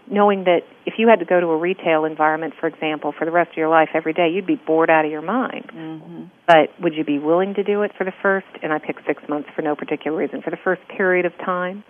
knowing 0.09 0.45
that 0.45 0.61
if 0.85 0.93
you 0.97 1.07
had 1.07 1.19
to 1.19 1.25
go 1.25 1.39
to 1.39 1.47
a 1.47 1.57
retail 1.57 2.05
environment, 2.05 2.53
for 2.59 2.67
example, 2.67 3.13
for 3.17 3.25
the 3.25 3.31
rest 3.31 3.51
of 3.51 3.57
your 3.57 3.69
life 3.69 3.89
every 3.93 4.13
day, 4.13 4.29
you'd 4.29 4.47
be 4.47 4.55
bored 4.55 4.89
out 4.89 5.05
of 5.05 5.11
your 5.11 5.21
mind. 5.21 5.69
Mm-hmm. 5.73 6.23
But 6.47 6.69
would 6.81 6.93
you 6.95 7.03
be 7.03 7.19
willing 7.19 7.53
to 7.55 7.63
do 7.63 7.81
it 7.81 7.91
for 7.97 8.03
the 8.03 8.13
first, 8.21 8.47
and 8.63 8.71
I 8.71 8.79
picked 8.79 9.05
six 9.05 9.21
months 9.27 9.49
for 9.55 9.61
no 9.61 9.75
particular 9.75 10.17
reason, 10.17 10.41
for 10.41 10.49
the 10.49 10.57
first 10.63 10.81
period 10.95 11.25
of 11.25 11.33
time? 11.43 11.83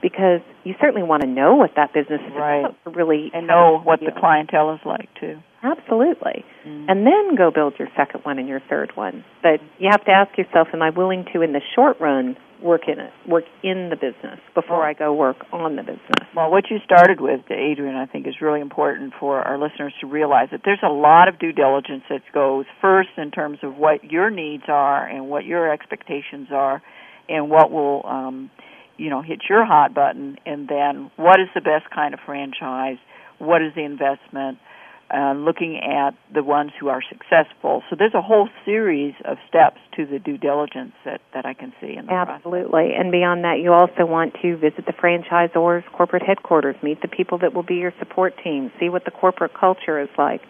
Because 0.00 0.40
you 0.64 0.74
certainly 0.80 1.02
want 1.02 1.22
to 1.22 1.28
know 1.28 1.54
what 1.54 1.72
that 1.76 1.92
business 1.92 2.20
is 2.20 2.32
right. 2.36 2.60
about 2.60 2.76
to 2.84 2.90
really 2.90 3.30
and 3.34 3.46
know 3.46 3.80
what 3.82 4.00
the 4.00 4.12
clientele 4.18 4.74
is 4.74 4.80
like 4.84 5.08
too. 5.18 5.38
Absolutely. 5.62 6.44
Mm-hmm. 6.64 6.86
And 6.88 7.06
then 7.06 7.34
go 7.36 7.50
build 7.50 7.74
your 7.78 7.88
second 7.96 8.20
one 8.24 8.38
and 8.38 8.46
your 8.46 8.60
third 8.70 8.92
one. 8.94 9.24
But 9.42 9.60
you 9.78 9.88
have 9.90 10.04
to 10.04 10.12
ask 10.12 10.38
yourself, 10.38 10.68
am 10.72 10.82
I 10.82 10.90
willing 10.90 11.24
to 11.32 11.42
in 11.42 11.52
the 11.52 11.60
short 11.74 11.98
run 12.00 12.36
work 12.62 12.82
in 12.88 12.98
it, 12.98 13.12
work 13.26 13.44
in 13.62 13.90
the 13.90 13.96
business 13.96 14.40
before 14.54 14.84
I 14.84 14.92
go 14.92 15.14
work 15.14 15.36
on 15.52 15.76
the 15.76 15.82
business. 15.82 16.26
Well, 16.34 16.50
what 16.50 16.64
you 16.70 16.78
started 16.84 17.20
with, 17.20 17.40
Adrienne, 17.50 17.96
I 17.96 18.06
think 18.06 18.26
is 18.26 18.34
really 18.40 18.60
important 18.60 19.12
for 19.18 19.40
our 19.42 19.58
listeners 19.58 19.94
to 20.00 20.06
realize 20.06 20.48
that 20.50 20.62
there's 20.64 20.82
a 20.82 20.92
lot 20.92 21.28
of 21.28 21.38
due 21.38 21.52
diligence 21.52 22.02
that 22.10 22.22
goes 22.32 22.66
first 22.80 23.10
in 23.16 23.30
terms 23.30 23.58
of 23.62 23.76
what 23.76 24.04
your 24.04 24.30
needs 24.30 24.64
are 24.68 25.06
and 25.06 25.28
what 25.28 25.44
your 25.44 25.72
expectations 25.72 26.48
are, 26.50 26.82
and 27.28 27.50
what 27.50 27.70
will, 27.70 28.04
um, 28.06 28.50
you 28.98 29.10
know, 29.10 29.22
hit 29.22 29.42
your 29.48 29.64
hot 29.64 29.94
button, 29.94 30.36
and 30.44 30.68
then 30.68 31.10
what 31.16 31.40
is 31.40 31.48
the 31.54 31.60
best 31.60 31.88
kind 31.94 32.12
of 32.12 32.20
franchise, 32.26 32.98
what 33.38 33.62
is 33.62 33.72
the 33.74 33.84
investment, 33.84 34.58
uh, 35.10 35.32
looking 35.32 35.78
at 35.78 36.10
the 36.34 36.42
ones 36.42 36.70
who 36.78 36.88
are 36.88 37.00
successful. 37.08 37.82
So 37.88 37.96
there's 37.98 38.14
a 38.14 38.20
whole 38.20 38.48
series 38.66 39.14
of 39.24 39.38
steps 39.48 39.78
to 39.96 40.04
the 40.04 40.18
due 40.18 40.36
diligence 40.36 40.92
that, 41.04 41.22
that 41.32 41.46
I 41.46 41.54
can 41.54 41.72
see 41.80 41.96
in 41.96 42.06
the 42.06 42.12
Absolutely. 42.12 42.92
And 42.94 43.10
beyond 43.10 43.44
that, 43.44 43.58
you 43.58 43.72
also 43.72 44.04
want 44.04 44.34
to 44.42 44.56
visit 44.56 44.84
the 44.84 44.92
franchisor's 44.92 45.84
corporate 45.92 46.22
headquarters, 46.22 46.76
meet 46.82 47.00
the 47.00 47.08
people 47.08 47.38
that 47.38 47.54
will 47.54 47.62
be 47.62 47.76
your 47.76 47.94
support 47.98 48.34
team, 48.44 48.70
see 48.78 48.90
what 48.90 49.06
the 49.06 49.10
corporate 49.10 49.54
culture 49.54 49.98
is 49.98 50.10
like. 50.18 50.42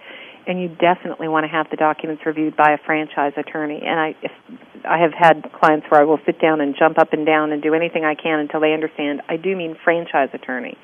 And 0.49 0.61
you 0.61 0.69
definitely 0.69 1.29
want 1.29 1.45
to 1.45 1.53
have 1.53 1.67
the 1.71 1.77
documents 1.77 2.23
reviewed 2.25 2.57
by 2.57 2.73
a 2.73 2.79
franchise 2.85 3.35
attorney. 3.37 3.83
And 3.85 4.01
I, 4.01 4.17
if 4.23 4.33
I 4.85 4.99
have 4.99 5.13
had 5.13 5.53
clients 5.53 5.87
where 5.91 6.01
I 6.01 6.05
will 6.05 6.19
sit 6.25 6.41
down 6.41 6.61
and 6.61 6.75
jump 6.77 6.99
up 6.99 7.13
and 7.13 7.27
down 7.27 7.53
and 7.53 7.63
do 7.63 7.75
anything 7.75 8.05
I 8.05 8.15
can 8.15 8.41
until 8.41 8.61
they 8.61 8.73
understand. 8.73 9.21
I 9.29 9.37
do 9.37 9.55
mean 9.55 9.77
franchise 9.85 10.31
attorney 10.33 10.77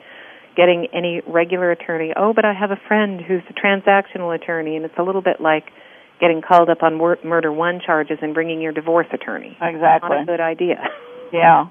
getting 0.57 0.87
any 0.93 1.21
regular 1.27 1.71
attorney. 1.71 2.13
Oh, 2.17 2.33
but 2.33 2.45
I 2.45 2.53
have 2.53 2.71
a 2.71 2.81
friend 2.89 3.21
who's 3.21 3.43
a 3.51 3.55
transactional 3.55 4.35
attorney, 4.35 4.77
and 4.77 4.85
it's 4.85 4.95
a 4.99 5.03
little 5.03 5.23
bit 5.23 5.41
like 5.41 5.65
getting 6.21 6.43
called 6.43 6.71
up 6.71 6.83
on 6.83 6.97
murder 7.25 7.53
one 7.53 7.81
charges 7.85 8.19
and 8.23 8.35
bringing 8.35 8.61
your 8.61 8.73
divorce 8.73 9.07
attorney. 9.13 9.57
Exactly. 9.61 10.11
Not 10.11 10.23
a 10.23 10.25
good 10.27 10.41
idea. 10.41 10.77
yeah. 11.33 11.67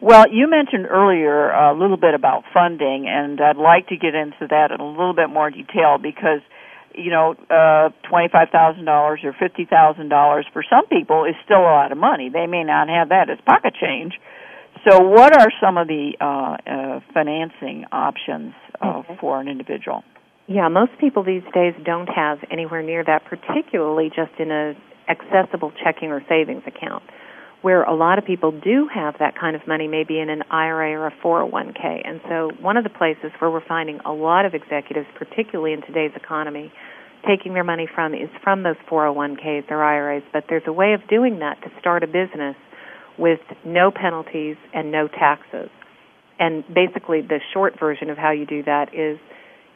Well, 0.00 0.26
you 0.32 0.48
mentioned 0.48 0.86
earlier 0.86 1.50
a 1.50 1.78
little 1.78 1.98
bit 1.98 2.14
about 2.14 2.44
funding, 2.54 3.06
and 3.08 3.38
I'd 3.40 3.56
like 3.56 3.88
to 3.88 3.96
get 3.96 4.14
into 4.14 4.46
that 4.48 4.70
in 4.70 4.80
a 4.80 4.88
little 4.88 5.12
bit 5.12 5.28
more 5.28 5.50
detail 5.50 5.98
because, 6.00 6.40
you 6.94 7.10
know, 7.10 7.34
uh, 7.50 7.90
twenty-five 8.08 8.48
thousand 8.50 8.84
dollars 8.84 9.20
or 9.24 9.32
fifty 9.32 9.64
thousand 9.64 10.08
dollars 10.08 10.46
for 10.52 10.62
some 10.68 10.86
people 10.86 11.24
is 11.24 11.34
still 11.44 11.60
a 11.60 11.72
lot 11.72 11.92
of 11.92 11.98
money. 11.98 12.28
They 12.28 12.46
may 12.46 12.64
not 12.64 12.88
have 12.88 13.10
that 13.10 13.30
as 13.30 13.38
pocket 13.46 13.74
change, 13.80 14.14
so, 14.88 14.98
what 15.00 15.38
are 15.38 15.48
some 15.60 15.76
of 15.76 15.88
the 15.88 16.12
uh, 16.20 16.24
uh, 16.24 17.00
financing 17.12 17.84
options 17.92 18.54
uh, 18.80 19.02
okay. 19.04 19.16
for 19.20 19.40
an 19.40 19.48
individual? 19.48 20.02
Yeah, 20.46 20.68
most 20.68 20.92
people 20.98 21.22
these 21.22 21.42
days 21.52 21.74
don't 21.84 22.08
have 22.08 22.38
anywhere 22.50 22.82
near 22.82 23.04
that, 23.04 23.24
particularly 23.26 24.08
just 24.08 24.32
in 24.38 24.50
a 24.50 24.74
accessible 25.08 25.72
checking 25.84 26.10
or 26.10 26.22
savings 26.28 26.62
account. 26.66 27.02
Where 27.62 27.82
a 27.82 27.94
lot 27.94 28.18
of 28.18 28.24
people 28.24 28.52
do 28.52 28.88
have 28.92 29.16
that 29.18 29.38
kind 29.38 29.54
of 29.54 29.66
money, 29.66 29.86
maybe 29.86 30.18
in 30.18 30.30
an 30.30 30.42
IRA 30.50 30.98
or 30.98 31.08
a 31.08 31.12
401k. 31.22 32.00
And 32.08 32.20
so, 32.26 32.50
one 32.60 32.78
of 32.78 32.84
the 32.84 32.90
places 32.90 33.32
where 33.38 33.50
we're 33.50 33.66
finding 33.66 34.00
a 34.06 34.12
lot 34.12 34.46
of 34.46 34.54
executives, 34.54 35.06
particularly 35.14 35.74
in 35.74 35.82
today's 35.82 36.12
economy, 36.16 36.72
taking 37.28 37.52
their 37.52 37.64
money 37.64 37.86
from 37.94 38.14
is 38.14 38.30
from 38.42 38.62
those 38.62 38.76
401ks 38.90 39.70
or 39.70 39.82
IRAs. 39.82 40.22
But 40.32 40.44
there's 40.48 40.62
a 40.66 40.72
way 40.72 40.94
of 40.94 41.06
doing 41.08 41.40
that 41.40 41.60
to 41.62 41.70
start 41.78 42.02
a 42.02 42.06
business 42.06 42.56
with 43.18 43.40
no 43.64 43.90
penalties 43.90 44.56
and 44.72 44.90
no 44.90 45.06
taxes. 45.08 45.68
And 46.38 46.64
basically, 46.72 47.20
the 47.20 47.40
short 47.52 47.78
version 47.78 48.08
of 48.08 48.16
how 48.16 48.30
you 48.30 48.46
do 48.46 48.62
that 48.62 48.94
is 48.94 49.18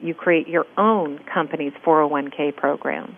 you 0.01 0.15
create 0.15 0.49
your 0.49 0.65
own 0.79 1.21
company's 1.33 1.73
401k 1.87 2.57
program. 2.57 3.17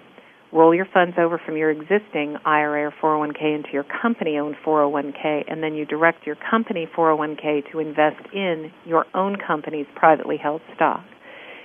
Roll 0.53 0.75
your 0.75 0.87
funds 0.93 1.17
over 1.19 1.41
from 1.45 1.57
your 1.57 1.71
existing 1.71 2.37
IRA 2.45 2.91
or 3.03 3.19
401k 3.19 3.57
into 3.57 3.71
your 3.73 3.85
company 3.85 4.39
owned 4.39 4.57
401k, 4.65 5.45
and 5.49 5.63
then 5.63 5.75
you 5.75 5.85
direct 5.85 6.27
your 6.27 6.37
company 6.37 6.89
401k 6.97 7.71
to 7.73 7.81
invest 7.81 8.25
in 8.33 8.71
your 8.85 9.07
own 9.15 9.37
company's 9.37 9.87
privately 9.97 10.37
held 10.37 10.61
stock. 10.75 11.05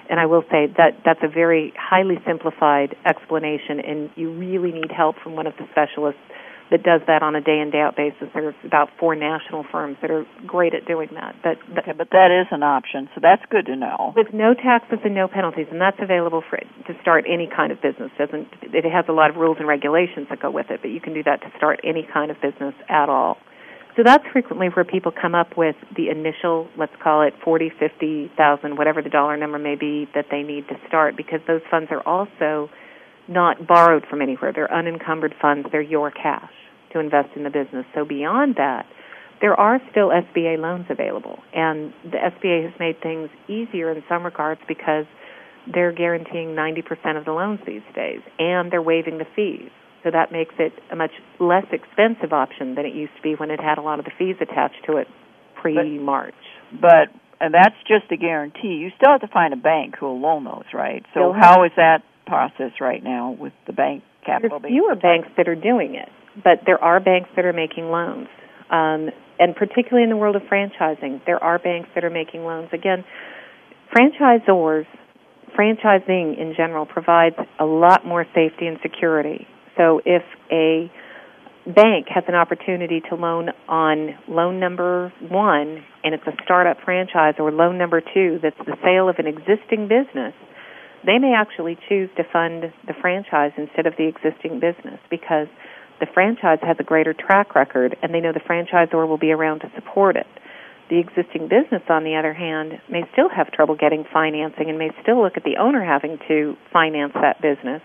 And 0.10 0.20
I 0.20 0.26
will 0.26 0.44
say 0.52 0.68
that 0.78 0.98
that's 1.06 1.22
a 1.24 1.30
very 1.30 1.72
highly 1.78 2.16
simplified 2.26 2.96
explanation, 3.06 3.80
and 3.80 4.10
you 4.16 4.34
really 4.34 4.72
need 4.72 4.92
help 4.92 5.16
from 5.24 5.36
one 5.36 5.48
of 5.48 5.54
the 5.58 5.66
specialists 5.72 6.20
that 6.72 6.84
does 6.84 7.02
that 7.06 7.22
on 7.22 7.36
a 7.36 7.42
day 7.42 7.60
in 7.60 7.70
day 7.70 7.82
out 7.84 7.98
basis. 7.98 8.32
There's 8.34 8.56
about 8.64 8.90
four 8.98 9.14
national 9.14 9.66
firms 9.70 9.98
that 10.02 10.10
are 10.10 10.26
great 10.48 10.74
at 10.74 10.88
doing 10.88 11.10
that. 11.14 11.36
But 11.44 11.60
okay, 11.78 11.92
but 11.92 12.10
that 12.12 12.32
is 12.32 12.48
an 12.50 12.64
option, 12.64 13.10
so 13.14 13.20
that's 13.22 13.44
good 13.52 13.66
to 13.68 13.76
know. 13.76 14.14
With 14.16 14.34
no 14.34 14.54
taxes 14.56 15.00
and 15.04 15.14
no 15.14 15.28
penalties, 15.28 15.68
and 15.70 15.80
that's 15.80 16.00
available 16.02 16.42
for 16.50 16.58
to 16.58 16.94
start 17.02 17.26
any 17.28 17.48
kind 17.54 17.72
of 17.72 17.82
business. 17.82 18.10
Doesn't 18.18 18.48
it 18.64 18.90
has 18.90 19.06
a 19.10 19.12
lot 19.12 19.30
of 19.30 19.36
rules 19.36 19.58
and 19.60 19.68
regulations 19.68 20.28
that 20.30 20.42
go 20.42 20.50
with 20.50 20.72
it, 20.72 20.80
but 20.82 20.90
you 20.90 21.02
can 21.02 21.14
do 21.14 21.24
that 21.24 21.42
to 21.42 21.52
start 21.58 21.82
any 21.84 22.08
kind 22.12 22.32
of 22.32 22.40
business 22.42 22.74
at 22.88 23.10
all. 23.10 23.38
So 23.98 24.04
that's 24.06 24.24
frequently 24.32 24.68
where 24.68 24.86
people 24.86 25.12
come 25.12 25.36
up 25.36 25.58
with 25.58 25.76
the 25.98 26.08
initial, 26.08 26.70
let's 26.78 26.96
call 27.04 27.28
it 27.28 27.34
forty, 27.44 27.70
fifty 27.70 28.32
thousand, 28.38 28.78
whatever 28.78 29.02
the 29.02 29.10
dollar 29.10 29.36
number 29.36 29.60
may 29.60 29.76
be 29.76 30.08
that 30.16 30.28
they 30.32 30.42
need 30.42 30.70
to 30.70 30.76
start, 30.88 31.18
because 31.18 31.42
those 31.48 31.62
funds 31.70 31.92
are 31.92 32.02
also 32.08 32.72
not 33.28 33.68
borrowed 33.68 34.06
from 34.10 34.22
anywhere. 34.22 34.54
They're 34.56 34.74
unencumbered 34.74 35.36
funds. 35.42 35.68
They're 35.70 35.82
your 35.82 36.12
cash 36.12 36.50
to 36.94 37.00
invest 37.00 37.30
in 37.36 37.44
the 37.44 37.50
business. 37.50 37.86
So 37.94 38.06
beyond 38.06 38.56
that, 38.58 38.86
there 39.42 39.60
are 39.60 39.80
still 39.90 40.10
SBA 40.10 40.60
loans 40.60 40.86
available, 40.90 41.40
and 41.54 41.94
the 42.04 42.18
SBA 42.18 42.70
has 42.70 42.80
made 42.80 43.02
things 43.02 43.30
easier 43.48 43.92
in 43.92 44.04
some 44.08 44.24
regards 44.24 44.62
because 44.68 45.06
they're 45.72 45.92
guaranteeing 45.92 46.50
90% 46.50 47.18
of 47.18 47.26
the 47.26 47.32
loans 47.32 47.60
these 47.66 47.82
days, 47.96 48.20
and 48.38 48.72
they're 48.72 48.82
waiving 48.82 49.18
the 49.18 49.26
fees. 49.36 49.72
So 50.04 50.12
that 50.12 50.32
makes 50.32 50.56
it 50.58 50.74
a 50.92 50.96
much 50.96 51.12
less 51.40 51.66
expensive 51.72 52.34
option 52.34 52.76
than 52.76 52.86
it 52.86 52.94
used 52.94 53.16
to 53.16 53.22
be 53.22 53.36
when 53.36 53.52
it 53.52 53.60
had 53.60 53.78
a 53.78 53.82
lot 53.82 54.00
of 54.00 54.06
the 54.06 54.12
fees 54.18 54.36
attached 54.42 54.86
to 54.88 54.98
it 54.98 55.08
pre-March. 55.62 56.34
But 56.80 57.10
and 57.40 57.54
that's 57.54 57.76
just 57.88 58.12
a 58.12 58.18
guarantee. 58.18 58.78
You 58.78 58.92
still 58.96 59.12
have 59.12 59.22
to 59.22 59.28
find 59.28 59.54
a 59.54 59.58
bank 59.58 59.96
who 60.00 60.06
will 60.06 60.22
loan 60.22 60.44
those, 60.44 60.66
right? 60.74 61.04
So 61.14 61.34
Still 61.34 61.34
how 61.34 61.64
is 61.64 61.72
that 61.76 62.04
process 62.28 62.80
right 62.80 63.04
now 63.04 63.32
with 63.32 63.54
the 63.66 63.74
bank 63.74 64.04
capital? 64.26 64.60
There's 64.60 64.72
fewer 64.72 64.96
banks 64.96 65.30
that 65.38 65.48
are 65.48 65.56
doing 65.56 65.96
it, 65.96 66.10
but 66.36 66.60
there 66.66 66.82
are 66.82 67.00
banks 67.00 67.30
that 67.36 67.46
are 67.46 67.54
making 67.54 67.90
loans. 67.90 68.28
Um, 68.70 69.10
and 69.40 69.56
particularly 69.56 70.04
in 70.04 70.10
the 70.10 70.18
world 70.18 70.36
of 70.36 70.44
franchising, 70.44 71.26
there 71.26 71.44
are 71.44 71.60
banks 71.60 71.90
that 71.96 72.04
are 72.04 72.10
making 72.10 72.44
loans. 72.44 72.70
Again, 72.72 73.04
franchisors, 73.94 74.86
franchising 75.58 76.40
in 76.40 76.54
general 76.56 76.86
provides 76.86 77.36
a 77.60 77.66
lot 77.66 78.06
more 78.06 78.26
safety 78.36 78.68
and 78.68 78.78
security. 78.82 79.48
So 79.78 80.02
if 80.06 80.24
a 80.52 80.92
bank 81.66 82.08
has 82.10 82.24
an 82.28 82.36
opportunity 82.36 83.02
to 83.10 83.16
loan 83.16 83.50
on 83.68 84.18
loan 84.28 84.60
number 84.60 85.14
one 85.30 85.84
and 86.04 86.14
it's 86.14 86.26
a 86.26 86.34
startup 86.44 86.78
franchise 86.84 87.36
or 87.38 87.52
loan 87.52 87.78
number 87.78 88.02
two 88.02 88.40
that's 88.42 88.58
the 88.66 88.76
sale 88.84 89.10
of 89.10 89.18
an 89.20 89.28
existing 89.28 89.88
business, 89.88 90.34
they 91.06 91.20
may 91.20 91.34
actually 91.36 91.78
choose 91.88 92.10
to 92.18 92.24
fund 92.32 92.74
the 92.88 92.94
franchise 93.00 93.52
instead 93.58 93.86
of 93.86 93.94
the 93.98 94.08
existing 94.08 94.60
business 94.60 95.00
because 95.10 95.48
the 96.02 96.08
franchise 96.14 96.60
has 96.62 96.76
a 96.80 96.84
greater 96.84 97.14
track 97.14 97.56
record 97.56 97.96
and 98.02 98.14
they 98.14 98.20
know 98.20 98.34
the 98.34 98.42
franchisor 98.42 99.08
will 99.08 99.18
be 99.18 99.32
around 99.32 99.60
to 99.60 99.72
support 99.76 100.18
it. 100.18 100.28
The 100.90 101.00
existing 101.00 101.48
business, 101.48 101.84
on 101.88 102.04
the 102.04 102.18
other 102.18 102.34
hand, 102.34 102.82
may 102.90 103.04
still 103.14 103.30
have 103.30 103.50
trouble 103.52 103.78
getting 103.78 104.04
financing 104.12 104.68
and 104.68 104.78
may 104.78 104.90
still 105.02 105.24
look 105.24 105.38
at 105.38 105.46
the 105.46 105.56
owner 105.58 105.86
having 105.86 106.20
to 106.28 106.58
finance 106.74 107.14
that 107.14 107.42
business 107.42 107.82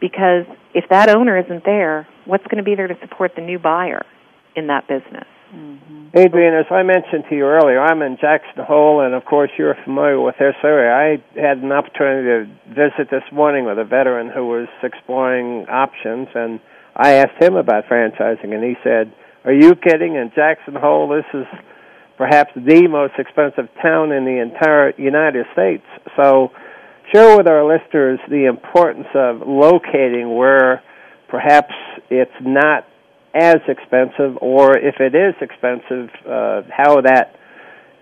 because 0.00 0.44
if 0.74 0.84
that 0.90 1.08
owner 1.08 1.38
isn't 1.38 1.64
there, 1.64 2.08
what's 2.24 2.44
going 2.44 2.58
to 2.58 2.64
be 2.64 2.74
there 2.74 2.88
to 2.88 2.98
support 3.00 3.32
the 3.36 3.42
new 3.42 3.58
buyer 3.58 4.04
in 4.56 4.66
that 4.66 4.88
business? 4.88 5.28
Mm-hmm. 5.54 6.18
Adrienne, 6.18 6.54
as 6.54 6.66
I 6.70 6.82
mentioned 6.82 7.24
to 7.30 7.36
you 7.36 7.44
earlier, 7.44 7.80
I'm 7.80 8.02
in 8.02 8.16
Jackson 8.20 8.64
Hole, 8.66 9.00
and 9.00 9.14
of 9.14 9.24
course 9.24 9.50
you're 9.56 9.76
familiar 9.84 10.20
with 10.20 10.34
this 10.38 10.56
area. 10.64 10.90
I 10.90 11.40
had 11.40 11.58
an 11.58 11.70
opportunity 11.70 12.26
to 12.26 12.74
visit 12.74 13.10
this 13.10 13.22
morning 13.30 13.64
with 13.64 13.78
a 13.78 13.84
veteran 13.84 14.30
who 14.34 14.46
was 14.46 14.68
exploring 14.82 15.66
options, 15.68 16.28
and 16.34 16.58
I 16.96 17.14
asked 17.14 17.42
him 17.42 17.56
about 17.56 17.86
franchising, 17.86 18.54
and 18.54 18.62
he 18.62 18.76
said, 18.84 19.12
"Are 19.44 19.52
you 19.52 19.74
kidding? 19.74 20.14
In 20.14 20.30
Jackson 20.34 20.74
Hole, 20.74 21.08
this 21.08 21.24
is 21.34 21.46
perhaps 22.16 22.52
the 22.54 22.86
most 22.86 23.14
expensive 23.18 23.68
town 23.82 24.12
in 24.12 24.24
the 24.24 24.40
entire 24.40 24.92
United 24.96 25.46
States." 25.52 25.84
So, 26.16 26.52
share 27.12 27.36
with 27.36 27.48
our 27.48 27.64
listeners 27.64 28.20
the 28.28 28.46
importance 28.46 29.08
of 29.14 29.42
locating 29.46 30.36
where 30.36 30.82
perhaps 31.28 31.74
it's 32.10 32.40
not 32.40 32.86
as 33.34 33.56
expensive, 33.66 34.38
or 34.40 34.78
if 34.78 35.00
it 35.00 35.14
is 35.14 35.34
expensive, 35.40 36.08
uh, 36.24 36.62
how 36.70 37.00
that 37.00 37.34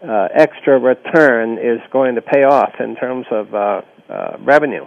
uh, 0.07 0.28
extra 0.34 0.78
return 0.78 1.59
is 1.59 1.80
going 1.90 2.16
to 2.16 2.22
pay 2.22 2.45
off 2.45 2.74
in 2.80 2.97
terms 2.97 3.24
of 3.30 3.55
uh, 3.55 3.80
uh, 4.11 4.36
revenue. 4.40 4.84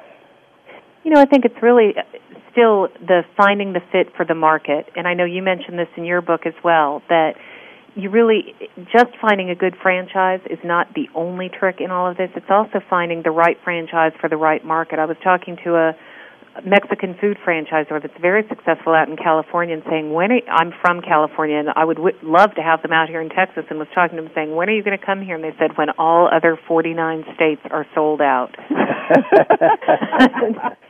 You 1.06 1.12
know, 1.12 1.22
I 1.22 1.26
think 1.26 1.46
it's 1.46 1.62
really 1.62 1.94
uh, 1.96 2.02
still 2.52 2.88
the 3.00 3.22
finding 3.38 3.74
the 3.74 3.82
fit 3.92 4.08
for 4.18 4.26
the 4.26 4.34
market, 4.34 4.90
and 4.96 5.08
I 5.08 5.14
know 5.14 5.24
you 5.24 5.44
mentioned 5.44 5.78
this 5.78 5.88
in 5.96 6.04
your 6.04 6.22
book 6.22 6.48
as 6.48 6.56
well 6.64 7.04
that 7.10 7.34
you 7.94 8.10
really 8.10 8.56
just 8.92 9.14
finding 9.22 9.52
a 9.52 9.56
good 9.56 9.76
franchise 9.80 10.42
is 10.50 10.58
not 10.66 10.96
the 10.96 11.08
only 11.14 11.48
trick 11.48 11.76
in 11.80 11.92
all 11.92 12.10
of 12.10 12.18
this. 12.18 12.32
It's 12.36 12.50
also 12.50 12.82
finding 12.90 13.22
the 13.22 13.30
right 13.30 13.56
franchise 13.64 14.14
for 14.20 14.28
the 14.28 14.36
right 14.36 14.66
market. 14.66 14.98
I 14.98 15.06
was 15.06 15.16
talking 15.24 15.58
to 15.64 15.76
a 15.76 15.94
Mexican 16.66 17.16
food 17.22 17.38
franchisor 17.46 18.02
that's 18.02 18.20
very 18.20 18.44
successful 18.50 18.96
out 18.96 19.08
in 19.08 19.16
California 19.16 19.76
and 19.76 19.84
saying, 19.88 20.12
when 20.12 20.32
are, 20.32 20.42
I'm 20.50 20.74
from 20.82 21.02
California 21.02 21.58
and 21.58 21.70
I 21.70 21.86
would 21.86 21.98
w- 21.98 22.18
love 22.24 22.56
to 22.56 22.64
have 22.64 22.82
them 22.82 22.92
out 22.92 23.10
here 23.10 23.22
in 23.22 23.30
Texas 23.30 23.66
and 23.70 23.78
was 23.78 23.88
talking 23.94 24.18
to 24.18 24.24
them 24.24 24.32
saying, 24.34 24.56
when 24.56 24.70
are 24.70 24.74
you 24.74 24.84
going 24.84 24.98
to 24.98 25.06
come 25.06 25.22
here? 25.22 25.36
And 25.36 25.44
they 25.44 25.56
said, 25.60 25.78
when 25.78 25.92
all 26.00 26.28
other 26.34 26.58
49 26.68 27.26
states 27.36 27.62
are 27.70 27.86
sold 27.94 28.22
out. 28.22 28.56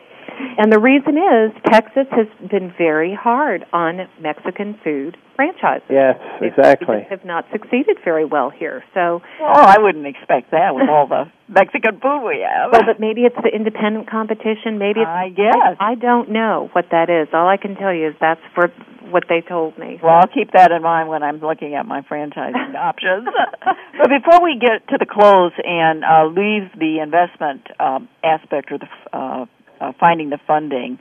and 0.57 0.71
the 0.71 0.79
reason 0.79 1.17
is 1.17 1.51
Texas 1.71 2.07
has 2.11 2.27
been 2.49 2.73
very 2.77 3.13
hard 3.13 3.65
on 3.73 4.07
Mexican 4.21 4.79
food 4.83 5.17
franchises. 5.35 5.87
Yes, 5.89 6.15
exactly. 6.41 7.03
They 7.03 7.07
have 7.09 7.25
not 7.25 7.45
succeeded 7.51 7.97
very 8.03 8.25
well 8.25 8.49
here. 8.49 8.83
So, 8.93 9.21
well, 9.39 9.67
I 9.67 9.77
wouldn't 9.79 10.07
expect 10.07 10.51
that 10.51 10.73
with 10.73 10.89
all 10.89 11.07
the 11.07 11.25
Mexican 11.47 11.99
food 11.99 12.23
we 12.25 12.45
have. 12.47 12.71
Well, 12.71 12.83
but 12.85 12.99
maybe 12.99 13.21
it's 13.21 13.35
the 13.43 13.51
independent 13.53 14.09
competition. 14.09 14.79
Maybe 14.79 15.01
it's, 15.01 15.09
I 15.09 15.29
guess 15.29 15.77
I, 15.79 15.91
I 15.91 15.95
don't 15.95 16.31
know 16.31 16.69
what 16.71 16.85
that 16.91 17.09
is. 17.09 17.27
All 17.33 17.47
I 17.47 17.57
can 17.57 17.75
tell 17.75 17.93
you 17.93 18.07
is 18.09 18.15
that's 18.19 18.41
for 18.53 18.71
what 19.11 19.25
they 19.29 19.41
told 19.41 19.77
me. 19.77 19.99
Well, 20.01 20.15
I'll 20.15 20.27
keep 20.27 20.51
that 20.53 20.71
in 20.71 20.81
mind 20.81 21.09
when 21.09 21.23
I'm 21.23 21.39
looking 21.39 21.75
at 21.75 21.85
my 21.85 22.01
franchising 22.01 22.75
options. 22.79 23.27
but 23.97 24.09
before 24.09 24.43
we 24.43 24.57
get 24.59 24.87
to 24.89 24.97
the 24.97 25.05
close 25.05 25.53
and 25.63 26.03
uh, 26.03 26.25
leave 26.27 26.71
the 26.77 26.99
investment 27.03 27.67
um, 27.79 28.09
aspect 28.23 28.71
or 28.71 28.79
the 28.79 28.87
uh, 29.13 29.45
uh, 29.79 29.93
finding 29.99 30.29
the 30.29 30.39
funding, 30.47 30.99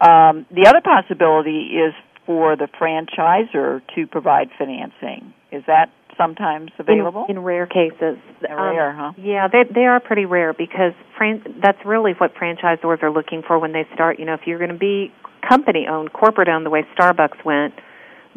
um, 0.00 0.46
the 0.50 0.66
other 0.66 0.80
possibility 0.82 1.76
is 1.76 1.94
for 2.26 2.56
the 2.56 2.68
franchisor 2.80 3.80
to 3.94 4.06
provide 4.06 4.48
financing. 4.58 5.32
Is 5.52 5.62
that 5.66 5.90
sometimes 6.18 6.72
available? 6.78 7.26
In, 7.28 7.36
in 7.36 7.42
rare 7.42 7.66
cases. 7.66 8.18
They're 8.40 8.58
um, 8.58 8.76
rare, 8.76 8.92
huh? 8.92 9.12
Yeah, 9.16 9.48
they 9.48 9.62
they 9.72 9.86
are 9.86 10.00
pretty 10.00 10.24
rare 10.24 10.52
because 10.52 10.92
fran- 11.16 11.60
that's 11.62 11.78
really 11.84 12.12
what 12.12 12.34
franchisors 12.34 13.02
are 13.02 13.10
looking 13.10 13.42
for 13.46 13.58
when 13.58 13.72
they 13.72 13.86
start. 13.94 14.18
You 14.18 14.24
know, 14.24 14.34
if 14.34 14.40
you're 14.46 14.58
going 14.58 14.72
to 14.72 14.78
be 14.78 15.12
company 15.48 15.86
owned, 15.88 16.12
corporate 16.12 16.48
owned, 16.48 16.66
the 16.66 16.70
way 16.70 16.84
Starbucks 16.98 17.44
went, 17.44 17.74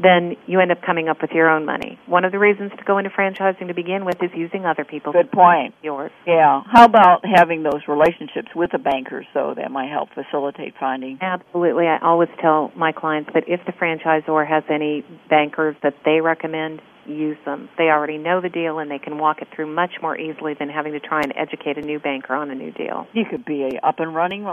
then 0.02 0.38
you 0.48 0.60
end 0.60 0.72
up 0.72 0.82
coming 0.82 1.10
up 1.10 1.22
with 1.22 1.32
your 1.32 1.50
own 1.50 1.66
money. 1.66 2.00
One 2.08 2.26
of 2.26 2.32
the 2.32 2.40
reasons 2.40 2.72
to 2.78 2.84
go 2.84 2.98
into 2.98 3.10
franchising 3.10 3.68
to 3.68 3.74
begin 3.74 4.06
with 4.06 4.16
is 4.24 4.32
using 4.36 4.66
other 4.66 4.86
people's. 4.86 5.16
Good 5.16 5.32
point. 5.32 5.76
Yours. 5.82 6.12
Yeah. 6.26 6.62
How 6.72 6.86
about 6.86 7.26
having 7.26 7.64
those 7.64 7.82
relationships 7.88 8.50
with 8.56 8.72
the 8.72 8.78
bankers, 8.78 9.26
so 9.34 9.54
that 9.56 9.72
might 9.72 9.90
help 9.90 10.10
facilitate 10.14 10.76
finding? 10.80 11.20
Absolutely. 11.22 11.88
I 11.88 12.00
always 12.02 12.30
tell 12.42 12.72
my 12.76 12.92
clients 12.92 13.32
that 13.34 13.44
if 13.48 13.60
the 13.66 13.74
franchisor 13.74 14.48
has 14.48 14.64
any 14.70 15.04
bankers 15.30 15.76
that 15.84 15.96
they 16.06 16.22
recommend, 16.22 16.82
use 17.06 17.38
them. 17.44 17.70
They 17.78 17.86
already 17.86 18.18
know 18.18 18.40
the 18.40 18.50
deal 18.50 18.80
and 18.80 18.90
they 18.90 19.00
can 19.00 19.18
walk 19.18 19.42
it 19.42 19.48
through 19.56 19.74
much 19.74 19.94
more 20.02 20.18
easily 20.18 20.54
than 20.54 20.70
having 20.70 20.94
to 20.94 21.00
try 21.00 21.22
and 21.22 21.34
educate 21.36 21.78
a 21.78 21.82
new 21.82 22.00
banker 22.00 22.36
on 22.36 22.52
a 22.52 22.56
new 22.56 22.72
deal. 22.72 23.08
You 23.14 23.26
could 23.30 23.46
be 23.46 23.80
up 23.82 24.00
and 24.00 24.14
running 24.14 24.46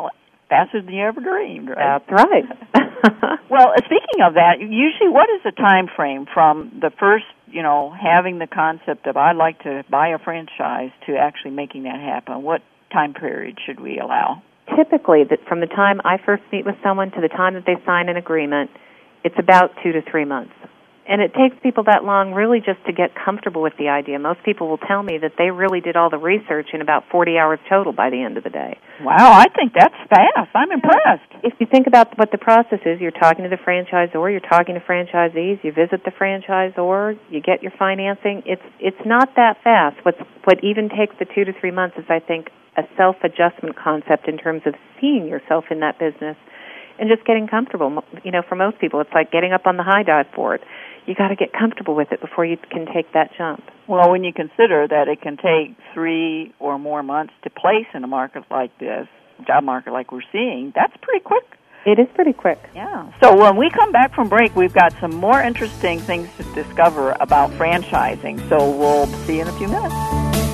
faster 0.49 0.83
than 0.83 0.95
you 0.95 1.05
ever 1.05 1.21
dreamed, 1.21 1.69
right? 1.69 2.01
That's 2.09 2.11
right. 2.11 2.45
well, 3.51 3.73
speaking 3.79 4.23
of 4.25 4.35
that, 4.35 4.61
usually 4.61 5.11
what 5.11 5.29
is 5.31 5.43
the 5.45 5.53
time 5.53 5.89
frame 5.95 6.27
from 6.33 6.79
the 6.81 6.91
first, 6.99 7.25
you 7.47 7.63
know, 7.63 7.93
having 7.93 8.39
the 8.39 8.47
concept 8.47 9.07
of 9.07 9.17
I'd 9.17 9.37
like 9.37 9.63
to 9.63 9.85
buy 9.91 10.09
a 10.09 10.19
franchise 10.19 10.91
to 11.07 11.17
actually 11.17 11.53
making 11.53 11.85
that 11.85 12.01
happen? 12.01 12.43
What 12.43 12.63
time 12.93 13.15
period 13.15 13.59
should 13.67 13.81
we 13.81 13.99
allow? 13.99 14.43
Typically, 14.77 15.23
that 15.29 15.39
from 15.49 15.61
the 15.61 15.67
time 15.67 16.01
I 16.05 16.19
first 16.25 16.43
meet 16.53 16.67
with 16.67 16.77
someone 16.83 17.11
to 17.13 17.21
the 17.21 17.29
time 17.29 17.55
that 17.55 17.65
they 17.67 17.77
sign 17.85 18.09
an 18.09 18.17
agreement, 18.17 18.71
it's 19.25 19.39
about 19.39 19.71
2 19.83 19.93
to 19.93 20.03
3 20.03 20.25
months 20.25 20.55
and 21.09 21.23
it 21.23 21.33
takes 21.35 21.55
people 21.63 21.85
that 21.85 22.03
long 22.05 22.33
really 22.33 22.59
just 22.59 22.83
to 22.87 22.93
get 22.93 23.15
comfortable 23.15 23.63
with 23.63 23.75
the 23.79 23.89
idea. 23.89 24.19
Most 24.19 24.43
people 24.43 24.69
will 24.69 24.83
tell 24.83 25.03
me 25.03 25.19
that 25.23 25.39
they 25.39 25.51
really 25.51 25.81
did 25.81 25.97
all 25.97 26.11
the 26.11 26.19
research 26.19 26.71
in 26.75 26.81
about 26.81 27.05
40 27.11 27.39
hours 27.39 27.61
total 27.69 27.93
by 27.93 28.11
the 28.11 28.23
end 28.23 28.37
of 28.37 28.45
the 28.45 28.51
day. 28.51 28.79
Wow, 29.01 29.33
I 29.33 29.47
think 29.55 29.73
that's 29.73 29.95
fast. 30.11 30.51
I'm 30.55 30.73
impressed. 30.73 31.31
If 31.45 31.55
you 31.61 31.67
think 31.71 31.87
about 31.87 32.19
what 32.19 32.33
the 32.33 32.39
process 32.39 32.81
is, 32.85 33.01
you're 33.01 33.15
talking 33.15 33.45
to 33.45 33.51
the 33.51 33.57
franchisor, 33.63 34.31
you're 34.31 34.41
talking 34.41 34.75
to 34.75 34.81
franchisees, 34.81 35.63
you 35.63 35.71
visit 35.71 36.03
the 36.05 36.11
franchisor, 36.11 37.19
you 37.31 37.41
get 37.41 37.63
your 37.63 37.73
financing. 37.79 38.43
It's 38.45 38.67
it's 38.81 39.05
not 39.07 39.31
that 39.37 39.63
fast. 39.63 39.97
What's 40.05 40.19
what 40.45 40.63
even 40.65 40.89
takes 40.89 41.15
the 41.19 41.27
2 41.27 41.45
to 41.45 41.53
3 41.53 41.71
months 41.71 41.97
is 41.99 42.05
I 42.09 42.19
think 42.19 42.51
a 42.77 42.83
self-adjustment 42.97 43.77
concept 43.77 44.29
in 44.29 44.37
terms 44.37 44.63
of 44.67 44.75
seeing 45.01 45.27
yourself 45.27 45.65
in 45.71 45.81
that 45.81 45.99
business 45.99 46.37
and 46.99 47.09
just 47.09 47.25
getting 47.27 47.47
comfortable. 47.47 48.03
You 48.25 48.33
know, 48.33 48.43
for 48.49 48.57
most 48.57 48.79
people, 48.79 49.01
it's 49.01 49.13
like 49.15 49.31
getting 49.31 49.53
up 49.53 49.67
on 49.67 49.77
the 49.77 49.83
high 49.83 50.03
dive 50.03 50.33
board 50.35 50.61
you 51.07 51.15
got 51.15 51.29
to 51.29 51.37
get 51.37 51.53
comfortable 51.53 51.95
with 51.95 52.13
it 52.13 52.21
before 52.21 52.45
you 52.45 52.57
can 52.71 52.87
take 52.93 53.13
that 53.13 53.31
jump. 53.39 53.63
Well, 53.87 54.11
when 54.11 54.25
you 54.25 54.33
consider 54.33 54.87
that 54.89 55.09
it 55.09 55.21
can 55.23 55.37
take 55.37 55.77
three 55.95 56.53
or 56.59 56.79
more 56.79 57.03
months 57.03 57.33
to 57.45 57.51
place 57.51 57.87
in 57.95 58.03
a 58.05 58.09
market 58.09 58.45
like 58.51 58.77
this, 58.79 59.07
job 59.47 59.65
market 59.65 59.93
like 59.93 60.13
we're 60.13 60.23
seeing, 60.33 60.73
that's 60.75 60.97
pretty 61.03 61.23
quick. 61.23 61.45
It 61.85 62.01
is 62.01 62.09
pretty 62.15 62.33
quick. 62.33 62.59
Yeah. 62.75 63.13
So 63.23 63.37
when 63.37 63.57
we 63.57 63.71
come 63.71 63.93
back 63.93 64.13
from 64.13 64.29
break, 64.29 64.57
we've 64.57 64.75
got 64.75 64.93
some 65.01 65.15
more 65.15 65.41
interesting 65.41 66.01
things 66.01 66.29
to 66.37 66.43
discover 66.53 67.17
about 67.21 67.51
franchising. 67.53 68.49
So 68.49 68.71
we'll 68.77 69.07
see 69.25 69.37
you 69.37 69.43
in 69.43 69.49
a 69.49 69.53
few 69.53 69.69
minutes. 69.69 70.46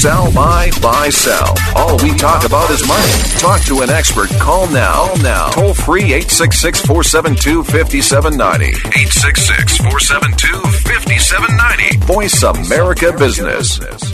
Sell, 0.00 0.32
buy, 0.32 0.70
buy, 0.80 1.10
sell. 1.10 1.54
All 1.76 1.98
we 1.98 2.16
talk 2.16 2.46
about 2.46 2.70
is 2.70 2.88
money. 2.88 3.12
Talk 3.38 3.60
to 3.66 3.80
an 3.82 3.90
expert. 3.90 4.30
Call 4.40 4.66
now. 4.70 4.94
Call 4.94 5.18
now. 5.18 5.50
Toll 5.50 5.74
free 5.74 6.04
866 6.04 6.80
472 6.86 7.64
5790. 7.64 8.68
866 8.68 9.76
472 9.76 10.62
5790. 10.88 12.06
Voice 12.06 12.42
America 12.42 13.12
Business. 13.12 14.09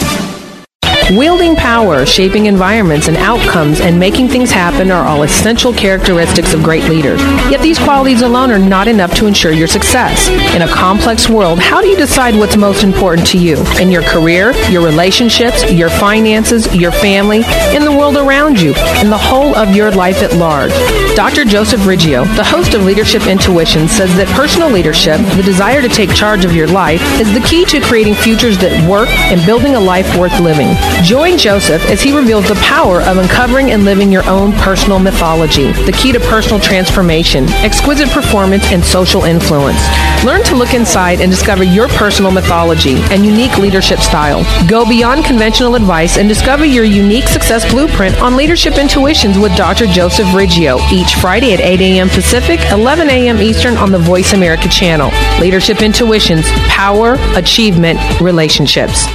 Wielding 1.11 1.57
power, 1.57 2.05
shaping 2.05 2.45
environments 2.45 3.09
and 3.09 3.18
outcomes, 3.18 3.82
and 3.82 3.99
making 3.99 4.30
things 4.30 4.49
happen 4.49 4.91
are 4.91 5.05
all 5.05 5.24
essential 5.24 5.74
characteristics 5.74 6.53
of 6.53 6.63
great 6.63 6.86
leaders. 6.86 7.20
Yet 7.51 7.61
these 7.61 7.78
qualities 7.78 8.22
alone 8.22 8.49
are 8.51 8.59
not 8.59 8.88
enough 8.88 9.13
to 9.15 9.26
ensure 9.26 9.51
your 9.51 9.68
success. 9.68 10.30
In 10.55 10.61
a 10.61 10.70
complex 10.70 11.28
world, 11.28 11.59
how 11.59 11.82
do 11.82 11.88
you 11.88 11.97
decide 11.97 12.34
what's 12.36 12.55
most 12.55 12.86
important 12.86 13.28
to 13.28 13.38
you? 13.38 13.57
In 13.78 13.91
your 13.91 14.03
career, 14.03 14.53
your 14.70 14.86
relationships, 14.86 15.70
your 15.70 15.89
finances, 15.89 16.74
your 16.74 16.93
family, 16.93 17.41
in 17.76 17.84
the 17.84 17.91
world 17.91 18.15
around 18.15 18.57
you, 18.61 18.74
in 19.01 19.09
the 19.09 19.18
whole 19.18 19.53
of 19.53 19.76
your 19.76 19.91
life 19.91 20.24
at 20.24 20.32
large? 20.32 20.72
Dr. 21.18 21.45
Joseph 21.45 21.82
Riggio, 21.82 22.26
the 22.36 22.43
host 22.43 22.76
of 22.76 22.86
Leadership 22.86 23.26
Intuition, 23.26 23.88
says 23.88 24.15
that 24.18 24.28
personal 24.38 24.70
leadership, 24.70 25.18
the 25.36 25.41
desire 25.41 25.82
to 25.82 25.89
take 25.89 26.13
charge 26.13 26.45
of 26.45 26.53
your 26.53 26.68
life, 26.68 27.01
is 27.20 27.34
the 27.34 27.39
key 27.39 27.65
to 27.65 27.82
creating 27.82 28.13
futures 28.13 28.55
that 28.59 28.88
work 28.88 29.09
and 29.34 29.43
building 29.43 29.74
a 29.74 29.80
life 29.80 30.05
worth 30.15 30.39
living. 30.39 30.78
Join 31.01 31.36
Joseph 31.36 31.82
as 31.89 32.03
he 32.03 32.15
reveals 32.15 32.47
the 32.47 32.61
power 32.61 33.01
of 33.01 33.18
uncovering 33.18 33.72
and 33.72 33.84
living 33.84 34.11
your 34.11 34.30
own 34.30 34.53
personal 34.61 34.99
mythology, 34.99 35.72
the 35.89 35.91
key 35.91 36.11
to 36.11 36.20
personal 36.20 36.59
transformation, 36.59 37.49
exquisite 37.65 38.09
performance, 38.09 38.65
and 38.70 38.86
social 38.86 39.24
influence. 39.24 39.82
Learn 40.24 40.43
to 40.43 40.55
look 40.55 40.76
inside 40.76 41.20
and 41.20 41.32
discover 41.32 41.63
your 41.63 41.88
personal 41.97 42.30
mythology 42.30 43.01
and 43.09 43.26
unique 43.26 43.57
leadership 43.57 43.99
style. 44.01 44.45
Go 44.70 44.88
beyond 44.88 45.26
conventional 45.26 45.74
advice 45.74 46.18
and 46.18 46.30
discover 46.30 46.63
your 46.63 46.86
unique 46.86 47.28
success 47.28 47.65
blueprint 47.74 48.22
on 48.22 48.38
Leadership 48.38 48.78
Intuitions 48.78 49.39
with 49.39 49.55
Dr. 49.57 49.88
Joseph 49.88 50.28
Riggio 50.28 50.78
Friday 51.16 51.53
at 51.53 51.60
8 51.60 51.82
a.m. 51.82 52.10
Pacific, 52.10 52.60
11 52.72 53.10
a.m. 53.10 53.41
Eastern 53.41 53.78
on 53.78 53.91
the 53.91 53.99
Voice 53.99 54.34
America 54.34 54.68
channel. 54.68 55.12
Leadership 55.39 55.82
Intuitions, 55.82 56.45
Power, 56.68 57.16
Achievement, 57.36 57.99
Relationships. 58.20 59.05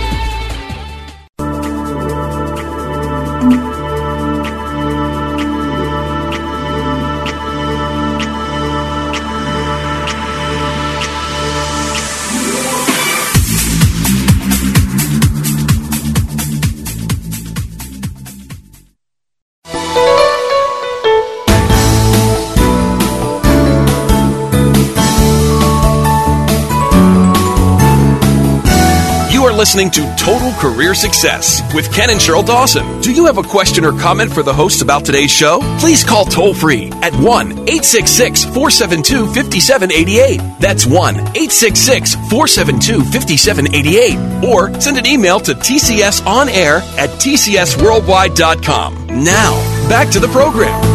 Listening 29.72 29.90
to 29.92 30.16
Total 30.22 30.52
Career 30.60 30.94
Success 30.94 31.62
with 31.74 31.90
Ken 31.94 32.10
and 32.10 32.20
Sheryl 32.20 32.44
Dawson. 32.44 33.00
Do 33.00 33.10
you 33.10 33.24
have 33.24 33.38
a 33.38 33.42
question 33.42 33.86
or 33.86 33.98
comment 33.98 34.30
for 34.30 34.42
the 34.42 34.52
hosts 34.52 34.82
about 34.82 35.02
today's 35.02 35.30
show? 35.30 35.60
Please 35.78 36.04
call 36.04 36.26
toll 36.26 36.52
free 36.52 36.92
at 37.00 37.14
1 37.14 37.52
866 37.52 38.44
472 38.44 39.28
5788. 39.28 40.60
That's 40.60 40.84
1 40.84 41.14
866 41.16 42.16
472 42.28 43.02
5788. 43.02 44.44
Or 44.44 44.78
send 44.78 44.98
an 44.98 45.06
email 45.06 45.40
to 45.40 45.54
tcsonair 45.54 46.82
at 46.98 47.08
tcsworldwide.com. 47.08 49.06
Now, 49.24 49.88
back 49.88 50.10
to 50.10 50.20
the 50.20 50.28
program. 50.28 50.91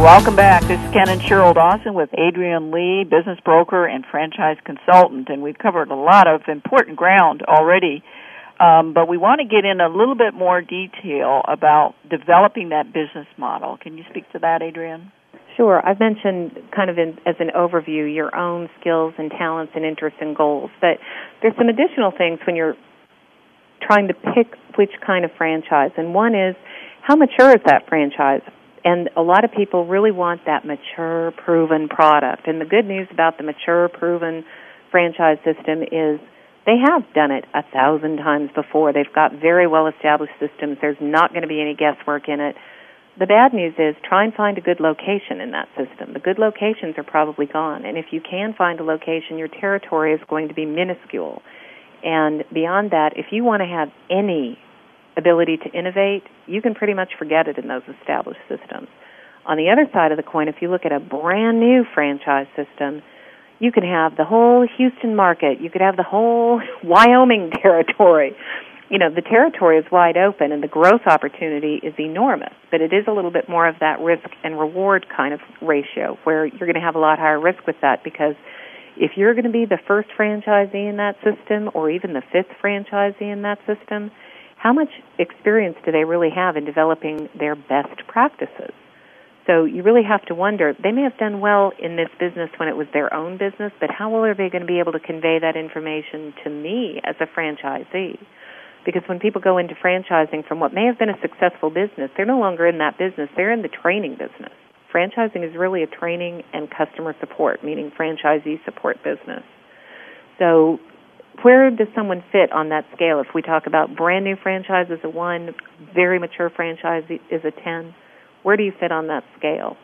Welcome 0.00 0.34
back. 0.34 0.62
This 0.62 0.80
is 0.80 0.92
Ken 0.94 1.10
and 1.10 1.20
Sheryl 1.20 1.54
Dawson 1.54 1.92
with 1.92 2.08
Adrienne 2.14 2.70
Leigh, 2.70 3.04
business 3.04 3.38
broker 3.44 3.84
and 3.84 4.02
franchise 4.10 4.56
consultant, 4.64 5.28
and 5.28 5.42
we've 5.42 5.58
covered 5.58 5.90
a 5.90 5.94
lot 5.94 6.26
of 6.26 6.40
important 6.48 6.96
ground 6.96 7.42
already. 7.42 8.02
Um, 8.58 8.94
but 8.94 9.08
we 9.08 9.18
want 9.18 9.42
to 9.42 9.46
get 9.46 9.66
in 9.66 9.78
a 9.82 9.90
little 9.90 10.14
bit 10.14 10.32
more 10.32 10.62
detail 10.62 11.42
about 11.46 11.96
developing 12.08 12.70
that 12.70 12.94
business 12.94 13.26
model. 13.36 13.76
Can 13.76 13.98
you 13.98 14.04
speak 14.08 14.24
to 14.32 14.38
that, 14.38 14.62
Adrienne? 14.62 15.12
Sure. 15.58 15.86
I've 15.86 16.00
mentioned 16.00 16.56
kind 16.74 16.88
of 16.88 16.96
in, 16.96 17.18
as 17.26 17.36
an 17.38 17.50
overview 17.54 18.08
your 18.08 18.34
own 18.34 18.70
skills 18.80 19.12
and 19.18 19.30
talents 19.30 19.74
and 19.76 19.84
interests 19.84 20.18
and 20.22 20.34
goals, 20.34 20.70
but 20.80 20.96
there's 21.42 21.54
some 21.58 21.68
additional 21.68 22.10
things 22.16 22.40
when 22.46 22.56
you're 22.56 22.74
trying 23.82 24.08
to 24.08 24.14
pick 24.14 24.56
which 24.78 24.92
kind 25.06 25.26
of 25.26 25.30
franchise. 25.36 25.90
And 25.98 26.14
one 26.14 26.34
is 26.34 26.56
how 27.02 27.16
mature 27.16 27.50
is 27.50 27.60
that 27.66 27.86
franchise? 27.86 28.40
And 28.84 29.10
a 29.16 29.22
lot 29.22 29.44
of 29.44 29.52
people 29.52 29.86
really 29.86 30.10
want 30.10 30.46
that 30.46 30.64
mature, 30.64 31.32
proven 31.32 31.88
product. 31.88 32.46
And 32.46 32.60
the 32.60 32.64
good 32.64 32.86
news 32.86 33.08
about 33.12 33.36
the 33.36 33.44
mature, 33.44 33.88
proven 33.88 34.44
franchise 34.90 35.38
system 35.44 35.82
is 35.82 36.18
they 36.66 36.76
have 36.88 37.02
done 37.14 37.30
it 37.30 37.44
a 37.54 37.62
thousand 37.72 38.18
times 38.18 38.50
before. 38.54 38.92
They've 38.92 39.12
got 39.14 39.32
very 39.40 39.66
well 39.66 39.86
established 39.86 40.32
systems. 40.40 40.78
There's 40.80 41.00
not 41.00 41.30
going 41.30 41.42
to 41.42 41.48
be 41.48 41.60
any 41.60 41.74
guesswork 41.74 42.28
in 42.28 42.40
it. 42.40 42.56
The 43.18 43.26
bad 43.26 43.52
news 43.52 43.74
is 43.76 43.96
try 44.02 44.24
and 44.24 44.32
find 44.32 44.56
a 44.56 44.60
good 44.60 44.80
location 44.80 45.40
in 45.40 45.50
that 45.50 45.68
system. 45.76 46.14
The 46.14 46.20
good 46.20 46.38
locations 46.38 46.96
are 46.96 47.04
probably 47.04 47.46
gone. 47.46 47.84
And 47.84 47.98
if 47.98 48.06
you 48.12 48.20
can 48.20 48.54
find 48.56 48.80
a 48.80 48.84
location, 48.84 49.36
your 49.36 49.48
territory 49.48 50.14
is 50.14 50.20
going 50.28 50.48
to 50.48 50.54
be 50.54 50.64
minuscule. 50.64 51.42
And 52.02 52.44
beyond 52.52 52.92
that, 52.92 53.12
if 53.16 53.26
you 53.30 53.44
want 53.44 53.60
to 53.60 53.66
have 53.66 53.88
any 54.08 54.58
ability 55.16 55.58
to 55.58 55.70
innovate, 55.70 56.22
you 56.46 56.62
can 56.62 56.74
pretty 56.74 56.94
much 56.94 57.10
forget 57.18 57.48
it 57.48 57.58
in 57.58 57.68
those 57.68 57.82
established 58.00 58.40
systems. 58.48 58.88
On 59.46 59.56
the 59.56 59.70
other 59.70 59.88
side 59.92 60.12
of 60.12 60.16
the 60.16 60.22
coin, 60.22 60.48
if 60.48 60.56
you 60.60 60.70
look 60.70 60.84
at 60.84 60.92
a 60.92 61.00
brand 61.00 61.60
new 61.60 61.84
franchise 61.94 62.46
system, 62.54 63.02
you 63.58 63.72
can 63.72 63.82
have 63.82 64.16
the 64.16 64.24
whole 64.24 64.66
Houston 64.76 65.16
market, 65.16 65.60
you 65.60 65.70
could 65.70 65.80
have 65.80 65.96
the 65.96 66.02
whole 66.02 66.60
Wyoming 66.84 67.50
territory. 67.62 68.36
You 68.88 68.98
know, 68.98 69.08
the 69.08 69.22
territory 69.22 69.78
is 69.78 69.84
wide 69.92 70.16
open 70.16 70.50
and 70.50 70.62
the 70.62 70.68
growth 70.68 71.02
opportunity 71.06 71.80
is 71.82 71.94
enormous, 71.98 72.52
but 72.72 72.80
it 72.80 72.92
is 72.92 73.04
a 73.06 73.12
little 73.12 73.30
bit 73.30 73.48
more 73.48 73.68
of 73.68 73.76
that 73.78 74.00
risk 74.00 74.28
and 74.42 74.58
reward 74.58 75.06
kind 75.14 75.32
of 75.32 75.40
ratio 75.62 76.18
where 76.24 76.44
you're 76.44 76.66
going 76.66 76.74
to 76.74 76.80
have 76.80 76.96
a 76.96 76.98
lot 76.98 77.18
higher 77.18 77.38
risk 77.38 77.66
with 77.68 77.76
that 77.82 78.02
because 78.02 78.34
if 78.96 79.12
you're 79.16 79.34
going 79.34 79.44
to 79.44 79.50
be 79.50 79.64
the 79.64 79.78
first 79.86 80.08
franchisee 80.18 80.88
in 80.88 80.96
that 80.96 81.14
system 81.22 81.70
or 81.72 81.88
even 81.88 82.14
the 82.14 82.22
fifth 82.32 82.50
franchisee 82.62 83.32
in 83.32 83.42
that 83.42 83.58
system, 83.64 84.10
how 84.60 84.74
much 84.74 84.90
experience 85.18 85.76
do 85.86 85.90
they 85.90 86.04
really 86.04 86.28
have 86.28 86.54
in 86.54 86.66
developing 86.66 87.30
their 87.38 87.56
best 87.56 88.06
practices? 88.06 88.74
So 89.46 89.64
you 89.64 89.82
really 89.82 90.02
have 90.06 90.22
to 90.26 90.34
wonder, 90.34 90.76
they 90.82 90.92
may 90.92 91.00
have 91.00 91.16
done 91.16 91.40
well 91.40 91.72
in 91.78 91.96
this 91.96 92.10
business 92.20 92.50
when 92.58 92.68
it 92.68 92.76
was 92.76 92.86
their 92.92 93.12
own 93.14 93.38
business, 93.38 93.72
but 93.80 93.90
how 93.90 94.10
well 94.10 94.22
are 94.24 94.34
they 94.34 94.50
going 94.50 94.60
to 94.60 94.66
be 94.66 94.78
able 94.78 94.92
to 94.92 95.00
convey 95.00 95.38
that 95.40 95.56
information 95.56 96.34
to 96.44 96.50
me 96.50 97.00
as 97.04 97.16
a 97.20 97.26
franchisee? 97.26 98.18
Because 98.84 99.02
when 99.06 99.18
people 99.18 99.40
go 99.40 99.56
into 99.56 99.74
franchising 99.74 100.46
from 100.46 100.60
what 100.60 100.74
may 100.74 100.84
have 100.84 100.98
been 100.98 101.08
a 101.08 101.20
successful 101.22 101.70
business, 101.70 102.10
they're 102.14 102.26
no 102.26 102.38
longer 102.38 102.66
in 102.66 102.76
that 102.78 102.98
business, 102.98 103.30
they're 103.36 103.52
in 103.52 103.62
the 103.62 103.68
training 103.68 104.12
business. 104.12 104.52
Franchising 104.92 105.42
is 105.42 105.56
really 105.56 105.82
a 105.82 105.86
training 105.86 106.42
and 106.52 106.68
customer 106.70 107.16
support, 107.18 107.64
meaning 107.64 107.90
franchisee 107.98 108.62
support 108.66 108.98
business. 109.02 109.42
So 110.38 110.78
where 111.42 111.70
does 111.70 111.88
someone 111.94 112.22
fit 112.32 112.52
on 112.52 112.68
that 112.70 112.84
scale? 112.94 113.20
If 113.20 113.28
we 113.34 113.42
talk 113.42 113.66
about 113.66 113.96
brand 113.96 114.24
new 114.24 114.36
franchise 114.42 114.86
as 114.90 114.98
a 115.04 115.08
one, 115.08 115.54
very 115.94 116.18
mature 116.18 116.50
franchise 116.50 117.04
is 117.08 117.42
a 117.44 117.50
10, 117.50 117.94
where 118.42 118.56
do 118.56 118.62
you 118.62 118.72
fit 118.78 118.92
on 118.92 119.08
that 119.08 119.24
scale? 119.38 119.76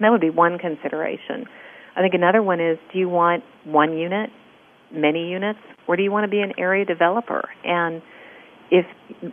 That 0.00 0.10
would 0.10 0.20
be 0.20 0.30
one 0.30 0.58
consideration. 0.58 1.46
I 1.96 2.02
think 2.02 2.14
another 2.14 2.42
one 2.42 2.60
is 2.60 2.78
do 2.92 2.98
you 2.98 3.08
want 3.08 3.42
one 3.64 3.96
unit, 3.96 4.30
many 4.92 5.30
units, 5.30 5.60
or 5.88 5.96
do 5.96 6.02
you 6.02 6.12
want 6.12 6.24
to 6.24 6.30
be 6.30 6.40
an 6.40 6.52
area 6.58 6.84
developer? 6.84 7.48
And 7.64 8.02
if 8.70 8.84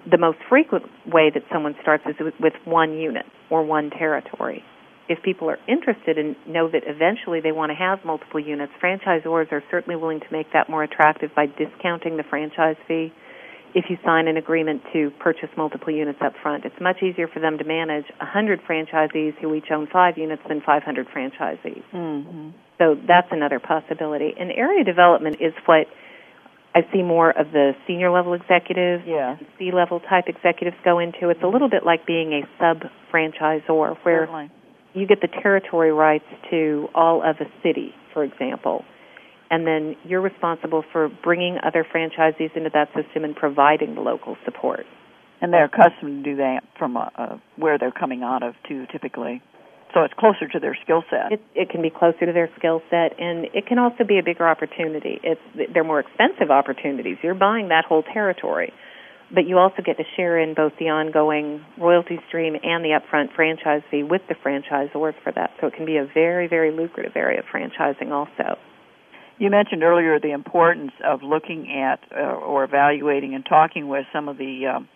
the 0.09 0.17
most 0.17 0.37
frequent 0.47 0.85
way 1.05 1.31
that 1.33 1.43
someone 1.51 1.75
starts 1.81 2.03
is 2.07 2.15
with 2.39 2.53
one 2.65 2.93
unit 2.93 3.25
or 3.49 3.65
one 3.65 3.89
territory 3.89 4.63
if 5.09 5.21
people 5.21 5.49
are 5.49 5.59
interested 5.67 6.17
and 6.17 6.35
know 6.47 6.69
that 6.69 6.83
eventually 6.85 7.41
they 7.41 7.51
want 7.51 7.71
to 7.71 7.75
have 7.75 8.05
multiple 8.05 8.39
units, 8.39 8.71
franchisors 8.81 9.51
are 9.51 9.63
certainly 9.69 9.99
willing 9.99 10.19
to 10.19 10.27
make 10.31 10.51
that 10.53 10.69
more 10.69 10.83
attractive 10.83 11.31
by 11.35 11.45
discounting 11.45 12.17
the 12.17 12.23
franchise 12.23 12.77
fee 12.87 13.11
if 13.75 13.85
you 13.89 13.97
sign 14.05 14.27
an 14.27 14.37
agreement 14.37 14.81
to 14.93 15.11
purchase 15.19 15.49
multiple 15.57 15.91
units 15.91 16.19
up 16.23 16.33
front. 16.41 16.63
It's 16.63 16.79
much 16.79 17.01
easier 17.01 17.27
for 17.27 17.39
them 17.39 17.57
to 17.57 17.63
manage 17.63 18.05
100 18.19 18.61
franchisees 18.69 19.33
who 19.41 19.53
each 19.55 19.71
own 19.71 19.87
five 19.91 20.17
units 20.17 20.43
than 20.47 20.61
500 20.61 21.07
franchisees. 21.07 21.83
Mm-hmm. 21.91 22.49
So 22.77 22.95
that's 23.07 23.27
another 23.31 23.59
possibility. 23.59 24.33
And 24.39 24.51
area 24.51 24.83
development 24.83 25.37
is 25.41 25.53
what 25.65 25.87
I 26.75 26.81
see 26.93 27.01
more 27.01 27.31
of 27.31 27.51
the 27.51 27.73
senior 27.87 28.11
level 28.11 28.33
executives, 28.33 29.03
yeah. 29.07 29.37
C 29.57 29.71
level 29.71 29.99
type 29.99 30.25
executives 30.27 30.77
go 30.83 30.99
into. 30.99 31.29
It's 31.29 31.43
a 31.43 31.47
little 31.47 31.69
bit 31.69 31.83
like 31.85 32.05
being 32.05 32.33
a 32.33 32.41
sub 32.59 32.89
franchisor 33.11 33.97
where 34.03 34.25
Certainly 34.27 34.49
you 34.93 35.07
get 35.07 35.21
the 35.21 35.27
territory 35.27 35.91
rights 35.91 36.25
to 36.49 36.87
all 36.93 37.21
of 37.23 37.37
a 37.39 37.45
city, 37.63 37.93
for 38.13 38.23
example, 38.23 38.85
and 39.49 39.67
then 39.67 39.95
you're 40.05 40.21
responsible 40.21 40.83
for 40.91 41.09
bringing 41.23 41.57
other 41.63 41.85
franchisees 41.85 42.55
into 42.55 42.69
that 42.73 42.87
system 42.95 43.23
and 43.23 43.35
providing 43.35 43.95
the 43.95 44.01
local 44.01 44.37
support. 44.45 44.85
And 45.41 45.51
they're 45.51 45.65
accustomed 45.65 46.23
to 46.23 46.31
do 46.31 46.35
that 46.37 46.61
from 46.79 46.95
a, 46.95 47.11
a, 47.15 47.41
where 47.57 47.77
they're 47.77 47.91
coming 47.91 48.23
out 48.23 48.43
of, 48.43 48.55
too, 48.67 48.85
typically. 48.91 49.41
So 49.93 50.01
it's 50.01 50.13
closer 50.17 50.47
to 50.47 50.59
their 50.59 50.75
skill 50.81 51.03
set. 51.09 51.33
It, 51.33 51.41
it 51.53 51.69
can 51.69 51.81
be 51.81 51.91
closer 51.91 52.25
to 52.25 52.33
their 52.33 52.49
skill 52.57 52.81
set, 52.89 53.19
and 53.19 53.45
it 53.53 53.67
can 53.67 53.77
also 53.77 54.03
be 54.03 54.17
a 54.17 54.23
bigger 54.23 54.47
opportunity. 54.47 55.19
It's 55.21 55.41
they're 55.71 55.83
more 55.83 55.99
expensive 55.99 56.49
opportunities. 56.49 57.17
You're 57.21 57.35
buying 57.35 57.67
that 57.69 57.85
whole 57.85 58.01
territory 58.01 58.73
but 59.33 59.47
you 59.47 59.57
also 59.57 59.81
get 59.83 59.97
to 59.97 60.03
share 60.15 60.37
in 60.39 60.53
both 60.53 60.73
the 60.79 60.89
ongoing 60.89 61.65
royalty 61.79 62.19
stream 62.27 62.55
and 62.61 62.85
the 62.85 62.89
upfront 62.89 63.33
franchise 63.35 63.81
fee 63.89 64.03
with 64.03 64.21
the 64.29 64.35
franchisors 64.35 65.15
for 65.23 65.31
that. 65.33 65.51
So 65.59 65.67
it 65.67 65.73
can 65.73 65.85
be 65.85 65.97
a 65.97 66.05
very, 66.05 66.47
very 66.47 66.71
lucrative 66.71 67.13
area 67.15 67.39
of 67.39 67.45
franchising 67.45 68.11
also. 68.11 68.59
You 69.39 69.49
mentioned 69.49 69.83
earlier 69.83 70.19
the 70.19 70.31
importance 70.31 70.91
of 71.03 71.23
looking 71.23 71.71
at 71.71 71.99
uh, 72.15 72.21
or 72.21 72.63
evaluating 72.63 73.33
and 73.33 73.43
talking 73.43 73.87
with 73.87 74.05
some 74.13 74.29
of 74.29 74.37
the 74.37 74.67
um, 74.67 74.87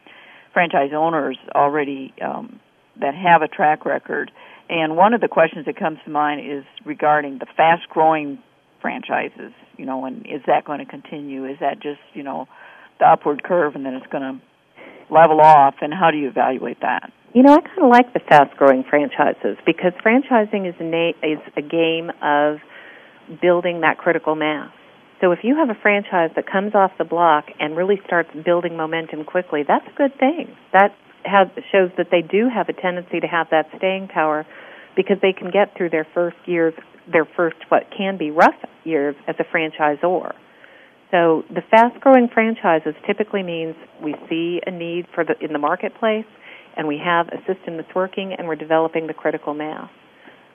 franchise 0.53 0.91
owners 0.95 1.37
already 1.55 2.13
um, 2.23 2.59
that 2.99 3.15
have 3.15 3.41
a 3.41 3.47
track 3.47 3.85
record. 3.85 4.31
And 4.69 4.95
one 4.95 5.13
of 5.13 5.21
the 5.21 5.27
questions 5.27 5.65
that 5.65 5.77
comes 5.77 5.97
to 6.05 6.11
mind 6.11 6.41
is 6.41 6.63
regarding 6.85 7.39
the 7.39 7.47
fast 7.57 7.89
growing 7.89 8.37
franchises, 8.81 9.53
you 9.77 9.85
know, 9.85 10.05
and 10.05 10.25
is 10.27 10.41
that 10.45 10.65
going 10.65 10.79
to 10.79 10.85
continue? 10.85 11.45
Is 11.45 11.57
that 11.59 11.81
just, 11.81 11.99
you 12.13 12.21
know, 12.21 12.47
the 12.99 13.05
upward 13.05 13.43
curve 13.43 13.75
and 13.75 13.85
then 13.85 13.93
it's 13.93 14.07
going 14.07 14.23
to 14.23 15.13
level 15.13 15.39
off 15.41 15.75
and 15.81 15.93
how 15.93 16.11
do 16.11 16.17
you 16.17 16.27
evaluate 16.27 16.81
that? 16.81 17.11
You 17.33 17.43
know 17.43 17.53
i 17.53 17.61
kind 17.61 17.83
of 17.83 17.91
like 17.91 18.13
the 18.13 18.19
fast 18.19 18.57
growing 18.57 18.83
franchises 18.89 19.57
because 19.65 19.91
franchising 20.03 20.67
is 20.67 20.75
a 20.79 20.83
na- 20.83 21.17
is 21.21 21.39
a 21.55 21.61
game 21.61 22.09
of 22.21 22.57
building 23.41 23.81
that 23.81 23.97
critical 23.97 24.35
mass. 24.35 24.71
So 25.21 25.31
if 25.31 25.39
you 25.43 25.55
have 25.55 25.69
a 25.69 25.79
franchise 25.79 26.31
that 26.35 26.49
comes 26.49 26.73
off 26.73 26.91
the 26.97 27.03
block 27.03 27.45
and 27.59 27.75
really 27.75 27.99
starts 28.05 28.29
building 28.45 28.77
momentum 28.77 29.23
quickly 29.23 29.63
that's 29.67 29.85
a 29.87 29.97
good 29.97 30.17
thing. 30.17 30.55
That 30.73 30.95
has, 31.25 31.47
shows 31.71 31.91
that 31.97 32.07
they 32.11 32.21
do 32.21 32.49
have 32.49 32.69
a 32.69 32.73
tendency 32.73 33.19
to 33.19 33.27
have 33.27 33.47
that 33.51 33.67
staying 33.77 34.07
power 34.07 34.45
because 34.95 35.17
they 35.21 35.33
can 35.33 35.51
get 35.51 35.75
through 35.75 35.89
their 35.89 36.07
first 36.13 36.37
years 36.45 36.73
their 37.11 37.25
first 37.25 37.57
what 37.69 37.83
can 37.95 38.17
be 38.17 38.31
rough 38.31 38.55
years 38.83 39.15
as 39.27 39.35
a 39.39 39.43
franchisor 39.43 40.33
so 41.11 41.43
the 41.49 41.61
fast-growing 41.71 42.27
franchises 42.33 42.93
typically 43.05 43.43
means 43.43 43.75
we 44.03 44.15
see 44.29 44.61
a 44.65 44.71
need 44.71 45.05
for 45.13 45.23
the 45.23 45.35
in 45.39 45.53
the 45.53 45.59
marketplace, 45.59 46.25
and 46.75 46.87
we 46.87 46.99
have 47.03 47.27
a 47.29 47.37
system 47.51 47.77
that's 47.77 47.93
working, 47.95 48.33
and 48.37 48.47
we're 48.47 48.55
developing 48.55 49.07
the 49.07 49.13
critical 49.13 49.53
mass. 49.53 49.89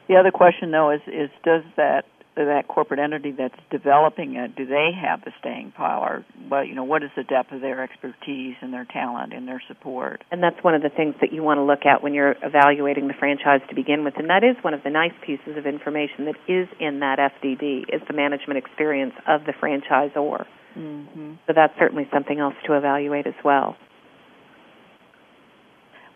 The 0.08 0.16
other 0.16 0.30
question, 0.30 0.70
though, 0.70 0.90
is 0.90 1.00
is 1.06 1.30
does 1.44 1.62
that 1.76 2.04
that 2.34 2.68
corporate 2.68 3.00
entity 3.00 3.32
that's 3.32 3.58
developing 3.70 4.36
it, 4.36 4.56
do 4.56 4.66
they 4.66 4.90
have 4.94 5.24
the 5.24 5.32
staying 5.40 5.72
power? 5.76 6.24
Well, 6.50 6.64
you 6.64 6.74
know, 6.74 6.84
what 6.84 7.02
is 7.02 7.10
the 7.16 7.24
depth 7.24 7.52
of 7.52 7.60
their 7.60 7.82
expertise 7.82 8.56
and 8.60 8.72
their 8.72 8.86
talent 8.86 9.32
and 9.32 9.46
their 9.46 9.62
support? 9.68 10.24
And 10.30 10.42
that's 10.42 10.62
one 10.62 10.74
of 10.74 10.82
the 10.82 10.88
things 10.88 11.14
that 11.20 11.32
you 11.32 11.42
want 11.42 11.58
to 11.58 11.62
look 11.62 11.84
at 11.84 12.02
when 12.02 12.14
you're 12.14 12.36
evaluating 12.42 13.08
the 13.08 13.14
franchise 13.18 13.60
to 13.68 13.74
begin 13.74 14.04
with. 14.04 14.14
And 14.16 14.30
that 14.30 14.44
is 14.44 14.56
one 14.62 14.74
of 14.74 14.82
the 14.82 14.90
nice 14.90 15.12
pieces 15.24 15.56
of 15.56 15.66
information 15.66 16.24
that 16.26 16.36
is 16.48 16.68
in 16.80 17.00
that 17.00 17.18
FDD 17.18 17.84
is 17.92 18.00
the 18.08 18.14
management 18.14 18.58
experience 18.58 19.14
of 19.28 19.44
the 19.44 19.52
franchisor. 19.52 20.46
Mm-hmm. 20.76 21.32
So 21.46 21.52
that's 21.54 21.74
certainly 21.78 22.08
something 22.12 22.38
else 22.38 22.54
to 22.66 22.76
evaluate 22.76 23.26
as 23.26 23.34
well. 23.44 23.76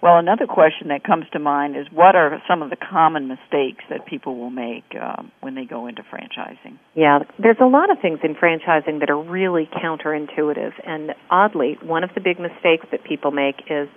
Well, 0.02 0.18
another 0.18 0.46
question 0.46 0.88
that 0.88 1.04
comes 1.04 1.24
to 1.32 1.38
mind 1.38 1.76
is 1.76 1.86
what 1.90 2.14
are 2.14 2.42
some 2.48 2.62
of 2.62 2.70
the 2.70 2.76
common 2.76 3.28
mistakes 3.28 3.84
that 3.88 4.06
people 4.06 4.36
will 4.36 4.50
make 4.50 4.84
um, 5.00 5.32
when 5.40 5.54
they 5.54 5.64
go 5.64 5.86
into 5.86 6.02
franchising? 6.02 6.78
Yeah, 6.94 7.20
there's 7.38 7.56
a 7.60 7.66
lot 7.66 7.90
of 7.90 7.98
things 8.00 8.20
in 8.22 8.34
franchising 8.34 9.00
that 9.00 9.10
are 9.10 9.20
really 9.20 9.68
counterintuitive. 9.72 10.72
And 10.86 11.14
oddly, 11.30 11.78
one 11.82 12.04
of 12.04 12.10
the 12.14 12.20
big 12.20 12.38
mistakes 12.38 12.86
that 12.92 13.04
people 13.04 13.30
make 13.30 13.56
is 13.70 13.88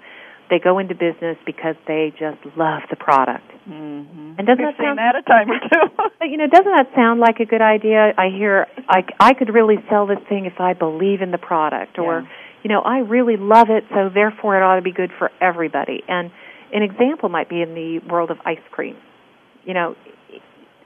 they 0.49 0.57
go 0.57 0.79
into 0.79 0.95
business 0.95 1.37
because 1.45 1.75
they 1.85 2.11
just 2.17 2.39
love 2.57 2.81
the 2.89 2.95
product. 2.95 3.45
Mm-hmm. 3.69 4.39
And 4.39 4.47
doesn't 4.47 4.65
We've 4.65 4.77
that 4.77 4.81
sound 4.81 4.97
that 4.97 5.15
a 5.15 5.21
time 5.21 5.51
or 5.51 5.59
two? 5.59 6.09
but 6.19 6.29
you 6.29 6.37
know, 6.37 6.47
doesn't 6.47 6.73
that 6.75 6.89
sound 6.95 7.19
like 7.19 7.39
a 7.39 7.45
good 7.45 7.61
idea? 7.61 8.13
I 8.17 8.29
hear 8.29 8.67
I 8.87 9.03
I 9.19 9.33
could 9.33 9.53
really 9.53 9.77
sell 9.89 10.07
this 10.07 10.17
thing 10.27 10.45
if 10.45 10.59
I 10.59 10.73
believe 10.73 11.21
in 11.21 11.31
the 11.31 11.37
product, 11.37 11.99
or 11.99 12.21
Yeah 12.21 12.27
you 12.63 12.69
know, 12.69 12.81
I 12.81 12.99
really 12.99 13.37
love 13.37 13.67
it, 13.69 13.85
so 13.89 14.09
therefore 14.13 14.57
it 14.57 14.63
ought 14.63 14.75
to 14.75 14.81
be 14.81 14.91
good 14.91 15.11
for 15.17 15.31
everybody. 15.41 16.03
And 16.07 16.31
an 16.73 16.83
example 16.83 17.29
might 17.29 17.49
be 17.49 17.61
in 17.61 17.73
the 17.73 17.99
world 18.09 18.31
of 18.31 18.37
ice 18.45 18.57
cream. 18.71 18.95
You 19.65 19.73
know, 19.73 19.95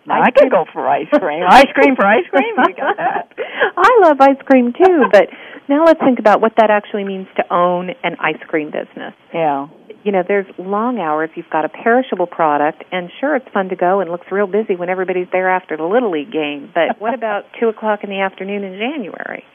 now, 0.05 0.21
I 0.21 0.31
could 0.31 0.51
go 0.51 0.65
for 0.71 0.87
ice 0.87 1.07
cream. 1.13 1.43
ice 1.47 1.71
cream 1.73 1.95
for 1.95 2.05
ice 2.05 2.27
cream. 2.29 2.55
We 2.57 2.73
got 2.73 2.97
that. 2.97 3.31
I 3.77 3.99
love 4.01 4.17
ice 4.19 4.41
cream 4.45 4.73
too, 4.73 5.05
but 5.11 5.29
now 5.69 5.85
let's 5.85 5.99
think 5.99 6.19
about 6.19 6.41
what 6.41 6.53
that 6.57 6.69
actually 6.69 7.05
means 7.05 7.27
to 7.37 7.43
own 7.53 7.89
an 8.03 8.17
ice 8.19 8.41
cream 8.47 8.67
business. 8.67 9.13
Yeah. 9.33 9.67
You 10.03 10.11
know, 10.11 10.23
there's 10.27 10.45
long 10.57 10.99
hours. 10.99 11.29
You've 11.35 11.49
got 11.49 11.63
a 11.63 11.69
perishable 11.69 12.27
product, 12.27 12.83
and 12.91 13.09
sure, 13.21 13.37
it's 13.37 13.47
fun 13.53 13.69
to 13.69 13.77
go 13.77 14.01
and 14.01 14.11
looks 14.11 14.27
real 14.29 14.47
busy 14.47 14.75
when 14.75 14.89
everybody's 14.89 15.27
there 15.31 15.49
after 15.49 15.77
the 15.77 15.85
little 15.85 16.11
league 16.11 16.33
game. 16.33 16.69
But 16.73 16.99
what 16.99 17.13
about 17.17 17.43
two 17.59 17.69
o'clock 17.69 18.03
in 18.03 18.09
the 18.09 18.19
afternoon 18.19 18.63
in 18.63 18.77
January? 18.77 19.45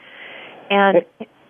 And 0.71 1.05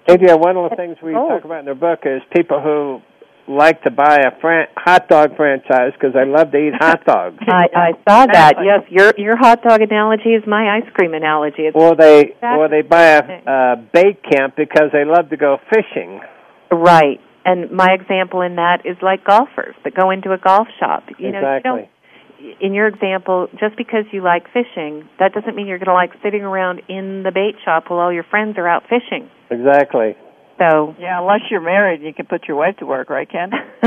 Adria, 0.09 0.37
one 0.37 0.57
of 0.57 0.69
the 0.69 0.75
things 0.75 0.97
we 1.03 1.13
talk 1.13 1.43
about 1.43 1.59
in 1.59 1.65
the 1.65 1.75
book 1.75 1.99
is 2.05 2.21
people 2.33 2.61
who 2.61 3.01
like 3.49 3.81
to 3.81 3.91
buy 3.91 4.19
a 4.25 4.39
fran- 4.39 4.67
hot 4.77 5.07
dog 5.09 5.35
franchise 5.35 5.91
because 5.93 6.13
they 6.13 6.25
love 6.25 6.51
to 6.51 6.57
eat 6.57 6.73
hot 6.77 7.03
dogs. 7.05 7.37
I, 7.47 7.67
I 7.73 7.91
saw 8.07 8.25
that. 8.27 8.53
Yes, 8.63 8.83
your 8.89 9.13
your 9.17 9.37
hot 9.37 9.63
dog 9.63 9.81
analogy 9.81 10.29
is 10.29 10.43
my 10.45 10.77
ice 10.77 10.89
cream 10.93 11.13
analogy. 11.13 11.63
It's 11.63 11.75
or 11.75 11.95
they 11.95 12.33
exactly 12.33 12.59
or 12.59 12.69
they 12.69 12.81
buy 12.81 13.03
a, 13.03 13.21
a 13.47 13.75
bait 13.91 14.21
camp 14.23 14.55
because 14.55 14.91
they 14.93 15.05
love 15.05 15.29
to 15.29 15.37
go 15.37 15.57
fishing. 15.69 16.21
Right. 16.71 17.19
And 17.45 17.71
my 17.71 17.93
example 17.93 18.41
in 18.41 18.57
that 18.57 18.85
is 18.85 18.97
like 19.01 19.25
golfers 19.25 19.75
that 19.83 19.95
go 19.95 20.11
into 20.11 20.31
a 20.33 20.37
golf 20.37 20.67
shop. 20.79 21.05
You 21.17 21.31
know, 21.31 21.39
exactly. 21.39 21.71
you 21.71 21.77
don't 21.77 21.89
in 22.61 22.73
your 22.73 22.87
example, 22.87 23.47
just 23.59 23.75
because 23.77 24.05
you 24.11 24.23
like 24.23 24.45
fishing, 24.53 25.07
that 25.19 25.33
doesn't 25.33 25.55
mean 25.55 25.67
you're 25.67 25.79
going 25.79 25.87
to 25.87 25.93
like 25.93 26.11
sitting 26.23 26.41
around 26.41 26.81
in 26.87 27.23
the 27.23 27.31
bait 27.31 27.55
shop 27.63 27.85
while 27.87 27.99
all 27.99 28.13
your 28.13 28.23
friends 28.23 28.57
are 28.57 28.67
out 28.67 28.83
fishing. 28.83 29.29
Exactly. 29.51 30.15
So 30.59 30.95
yeah, 30.99 31.19
unless 31.19 31.41
you're 31.49 31.61
married, 31.61 32.01
you 32.01 32.13
can 32.13 32.25
put 32.25 32.47
your 32.47 32.57
wife 32.57 32.77
to 32.77 32.85
work, 32.85 33.09
right, 33.09 33.29
Ken? 33.29 33.51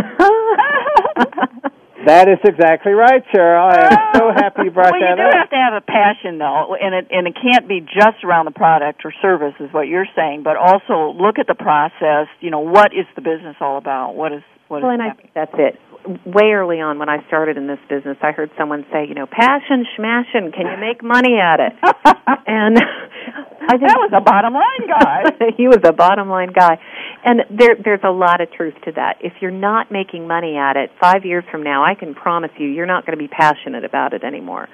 that 2.07 2.29
is 2.29 2.39
exactly 2.45 2.93
right, 2.93 3.23
Sheryl. 3.29 3.69
I 3.69 3.77
am 3.77 4.17
so 4.17 4.33
happy 4.37 4.63
you 4.65 4.71
brought 4.71 4.93
well, 4.93 5.01
that 5.01 5.11
you 5.11 5.17
do 5.17 5.29
up. 5.29 5.35
have 5.35 5.51
to 5.51 5.57
have 5.57 5.75
a 5.75 5.85
passion, 5.85 6.39
though, 6.39 6.75
and 6.81 6.95
it 6.95 7.09
and 7.11 7.27
it 7.27 7.37
can't 7.37 7.69
be 7.69 7.81
just 7.81 8.25
around 8.25 8.47
the 8.47 8.53
product 8.53 9.03
or 9.05 9.13
service, 9.21 9.53
is 9.61 9.71
what 9.73 9.87
you're 9.87 10.09
saying, 10.17 10.45
but 10.45 10.57
also 10.57 11.13
look 11.13 11.39
at 11.39 11.47
the 11.47 11.55
process. 11.55 12.29
You 12.41 12.51
know, 12.51 12.61
what 12.61 12.95
is 12.97 13.05
the 13.17 13.23
business 13.23 13.57
all 13.61 13.77
about? 13.77 14.15
What 14.15 14.33
is 14.33 14.43
what 14.62 14.62
well, 14.81 14.91
and 14.91 15.03
I 15.03 15.13
think 15.13 15.31
that's 15.35 15.55
it. 15.55 15.79
Way 16.27 16.51
early 16.51 16.81
on, 16.81 16.99
when 16.99 17.09
I 17.09 17.25
started 17.29 17.57
in 17.57 17.69
this 17.69 17.79
business, 17.89 18.17
I 18.23 18.33
heard 18.33 18.51
someone 18.59 18.85
say, 18.93 19.07
"You 19.07 19.15
know, 19.15 19.27
passion, 19.27 19.87
schmashin, 19.97 20.53
can 20.53 20.67
you 20.67 20.77
make 20.81 21.03
money 21.03 21.39
at 21.39 21.61
it?" 21.61 21.73
and 22.47 22.77
I 22.77 23.79
think 23.79 23.87
that 23.87 24.03
was 24.03 24.13
a 24.13 24.21
bottom 24.21 24.55
line 24.55 24.89
guy. 24.89 25.53
he 25.57 25.69
was 25.69 25.79
a 25.85 25.93
bottom 25.93 26.29
line 26.29 26.53
guy, 26.53 26.79
and 27.25 27.43
there 27.51 27.77
there's 27.83 28.03
a 28.03 28.11
lot 28.11 28.41
of 28.41 28.51
truth 28.53 28.75
to 28.85 28.93
that. 28.93 29.19
If 29.21 29.35
you're 29.41 29.53
not 29.53 29.93
making 29.93 30.27
money 30.27 30.57
at 30.57 30.77
it, 30.77 30.91
five 31.01 31.25
years 31.25 31.45
from 31.51 31.63
now, 31.63 31.85
I 31.85 31.95
can 31.95 32.15
promise 32.15 32.51
you, 32.59 32.67
you're 32.67 32.87
not 32.87 33.07
going 33.07 33.17
to 33.17 33.23
be 33.23 33.29
passionate 33.29 33.85
about 33.85 34.13
it 34.13 34.25
anymore. 34.25 34.69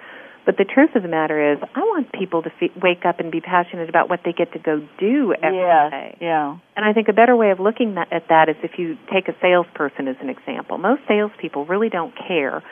But 0.49 0.57
the 0.57 0.65
truth 0.65 0.97
of 0.97 1.03
the 1.03 1.11
matter 1.11 1.53
is, 1.53 1.59
I 1.75 1.81
want 1.81 2.11
people 2.11 2.41
to 2.41 2.49
fe- 2.59 2.73
wake 2.83 3.05
up 3.05 3.21
and 3.21 3.31
be 3.31 3.39
passionate 3.43 3.91
about 3.91 4.09
what 4.09 4.21
they 4.25 4.33
get 4.33 4.51
to 4.55 4.59
go 4.59 4.81
do 4.99 5.35
every 5.43 5.59
yes, 5.59 5.91
day. 5.91 6.17
yeah. 6.23 6.57
And 6.75 6.87
I 6.87 6.95
think 6.95 7.09
a 7.09 7.13
better 7.13 7.37
way 7.37 7.51
of 7.51 7.61
looking 7.61 7.97
that, 7.97 8.11
at 8.11 8.29
that 8.31 8.49
is 8.49 8.57
if 8.63 8.79
you 8.79 8.97
take 9.13 9.29
a 9.29 9.35
salesperson 9.43 10.09
as 10.09 10.17
an 10.23 10.31
example. 10.31 10.79
Most 10.79 11.03
salespeople 11.07 11.67
really 11.67 11.91
don't 11.91 12.15
care 12.27 12.63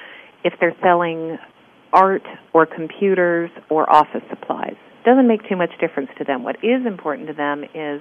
if 0.42 0.54
they're 0.58 0.74
selling 0.82 1.36
art 1.92 2.22
or 2.54 2.64
computers 2.64 3.50
or 3.68 3.84
office 3.94 4.22
supplies. 4.30 4.76
Doesn't 5.04 5.28
make 5.28 5.46
too 5.46 5.56
much 5.56 5.70
difference 5.78 6.08
to 6.16 6.24
them. 6.24 6.44
What 6.44 6.56
is 6.64 6.86
important 6.86 7.28
to 7.28 7.34
them 7.34 7.62
is 7.74 8.00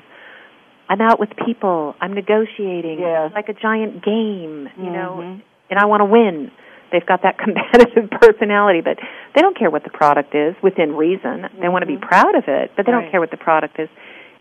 I'm 0.88 1.02
out 1.02 1.20
with 1.20 1.32
people. 1.46 1.96
I'm 2.00 2.14
negotiating. 2.14 3.00
Yes. 3.00 3.26
It's 3.28 3.36
like 3.36 3.50
a 3.50 3.60
giant 3.60 4.06
game, 4.06 4.70
you 4.78 4.90
know, 4.90 5.20
Mhm. 5.20 5.42
and 5.70 5.80
I 5.80 5.86
want 5.86 6.00
to 6.00 6.06
win. 6.06 6.52
They've 6.92 7.06
got 7.06 7.24
that 7.24 7.38
competitive 7.46 8.10
personality, 8.22 8.82
but 8.82 8.98
they 9.34 9.42
don't 9.42 9.58
care 9.58 9.70
what 9.70 9.84
the 9.84 9.90
product 9.90 10.36
is 10.36 10.56
within 10.62 10.96
reason. 10.96 11.48
They 11.62 11.70
want 11.70 11.84
to 11.84 11.88
be 11.88 11.96
mm-hmm. 11.98 12.08
proud 12.08 12.36
of 12.36 12.46
it, 12.48 12.72
but 12.76 12.86
they 12.86 12.92
Right. 12.92 13.02
don't 13.04 13.12
care 13.12 13.20
what 13.20 13.32
the 13.32 13.38
product 13.38 13.80
is. 13.80 13.90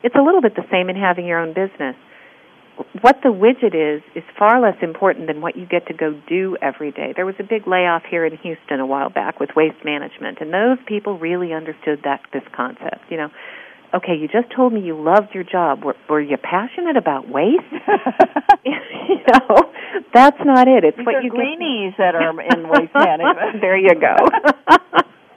It's 0.02 0.14
a 0.14 0.22
little 0.22 0.40
bit 0.42 0.54
the 0.54 0.66
same 0.70 0.90
in 0.90 0.96
having 0.96 1.26
your 1.26 1.38
own 1.38 1.54
business. 1.54 1.96
What 3.02 3.22
the 3.22 3.28
widget 3.30 3.74
is 3.74 4.02
is 4.16 4.24
far 4.36 4.60
less 4.60 4.76
important 4.82 5.28
than 5.28 5.40
what 5.40 5.56
you 5.56 5.64
get 5.64 5.86
to 5.86 5.94
go 5.94 6.12
do 6.26 6.56
every 6.60 6.90
day. 6.90 7.12
There 7.14 7.24
was 7.24 7.36
a 7.38 7.44
big 7.44 7.68
layoff 7.68 8.02
here 8.04 8.26
in 8.26 8.36
Houston 8.38 8.80
a 8.80 8.86
while 8.86 9.10
back 9.10 9.38
with 9.38 9.50
waste 9.54 9.84
management, 9.84 10.38
and 10.40 10.52
those 10.52 10.78
people 10.84 11.16
really 11.16 11.52
understood 11.52 12.00
that 12.02 12.20
this 12.32 12.42
concept. 12.52 13.04
You 13.10 13.18
know, 13.18 13.28
okay, 13.94 14.14
you 14.18 14.28
just 14.28 14.54
told 14.54 14.72
me 14.72 14.80
you 14.80 15.00
loved 15.00 15.34
your 15.34 15.44
job. 15.44 15.84
Were, 15.84 15.96
were 16.08 16.20
you 16.20 16.36
passionate 16.36 16.96
about 16.96 17.28
waste? 17.28 17.62
you 18.64 19.20
know, 19.32 19.72
that's 20.12 20.38
not 20.44 20.68
it. 20.68 20.84
It's 20.84 20.96
These 20.96 21.06
what 21.06 21.14
are 21.16 21.22
you 21.22 21.30
greenies 21.30 21.94
that 21.98 22.14
are 22.14 22.30
in 22.30 22.68
waste 22.68 22.94
management. 22.94 23.60
there 23.60 23.76
you 23.76 23.94
go. 23.94 24.16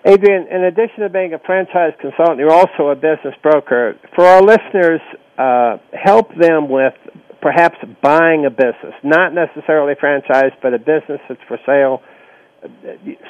Adrienne, 0.05 0.47
in 0.49 0.63
addition 0.63 1.03
to 1.03 1.09
being 1.09 1.33
a 1.33 1.39
franchise 1.39 1.93
consultant, 1.99 2.39
you're 2.39 2.51
also 2.51 2.87
a 2.89 2.95
business 2.95 3.35
broker. 3.43 3.95
For 4.15 4.25
our 4.25 4.41
listeners, 4.41 5.01
uh, 5.37 5.77
help 5.91 6.29
them 6.35 6.69
with 6.69 6.93
perhaps 7.41 7.77
buying 8.01 8.45
a 8.45 8.49
business, 8.49 8.95
not 9.03 9.33
necessarily 9.33 9.93
franchise, 9.99 10.51
but 10.61 10.73
a 10.73 10.79
business 10.79 11.19
that's 11.27 11.41
for 11.47 11.59
sale. 11.65 12.01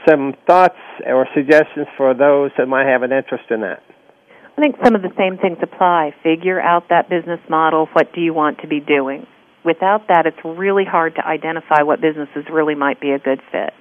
Some 0.07 0.33
thoughts 0.45 0.77
or 1.05 1.27
suggestions 1.35 1.87
for 1.97 2.13
those 2.13 2.51
that 2.57 2.67
might 2.67 2.87
have 2.87 3.03
an 3.03 3.11
interest 3.11 3.45
in 3.49 3.61
that. 3.61 3.81
I 4.57 4.61
think 4.61 4.75
some 4.83 4.95
of 4.95 5.03
the 5.03 5.13
same 5.15 5.37
things 5.37 5.59
apply. 5.61 6.15
Figure 6.23 6.59
out 6.59 6.89
that 6.89 7.09
business 7.09 7.39
model. 7.47 7.87
What 7.93 8.11
do 8.13 8.21
you 8.21 8.33
want 8.33 8.61
to 8.61 8.67
be 8.67 8.79
doing? 8.79 9.27
Without 9.63 10.07
that, 10.07 10.25
it's 10.25 10.43
really 10.43 10.83
hard 10.83 11.13
to 11.15 11.25
identify 11.25 11.83
what 11.83 12.01
businesses 12.01 12.45
really 12.51 12.73
might 12.73 12.99
be 12.99 13.11
a 13.11 13.19
good 13.19 13.39
fit. 13.51 13.73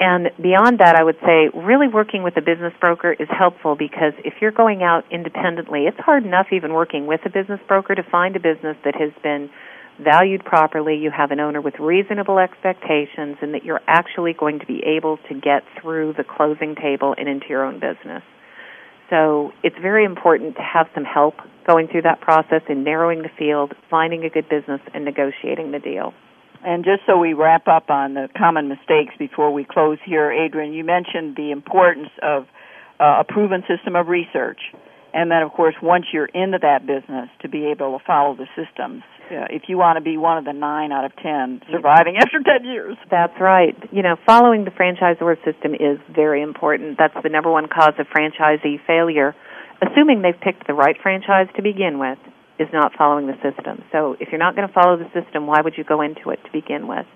And 0.00 0.30
beyond 0.40 0.78
that, 0.78 0.96
I 0.96 1.04
would 1.04 1.18
say 1.20 1.50
really 1.52 1.86
working 1.86 2.22
with 2.22 2.34
a 2.38 2.40
business 2.40 2.72
broker 2.80 3.12
is 3.12 3.28
helpful 3.28 3.76
because 3.76 4.14
if 4.24 4.34
you're 4.40 4.52
going 4.52 4.82
out 4.82 5.04
independently, 5.10 5.84
it's 5.84 5.98
hard 5.98 6.24
enough 6.24 6.46
even 6.50 6.72
working 6.72 7.06
with 7.06 7.20
a 7.26 7.30
business 7.30 7.60
broker 7.68 7.94
to 7.94 8.02
find 8.02 8.36
a 8.36 8.40
business 8.40 8.78
that 8.84 8.94
has 8.96 9.12
been 9.22 9.50
valued 10.02 10.44
properly, 10.44 10.96
you 10.96 11.10
have 11.10 11.30
an 11.30 11.40
owner 11.40 11.60
with 11.60 11.78
reasonable 11.78 12.38
expectations, 12.38 13.36
and 13.42 13.52
that 13.52 13.64
you're 13.64 13.82
actually 13.86 14.32
going 14.32 14.58
to 14.60 14.66
be 14.66 14.82
able 14.84 15.18
to 15.28 15.34
get 15.34 15.62
through 15.80 16.14
the 16.16 16.24
closing 16.24 16.74
table 16.74 17.14
and 17.18 17.28
into 17.28 17.46
your 17.48 17.64
own 17.64 17.74
business. 17.74 18.22
So 19.10 19.52
it's 19.62 19.76
very 19.80 20.04
important 20.04 20.56
to 20.56 20.62
have 20.62 20.86
some 20.94 21.04
help 21.04 21.34
going 21.66 21.88
through 21.88 22.02
that 22.02 22.20
process 22.20 22.62
in 22.68 22.84
narrowing 22.84 23.22
the 23.22 23.30
field, 23.38 23.72
finding 23.90 24.24
a 24.24 24.30
good 24.30 24.48
business, 24.48 24.80
and 24.92 25.04
negotiating 25.04 25.72
the 25.72 25.78
deal. 25.78 26.12
And 26.64 26.84
just 26.84 27.02
so 27.06 27.18
we 27.18 27.34
wrap 27.34 27.68
up 27.68 27.90
on 27.90 28.14
the 28.14 28.28
common 28.36 28.68
mistakes 28.68 29.14
before 29.18 29.52
we 29.52 29.64
close 29.64 29.98
here, 30.04 30.32
Adrienne, 30.32 30.72
you 30.72 30.84
mentioned 30.84 31.36
the 31.36 31.50
importance 31.50 32.08
of 32.22 32.46
uh, 32.98 33.20
a 33.20 33.24
proven 33.24 33.62
system 33.68 33.96
of 33.96 34.08
research. 34.08 34.60
And 35.12 35.30
then, 35.30 35.42
of 35.42 35.52
course, 35.52 35.74
once 35.82 36.06
you're 36.12 36.26
into 36.26 36.58
that 36.62 36.86
business, 36.86 37.28
to 37.42 37.48
be 37.48 37.66
able 37.66 37.98
to 37.98 38.04
follow 38.04 38.34
the 38.34 38.46
systems. 38.56 39.02
Uh, 39.30 39.46
if 39.50 39.62
you 39.68 39.78
want 39.78 39.96
to 39.96 40.02
be 40.02 40.16
one 40.16 40.38
of 40.38 40.44
the 40.44 40.52
nine 40.52 40.92
out 40.92 41.04
of 41.04 41.12
ten 41.16 41.60
surviving 41.70 42.16
after 42.16 42.40
ten 42.42 42.64
years. 42.64 42.96
That's 43.10 43.38
right. 43.40 43.74
You 43.92 44.02
know, 44.02 44.16
following 44.26 44.64
the 44.64 44.70
franchisor 44.70 45.36
system 45.44 45.74
is 45.74 45.98
very 46.14 46.42
important. 46.42 46.98
That's 46.98 47.14
the 47.22 47.30
number 47.30 47.50
one 47.50 47.66
cause 47.68 47.94
of 47.98 48.06
franchisee 48.08 48.84
failure. 48.86 49.34
Assuming 49.82 50.22
they've 50.22 50.40
picked 50.40 50.66
the 50.66 50.74
right 50.74 50.96
franchise 51.02 51.48
to 51.56 51.62
begin 51.62 51.98
with, 51.98 52.18
is 52.58 52.68
not 52.72 52.92
following 52.96 53.26
the 53.26 53.34
system. 53.42 53.82
So 53.90 54.16
if 54.20 54.28
you're 54.30 54.38
not 54.38 54.54
going 54.54 54.68
to 54.68 54.72
follow 54.72 54.96
the 54.96 55.10
system, 55.10 55.46
why 55.46 55.60
would 55.60 55.74
you 55.76 55.84
go 55.84 56.00
into 56.00 56.30
it 56.30 56.38
to 56.44 56.52
begin 56.52 56.86
with? 56.86 57.06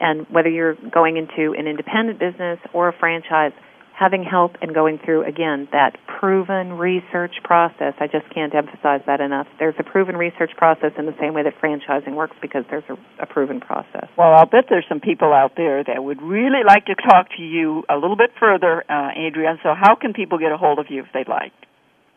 And 0.00 0.26
whether 0.30 0.48
you're 0.48 0.76
going 0.90 1.18
into 1.18 1.52
an 1.58 1.66
independent 1.66 2.18
business 2.18 2.58
or 2.72 2.88
a 2.88 2.92
franchise, 2.98 3.52
having 4.00 4.24
help 4.24 4.52
and 4.62 4.74
going 4.74 4.98
through, 5.04 5.28
again, 5.28 5.68
that 5.72 5.98
proven 6.18 6.72
research 6.72 7.34
process. 7.44 7.92
I 8.00 8.06
just 8.06 8.24
can't 8.32 8.54
emphasize 8.54 9.02
that 9.06 9.20
enough. 9.20 9.46
There's 9.58 9.74
a 9.78 9.84
proven 9.84 10.16
research 10.16 10.52
process 10.56 10.92
in 10.98 11.04
the 11.04 11.14
same 11.20 11.34
way 11.34 11.42
that 11.42 11.52
franchising 11.62 12.14
works 12.14 12.34
because 12.40 12.64
there's 12.70 12.88
a, 12.88 12.96
a 13.22 13.26
proven 13.26 13.60
process. 13.60 14.08
Well, 14.16 14.32
I'll 14.32 14.46
bet 14.46 14.64
there's 14.70 14.86
some 14.88 15.00
people 15.00 15.34
out 15.34 15.52
there 15.54 15.84
that 15.84 16.02
would 16.02 16.22
really 16.22 16.64
like 16.66 16.86
to 16.86 16.94
talk 16.94 17.28
to 17.36 17.42
you 17.42 17.84
a 17.90 17.96
little 17.96 18.16
bit 18.16 18.30
further, 18.40 18.82
uh, 18.88 19.10
Adrienne. 19.12 19.58
So, 19.62 19.74
how 19.78 19.94
can 19.96 20.14
people 20.14 20.38
get 20.38 20.50
a 20.50 20.56
hold 20.56 20.78
of 20.78 20.86
you 20.88 21.02
if 21.02 21.08
they'd 21.12 21.28
like? 21.28 21.52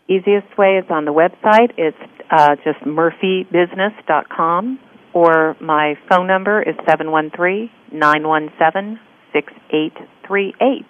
Easiest 0.08 0.58
way 0.58 0.80
is 0.80 0.86
on 0.90 1.04
the 1.04 1.12
website. 1.14 1.72
It's 1.78 1.98
uh, 2.32 2.56
just 2.64 2.80
murphybusiness.com, 2.86 4.80
or 5.14 5.58
my 5.62 5.96
phone 6.10 6.28
number 6.28 6.62
is 6.62 6.76
seven 6.90 7.12
one 7.12 7.30
three 7.36 7.72
nine 7.92 8.26
one 8.26 8.52
seven 8.58 9.00
six 9.34 9.52
eight 9.72 9.98
three 10.26 10.54
eight. 10.62 10.88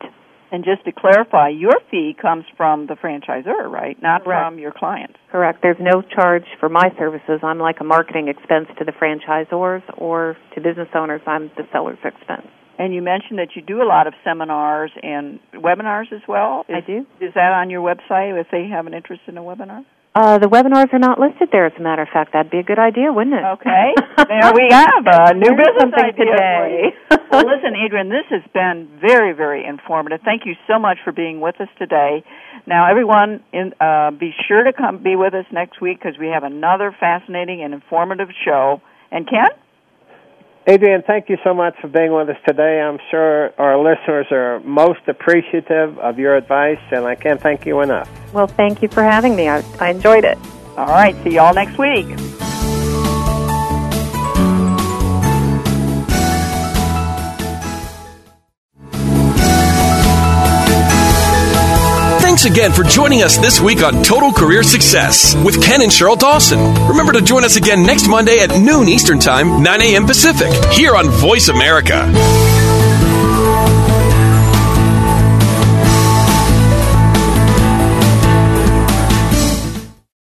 And 0.53 0.63
just 0.63 0.85
to 0.85 0.91
clarify, 0.91 1.49
your 1.49 1.73
fee 1.89 2.15
comes 2.21 2.45
from 2.55 2.85
the 2.85 2.93
franchisor, 2.93 3.71
right? 3.71 3.99
Not 4.03 4.23
Correct. 4.23 4.45
from 4.45 4.59
your 4.59 4.71
clients. 4.71 5.15
Correct. 5.31 5.63
There's 5.63 5.81
no 5.81 6.03
charge 6.03 6.45
for 6.59 6.69
my 6.69 6.93
services. 6.95 7.39
I'm 7.41 7.57
like 7.57 7.77
a 7.79 7.83
marketing 7.83 8.27
expense 8.27 8.67
to 8.77 8.85
the 8.85 8.91
franchisors, 8.91 9.81
or 9.97 10.37
to 10.53 10.61
business 10.61 10.89
owners, 10.93 11.21
I'm 11.25 11.49
the 11.57 11.63
seller's 11.71 11.97
expense. 12.05 12.45
And 12.77 12.93
you 12.93 13.01
mentioned 13.01 13.39
that 13.39 13.55
you 13.55 13.63
do 13.63 13.81
a 13.81 13.87
lot 13.87 14.05
of 14.05 14.13
seminars 14.23 14.91
and 15.01 15.39
webinars 15.55 16.13
as 16.13 16.21
well. 16.27 16.65
Is, 16.69 16.75
I 16.77 16.85
do. 16.85 16.99
Is 17.19 17.33
that 17.33 17.51
on 17.53 17.71
your 17.71 17.81
website 17.81 18.39
if 18.39 18.47
they 18.51 18.67
have 18.67 18.85
an 18.85 18.93
interest 18.93 19.23
in 19.27 19.39
a 19.39 19.41
webinar? 19.41 19.83
Uh, 20.15 20.37
the 20.37 20.45
webinars 20.45 20.93
are 20.93 20.99
not 20.99 21.19
listed 21.19 21.49
there, 21.51 21.65
as 21.65 21.73
a 21.79 21.81
matter 21.81 22.03
of 22.03 22.07
fact. 22.09 22.33
That'd 22.33 22.51
be 22.51 22.59
a 22.59 22.63
good 22.63 22.77
idea, 22.77 23.11
wouldn't 23.11 23.35
it? 23.35 23.43
Okay. 23.57 23.93
there 24.17 24.53
we 24.53 24.67
have 24.69 25.05
a 25.09 25.33
new 25.33 25.49
Learned 25.49 25.57
business 25.57 25.93
idea 25.97 26.25
today. 26.25 26.93
well, 27.31 27.45
listen, 27.49 27.73
Adrienne, 27.73 28.09
this 28.09 28.29
has 28.29 28.43
been 28.53 28.87
very, 29.01 29.33
very 29.33 29.65
informative. 29.65 30.21
Thank 30.23 30.45
you 30.45 30.53
so 30.67 30.77
much 30.77 30.99
for 31.03 31.11
being 31.11 31.41
with 31.41 31.59
us 31.59 31.67
today. 31.79 32.23
Now, 32.67 32.89
everyone, 32.89 33.43
in, 33.51 33.73
uh, 33.81 34.11
be 34.11 34.33
sure 34.47 34.63
to 34.63 34.71
come 34.71 35.01
be 35.01 35.15
with 35.15 35.33
us 35.33 35.45
next 35.51 35.81
week 35.81 35.97
because 35.97 36.19
we 36.19 36.27
have 36.27 36.43
another 36.43 36.95
fascinating 36.99 37.63
and 37.63 37.73
informative 37.73 38.29
show. 38.45 38.81
And 39.11 39.27
Ken? 39.27 39.49
Adrienne, 40.65 41.03
thank 41.05 41.27
you 41.27 41.37
so 41.43 41.53
much 41.53 41.75
for 41.81 41.89
being 41.89 42.13
with 42.13 42.29
us 42.29 42.37
today. 42.47 42.79
I'm 42.79 42.97
sure 43.11 43.51
our 43.59 43.77
listeners 43.77 44.27
are 44.31 44.61
most 44.61 45.01
appreciative 45.07 45.99
of 45.99 46.17
your 46.17 46.37
advice, 46.37 46.79
and 46.91 47.05
I 47.05 47.15
can't 47.15 47.41
thank 47.41 47.65
you 47.65 47.81
enough. 47.81 48.09
Well, 48.33 48.47
thank 48.47 48.81
you 48.81 48.87
for 48.87 49.03
having 49.03 49.35
me. 49.35 49.49
I, 49.49 49.61
I 49.81 49.89
enjoyed 49.89 50.23
it. 50.23 50.37
All 50.77 50.87
right. 50.87 51.21
See 51.23 51.31
you 51.31 51.41
all 51.41 51.53
next 51.53 51.77
week. 51.77 52.07
Thanks 62.33 62.45
again 62.45 62.71
for 62.73 62.81
joining 62.81 63.21
us 63.21 63.37
this 63.37 63.61
week 63.61 63.83
on 63.83 64.01
Total 64.01 64.33
Career 64.33 64.63
Success 64.63 65.35
with 65.45 65.61
Ken 65.61 65.83
and 65.83 65.91
Sheryl 65.91 66.17
Dawson. 66.17 66.73
Remember 66.87 67.11
to 67.11 67.21
join 67.21 67.43
us 67.43 67.57
again 67.57 67.83
next 67.83 68.07
Monday 68.07 68.39
at 68.39 68.59
noon 68.59 68.89
Eastern 68.89 69.19
Time, 69.19 69.61
9 69.61 69.81
a.m. 69.83 70.07
Pacific, 70.07 70.51
here 70.73 70.95
on 70.95 71.11
Voice 71.11 71.49
America. 71.49 72.11